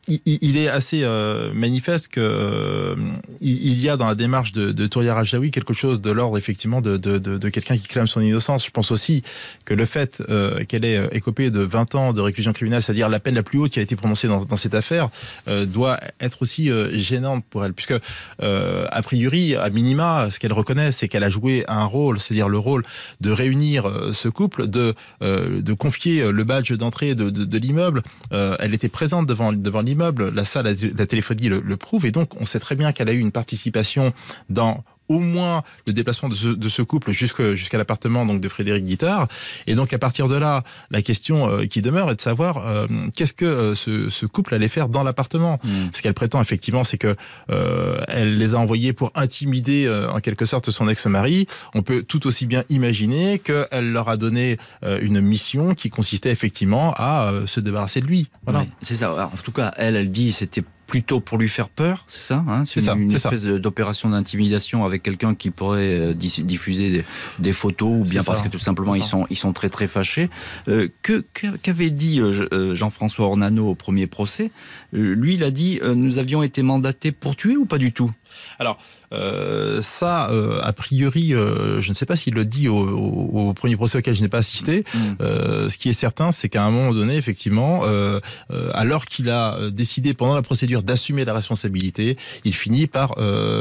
il, 0.09 0.57
est 0.57 0.69
assez 0.69 1.03
euh, 1.03 1.53
manifeste 1.55 2.09
que 2.09 2.21
euh, 2.21 2.97
y 3.41 3.89
a 3.89 3.97
dans 3.97 4.07
la 4.07 4.15
démarche 4.15 4.53
de, 4.53 4.73
de 4.73 4.87
Touria 4.87 5.15
Rajaoui 5.15 5.51
quelque 5.51 5.73
chose 5.73 6.01
de 6.01 6.11
l'ordre 6.11 6.37
effectivement 6.37 6.81
de, 6.81 6.97
de, 6.97 7.19
de, 7.19 7.49
quelqu'un 7.49 7.77
qui 7.77 7.89
clame 7.89 8.07
son 8.07 8.21
innocence. 8.21 8.67
Je 8.67 8.71
pense 8.71 8.91
aussi 8.91 9.23
que 9.65 9.73
le 9.73 9.87
fait 9.87 10.23
euh, 10.29 10.65
qu'elle 10.65 10.85
ait 10.85 11.09
écopé 11.13 11.51
de 11.51 11.61
20 11.61 11.95
ans 11.95 12.13
de 12.13 12.21
réclusion 12.21 12.53
criminelle, 12.53 12.83
c'est-à-dire 12.83 13.09
la 13.09 13.19
peine 13.19 13.35
la 13.35 13.43
plus 13.43 13.59
haute 13.59 13.73
qui 13.73 13.79
a 13.79 13.83
été 13.83 13.97
prononcée 13.97 14.29
dans, 14.29 14.57
cette 14.57 14.75
affaire, 14.75 15.11
doit 15.67 15.99
être 16.21 16.43
aussi 16.43 16.71
gênante 16.93 17.45
pour 17.51 17.65
elle, 17.65 17.73
puisque 17.73 17.95
a 18.41 19.03
priori, 19.03 19.57
à 19.57 19.69
minima, 19.71 20.29
ce 20.31 20.39
qu'elle 20.39 20.53
reconnaît, 20.53 20.93
c'est 20.93 21.09
qu'elle 21.09 21.25
a 21.25 21.31
joué 21.31 21.65
un 21.69 21.85
rôle, 21.85 22.21
c'est-à-dire 22.21 22.49
le 22.49 22.59
rôle 22.59 22.85
de 23.21 23.31
réunir 23.31 23.91
ce 24.13 24.29
couple, 24.29 24.69
de 24.69 24.95
de 25.21 25.73
confier 25.73 26.31
le 26.31 26.45
badge 26.45 26.73
d'entrée 26.73 27.15
de, 27.15 27.31
de, 27.31 27.59
l'immeuble. 27.59 28.03
elle 28.31 28.75
était 28.75 28.89
présente 28.89 29.27
devant 29.27 29.53
devant 29.53 29.81
l'immeuble 29.81 29.94
la 29.95 30.45
salle, 30.45 30.77
la 30.97 31.07
téléphonie 31.07 31.49
le, 31.49 31.61
le 31.61 31.77
prouve, 31.77 32.07
et 32.07 32.11
donc 32.11 32.41
on 32.41 32.45
sait 32.45 32.61
très 32.61 32.75
bien 32.75 32.93
qu'elle 32.93 33.09
a 33.09 33.13
eu 33.13 33.19
une 33.19 33.33
participation 33.33 34.13
dans 34.49 34.85
au 35.09 35.19
moins 35.19 35.63
le 35.87 35.93
déplacement 35.93 36.29
de 36.29 36.35
ce, 36.35 36.49
de 36.49 36.69
ce 36.69 36.83
couple 36.83 37.13
jusqu'à 37.13 37.79
l'appartement 37.79 38.27
donc 38.27 38.41
de 38.41 38.49
Frédéric 38.49 38.85
Guittard. 38.85 39.29
Et 39.67 39.75
donc 39.75 39.93
à 39.93 39.99
partir 39.99 40.29
de 40.29 40.37
là, 40.37 40.63
la 40.91 41.03
question 41.03 41.49
euh, 41.49 41.67
qui 41.67 41.83
demeure 41.83 42.11
est 42.11 42.17
de 42.17 42.21
savoir 42.21 42.67
euh, 42.67 42.87
qu'est-ce 43.15 43.33
que 43.33 43.45
euh, 43.45 43.75
ce, 43.75 44.09
ce, 44.09 44.27
couple 44.27 44.55
allait 44.55 44.69
faire 44.69 44.89
dans 44.89 45.03
l'appartement. 45.03 45.59
Mm. 45.63 45.69
Ce 45.93 46.03
qu'elle 46.03 46.15
prétend 46.15 46.41
effectivement, 46.41 46.85
c'est 46.85 46.99
que 46.99 47.17
elle 48.09 48.39
les 48.39 48.55
a 48.55 48.59
envoyés 48.59 48.93
pour 48.93 49.13
intimider 49.15 49.89
en 50.13 50.21
quelque 50.21 50.45
sorte 50.45 50.71
son 50.71 50.89
ex-mari. 50.89 51.47
On 51.75 51.83
peut 51.83 52.03
tout 52.03 52.27
aussi 52.27 52.47
bien 52.47 52.65
imaginer 52.69 53.39
qu'elle 53.39 53.93
leur 53.93 54.09
a 54.09 54.17
donné 54.17 54.59
une 54.83 55.21
mission 55.21 55.75
qui 55.75 55.91
consistait 55.91 56.31
effectivement 56.31 56.95
à 56.97 57.33
se 57.47 57.61
débarrasser 57.61 58.01
de 58.01 58.07
lui. 58.07 58.29
Voilà. 58.45 58.67
c'est 58.83 58.97
ça. 58.97 59.13
En 59.13 59.37
tout 59.43 59.53
cas, 59.53 59.73
elle, 59.77 59.97
elle 59.97 60.11
dit 60.11 60.33
c'était 60.33 60.65
plutôt 60.95 61.19
pour 61.19 61.39
lui 61.39 61.49
faire 61.49 61.71
peur, 61.71 62.05
c'est 62.07 62.21
ça 62.21 62.45
hein 62.47 62.63
C'est 62.67 62.87
une, 62.87 63.13
espèce 63.13 63.43
d'opération 63.43 64.11
d'intimidation 64.11 64.85
avec 64.85 65.03
quelqu'un 65.03 65.35
qui 65.35 65.51
pourrait 65.51 66.13
euh, 66.13 66.15
diffuser 66.15 67.05
des, 67.41 67.53
photos 67.53 68.03
ou 68.03 68.05
bien 68.05 68.23
parce 68.23 68.43
que 68.43 68.49
tout 68.49 68.61
simplement 68.61 68.95
ils 68.95 69.03
sont, 69.03 69.27
ils 69.29 69.37
sont 69.37 69.53
très 69.53 69.71
très 69.71 69.89
fâchés. 69.89 70.31
Euh, 70.69 70.87
que 71.03 71.25
Qu'avait 71.63 71.91
dit 71.91 72.21
euh, 72.21 72.77
Jean-François 72.77 73.27
Ornano 73.27 73.67
au 73.71 73.75
premier 73.75 74.07
procès? 74.07 74.53
Lui, 74.93 75.35
il 75.35 75.43
a 75.43 75.51
dit 75.51 75.81
nous 75.83 76.19
avions 76.19 76.45
été 76.45 76.63
mandatés 76.63 77.11
pour 77.11 77.35
tuer 77.35 77.57
ou 77.57 77.65
pas 77.65 77.79
du 77.79 77.93
tout? 77.93 78.13
Alors, 78.59 78.79
euh, 79.13 79.81
ça, 79.83 80.31
euh, 80.31 80.61
a 80.63 80.73
priori, 80.73 81.35
euh, 81.35 81.81
je 81.83 81.89
ne 81.89 81.95
sais 81.95 82.07
pas 82.07 82.17
s'il 82.17 82.35
le 82.35 82.45
dit 82.45 82.69
au, 82.69 83.53
premier 83.55 83.77
procès 83.77 83.99
auquel 83.99 84.15
je 84.15 84.23
n'ai 84.23 84.29
pas 84.29 84.39
assisté. 84.39 84.85
Mm. 84.95 84.99
ce 85.69 85.77
qui 85.77 85.89
est 85.89 85.95
certain, 85.95 86.33
c'est 86.33 86.49
qu'à 86.49 86.65
un 86.65 86.71
moment 86.71 86.93
donné, 86.93 87.17
effectivement, 87.17 87.83
alors 88.73 89.07
qu'il 89.07 89.31
a 89.31 89.71
décidé 89.71 90.15
pendant 90.15 90.35
la 90.35 90.43
procédure 90.43 90.83
d'assumer 90.83 91.25
la 91.25 91.35
responsabilité, 91.35 92.17
il 92.45 92.55
finit 92.55 92.87
par 92.87 93.15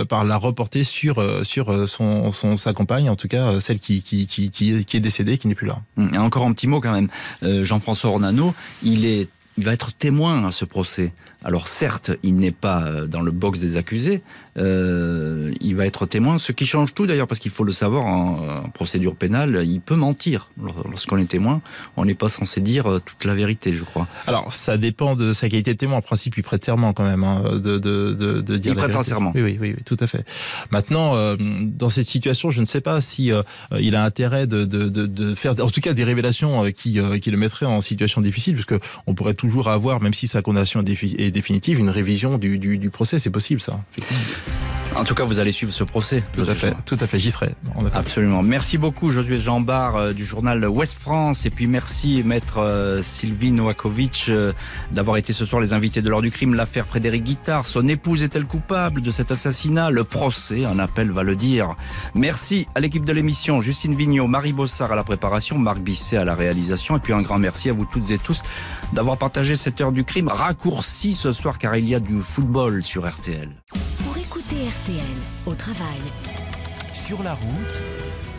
par 0.09 0.23
la 0.25 0.37
reporter 0.37 0.83
sur 0.83 1.23
sur 1.45 1.87
son, 1.87 2.31
son, 2.31 2.57
sa 2.57 2.73
compagne, 2.73 3.09
en 3.09 3.15
tout 3.15 3.27
cas 3.27 3.59
celle 3.59 3.79
qui 3.79 4.01
qui, 4.01 4.25
qui, 4.25 4.49
qui 4.51 4.97
est 4.97 4.99
décédée, 4.99 5.37
qui 5.37 5.47
n'est 5.47 5.55
plus 5.55 5.67
là. 5.67 5.79
Mm. 5.97 6.15
Et 6.15 6.17
encore 6.17 6.45
un 6.45 6.53
petit 6.53 6.67
mot 6.67 6.81
quand 6.81 6.93
même. 6.93 7.09
Jean-François 7.63 8.09
Ornano, 8.09 8.53
il 8.83 9.05
est 9.05 9.27
il 9.57 9.65
va 9.65 9.73
être 9.73 9.93
témoin 9.93 10.47
à 10.47 10.51
ce 10.51 10.65
procès. 10.65 11.13
Alors 11.43 11.67
certes, 11.67 12.11
il 12.23 12.35
n'est 12.35 12.51
pas 12.51 12.83
euh, 12.83 13.07
dans 13.07 13.21
le 13.21 13.31
box 13.31 13.59
des 13.59 13.77
accusés, 13.77 14.21
euh, 14.57 15.51
il 15.61 15.75
va 15.75 15.85
être 15.85 16.05
témoin, 16.05 16.37
ce 16.37 16.51
qui 16.51 16.65
change 16.65 16.93
tout 16.93 17.07
d'ailleurs, 17.07 17.27
parce 17.27 17.39
qu'il 17.39 17.51
faut 17.51 17.63
le 17.63 17.71
savoir, 17.71 18.05
en, 18.05 18.69
procédure 18.73 19.15
pénale, 19.15 19.63
il 19.65 19.81
peut 19.81 19.95
mentir. 19.95 20.49
Lorsqu'on 20.89 21.17
est 21.17 21.25
témoin, 21.25 21.61
on 21.97 22.05
n'est 22.05 22.13
pas 22.13 22.29
censé 22.29 22.61
dire 22.61 22.89
euh, 22.89 22.99
toute 22.99 23.25
la 23.25 23.35
vérité, 23.35 23.73
je 23.73 23.83
crois. 23.83 24.07
Alors 24.27 24.53
ça 24.53 24.77
dépend 24.77 25.15
de 25.15 25.33
sa 25.33 25.49
qualité 25.49 25.73
de 25.73 25.77
témoin. 25.77 25.97
En 25.97 26.01
principe, 26.01 26.37
il 26.37 26.43
prête 26.43 26.63
serment 26.63 26.93
quand 26.93 27.03
même, 27.03 27.23
hein, 27.23 27.41
de, 27.53 27.77
de, 27.77 28.13
de, 28.13 28.41
de, 28.41 28.57
dire 28.57 28.73
Il 28.73 28.77
prête 28.77 28.95
un 28.95 29.03
serment. 29.03 29.31
Oui, 29.35 29.41
oui, 29.41 29.57
oui, 29.59 29.75
tout 29.85 29.97
à 29.99 30.07
fait. 30.07 30.25
Maintenant, 30.71 31.15
euh, 31.15 31.35
dans 31.39 31.89
cette 31.89 32.07
situation, 32.07 32.51
je 32.51 32.61
ne 32.61 32.65
sais 32.65 32.81
pas 32.81 33.01
si 33.01 33.31
il 33.79 33.95
a 33.95 34.03
intérêt 34.03 34.47
de, 34.47 35.35
faire, 35.35 35.53
en 35.59 35.69
tout 35.69 35.81
cas, 35.81 35.93
des 35.93 36.03
révélations 36.03 36.63
qui, 36.71 36.99
qui 37.21 37.31
le 37.31 37.37
mettraient 37.37 37.65
en 37.65 37.81
situation 37.81 38.21
difficile, 38.21 38.53
puisque 38.53 38.75
on 39.07 39.15
pourrait 39.15 39.33
toujours 39.33 39.69
avoir, 39.69 40.01
même 40.01 40.13
si 40.13 40.27
sa 40.27 40.41
condamnation 40.41 40.83
est 40.83 41.31
définitive, 41.33 41.79
une 41.79 41.89
révision 41.89 42.37
du, 42.37 42.89
procès. 42.89 43.19
C'est 43.19 43.29
possible, 43.29 43.61
ça. 43.61 43.79
En 44.95 45.05
tout 45.05 45.15
cas, 45.15 45.23
vous 45.23 45.39
allez 45.39 45.51
suivre 45.51 45.73
ce 45.73 45.83
procès. 45.83 46.23
Tout 46.33 46.43
à 46.47 46.53
fait, 46.53 46.73
tout 46.85 46.97
à 46.99 47.07
fait, 47.07 47.17
j'y 47.17 47.31
serai. 47.31 47.55
Absolument. 47.93 48.43
Merci 48.43 48.77
beaucoup, 48.77 49.09
Josué 49.09 49.37
Jambard 49.37 49.95
euh, 49.95 50.11
du 50.11 50.23
journal 50.23 50.65
Ouest 50.67 50.97
France. 50.99 51.45
Et 51.45 51.49
puis 51.49 51.67
merci, 51.67 52.21
maître 52.23 52.59
euh, 52.59 53.01
Sylvie 53.01 53.51
Noakovic, 53.51 54.25
euh, 54.29 54.53
d'avoir 54.91 55.17
été 55.17 55.33
ce 55.33 55.45
soir 55.45 55.61
les 55.61 55.73
invités 55.73 56.01
de 56.01 56.09
l'heure 56.09 56.21
du 56.21 56.31
crime. 56.31 56.53
L'affaire 56.53 56.85
Frédéric 56.85 57.23
Guittard, 57.23 57.65
son 57.65 57.87
épouse 57.87 58.23
est-elle 58.23 58.45
coupable 58.45 59.01
de 59.01 59.09
cet 59.09 59.31
assassinat? 59.31 59.89
Le 59.89 60.03
procès, 60.03 60.63
un 60.65 60.77
appel 60.77 61.11
va 61.11 61.23
le 61.23 61.35
dire. 61.35 61.75
Merci 62.13 62.67
à 62.75 62.79
l'équipe 62.79 63.03
de 63.03 63.13
l'émission, 63.13 63.61
Justine 63.61 63.95
Vignot, 63.95 64.27
Marie 64.27 64.53
Bossard 64.53 64.91
à 64.91 64.95
la 64.95 65.03
préparation, 65.03 65.57
Marc 65.57 65.79
Bisset 65.79 66.17
à 66.17 66.25
la 66.25 66.35
réalisation. 66.35 66.97
Et 66.97 66.99
puis 66.99 67.13
un 67.13 67.21
grand 67.21 67.39
merci 67.39 67.69
à 67.69 67.73
vous 67.73 67.85
toutes 67.85 68.11
et 68.11 68.19
tous 68.19 68.43
d'avoir 68.93 69.17
partagé 69.17 69.55
cette 69.55 69.81
heure 69.81 69.91
du 69.91 70.03
crime 70.03 70.27
raccourcie 70.27 71.15
ce 71.15 71.31
soir 71.31 71.57
car 71.57 71.75
il 71.75 71.89
y 71.89 71.95
a 71.95 71.99
du 71.99 72.21
football 72.21 72.83
sur 72.83 73.09
RTL. 73.09 73.49
RTL 74.39 75.03
au 75.45 75.53
travail, 75.53 75.99
sur 76.91 77.21
la 77.21 77.35
route, 77.35 77.81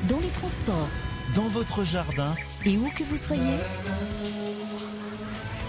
dans 0.09 0.19
les 0.19 0.29
transports, 0.29 0.89
dans 1.37 1.47
votre 1.47 1.85
jardin 1.85 2.35
et 2.67 2.77
où 2.77 2.91
que 2.91 3.05
vous 3.05 3.17
soyez. 3.17 3.59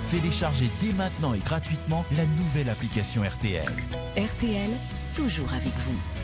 Téléchargez 0.10 0.68
dès 0.82 0.94
maintenant 0.94 1.36
et 1.36 1.40
gratuitement 1.40 2.06
la 2.18 2.26
nouvelle 2.26 2.70
application 2.70 3.22
RTL. 3.22 3.72
RTL, 4.18 4.72
toujours 5.16 5.54
avec 5.54 5.74
vous. 5.86 6.15